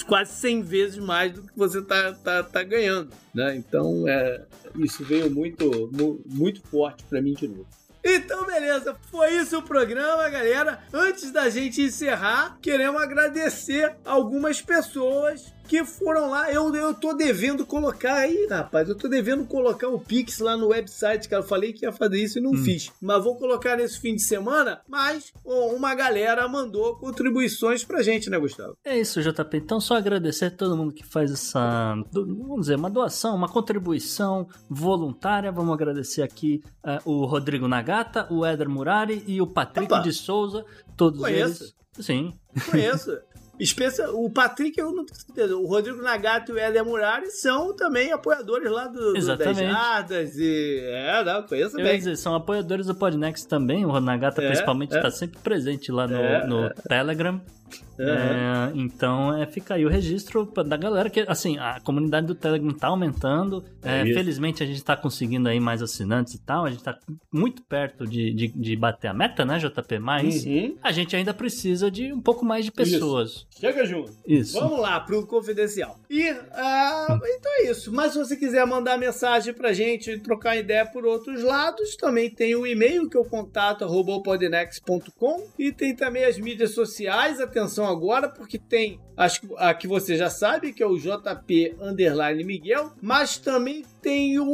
[0.08, 3.56] quase 100 vezes mais do que você tá, tá, tá ganhando, né?
[3.58, 4.46] Então, é,
[4.78, 7.68] isso veio muito, mu- muito forte pra mim de novo.
[8.04, 10.80] Então, beleza, foi isso o programa, galera.
[10.94, 16.52] Antes da gente encerrar, queremos agradecer algumas pessoas que foram lá.
[16.52, 18.88] Eu, eu tô devendo colocar aí, rapaz.
[18.90, 21.44] Eu tô devendo colocar o Pix lá no website, cara.
[21.44, 22.92] Eu falei que ia fazer isso e não fiz.
[23.02, 24.82] Mas vou colocar nesse fim de semana.
[24.88, 28.78] Mas uma galera mandou contribuições pra gente, né, Gustavo?
[28.84, 29.58] É isso, JP.
[29.58, 34.48] Então, só agradecer a todo mundo que faz essa, vamos dizer, uma doação, uma contribuição
[34.70, 35.52] voluntária.
[35.52, 40.02] Vamos agradecer aqui eh, o Rodrigo Nagata, o Éder Murari e o Patrick Opa.
[40.02, 40.66] de Souza.
[40.96, 41.64] Todos Conheço.
[41.64, 41.76] eles.
[42.06, 42.34] Sim.
[42.72, 43.12] Conheço.
[43.60, 44.10] Especia...
[44.12, 45.56] O Patrick, eu não tenho certeza.
[45.58, 49.72] O Rodrigo Nagato e o Éder Murari são também apoiadores lá do, do 10 Exatamente.
[49.72, 50.38] Jardas.
[50.38, 50.80] E...
[50.84, 51.98] É, não, conheço Eu bem.
[51.98, 53.86] dizer, são apoiadores do Podnext também.
[53.86, 54.98] O Nagata, É, principalmente, é.
[54.98, 56.74] está sempre presente lá no, É, no é.
[56.88, 57.42] Telegram.
[58.00, 62.36] É, então, é, fica aí o registro pra- da galera que, assim, a comunidade do
[62.36, 63.64] Telegram tá aumentando.
[63.82, 64.14] É É, isso.
[64.14, 66.66] felizmente, a gente tá conseguindo aí mais assinantes e tal.
[66.66, 66.96] A gente tá
[67.32, 69.98] muito perto de, de, de bater a meta, né, JP?
[70.00, 70.78] Mas Uhum.
[70.84, 73.48] a gente ainda precisa de um pouco mais de pessoas.
[73.60, 74.12] Chega junto.
[74.28, 74.60] Isso.
[74.60, 75.98] Vamos lá pro confidencial.
[76.10, 77.92] E ah, então é isso.
[77.92, 82.56] Mas se você quiser mandar mensagem pra gente, trocar ideia por outros lados, também tem
[82.56, 84.22] o e-mail que é o contato arroba
[85.58, 87.40] e tem também as mídias sociais.
[87.58, 91.76] Atenção agora, porque tem acho que a que você já sabe, que é o JP
[91.82, 94.46] underline Miguel, mas também tem o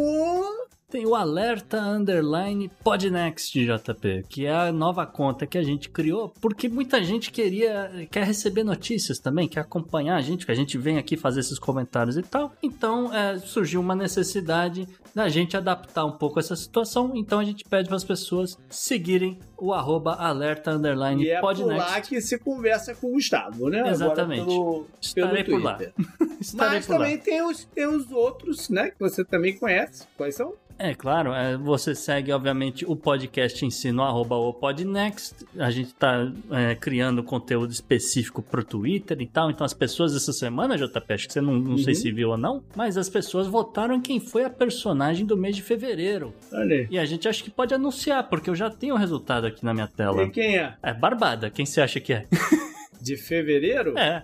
[0.93, 6.31] Tem o Alerta Underline Podnext JP, que é a nova conta que a gente criou,
[6.39, 10.77] porque muita gente queria, quer receber notícias também, quer acompanhar a gente, que a gente
[10.77, 12.53] vem aqui fazer esses comentários e tal.
[12.61, 17.63] Então é, surgiu uma necessidade da gente adaptar um pouco essa situação, então a gente
[17.63, 21.91] pede para as pessoas seguirem o arroba Alerta Underline E é por Podnext.
[21.91, 23.79] lá que se conversa com o Gustavo, né?
[23.79, 24.45] Agora Exatamente.
[24.45, 25.75] pelo, Estarei pelo por lá.
[25.75, 25.93] Twitter.
[26.41, 26.97] Estarei Mas por lá.
[26.99, 28.89] também tem os, tem os outros, né?
[28.89, 30.05] Que você também conhece.
[30.17, 30.53] Quais são?
[30.77, 35.45] É claro, é, você segue, obviamente, o podcast em si no arroba o Podnext.
[35.57, 39.49] A gente tá é, criando conteúdo específico pro Twitter e tal.
[39.51, 41.99] Então as pessoas essa semana, JP, acho que você não, não sei Uhum.
[41.99, 45.61] se viu ou não, mas as pessoas votaram quem foi a personagem do mês de
[45.61, 46.33] fevereiro.
[46.51, 46.87] Olha.
[46.89, 49.73] E a gente acha que pode anunciar, porque eu já tenho o resultado aqui na
[49.73, 50.23] minha tela.
[50.23, 50.73] E quem é?
[50.81, 52.25] É Barbada, quem você acha que é?
[53.03, 53.97] De fevereiro?
[53.97, 54.23] É.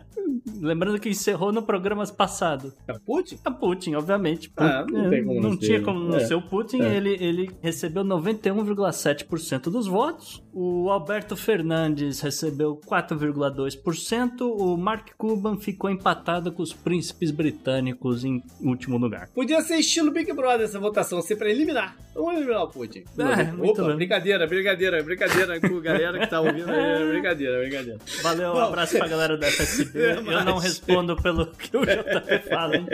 [0.62, 2.74] Lembrando que encerrou no programa passado.
[2.88, 3.38] É Putin?
[3.44, 4.52] A Putin, obviamente.
[4.56, 6.20] Ah, não É, tem como não tinha como não É.
[6.26, 6.82] ser o Putin.
[6.82, 6.96] É.
[6.96, 10.42] Ele, ele recebeu 91,7% dos votos.
[10.54, 14.42] O Alberto Fernandes recebeu 4,2%.
[14.42, 19.30] O Mark Cuban ficou empatado com os príncipes britânicos em último lugar.
[19.34, 21.96] Podia ser estilo Big Brother essa votação, ser pra eliminar.
[22.14, 23.04] Vamos eliminar o Putin.
[23.18, 26.90] É, Opa, brincadeira, brincadeira, brincadeira com a galera que tá ouvindo aí.
[27.20, 28.00] Brincadeira, brincadeira.
[28.22, 28.69] Valeu, Bom.
[28.70, 30.00] Abraço pra galera da FSB.
[30.02, 32.88] É Eu não respondo pelo que o JP fala, hein?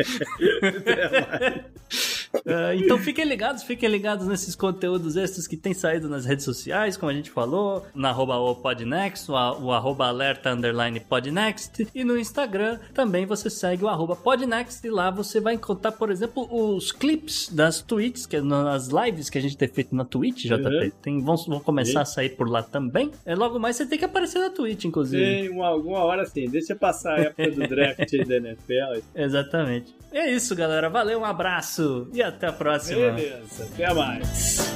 [2.45, 6.97] É, então fiquem ligados, fiquem ligados nesses conteúdos extras que tem saído nas redes sociais,
[6.97, 12.03] como a gente falou, na arroba o Podnext, o, o arroba alerta underline Podnext, e
[12.03, 16.47] no Instagram também você segue o arroba Podnext, e lá você vai encontrar, por exemplo,
[16.51, 20.45] os clips das tweets, que é nas lives que a gente tem feito na Twitch,
[20.45, 20.67] JP.
[20.67, 20.91] Uhum.
[21.01, 23.11] Tem, vão, vão começar a sair por lá também.
[23.25, 25.23] É, logo mais você tem que aparecer na Twitch, inclusive.
[25.23, 29.01] Tem uma, alguma hora sim, deixa passar a época do draft da NFL.
[29.15, 29.95] Exatamente.
[30.11, 30.89] É isso, galera.
[30.89, 33.11] Valeu, um abraço e até a próxima.
[33.11, 34.75] Beleza, até mais.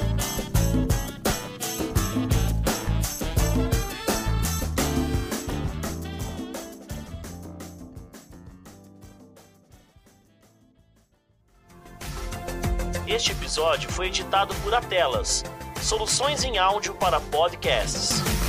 [13.06, 15.42] Este episódio foi editado por Atelas,
[15.82, 18.39] soluções em áudio para podcasts.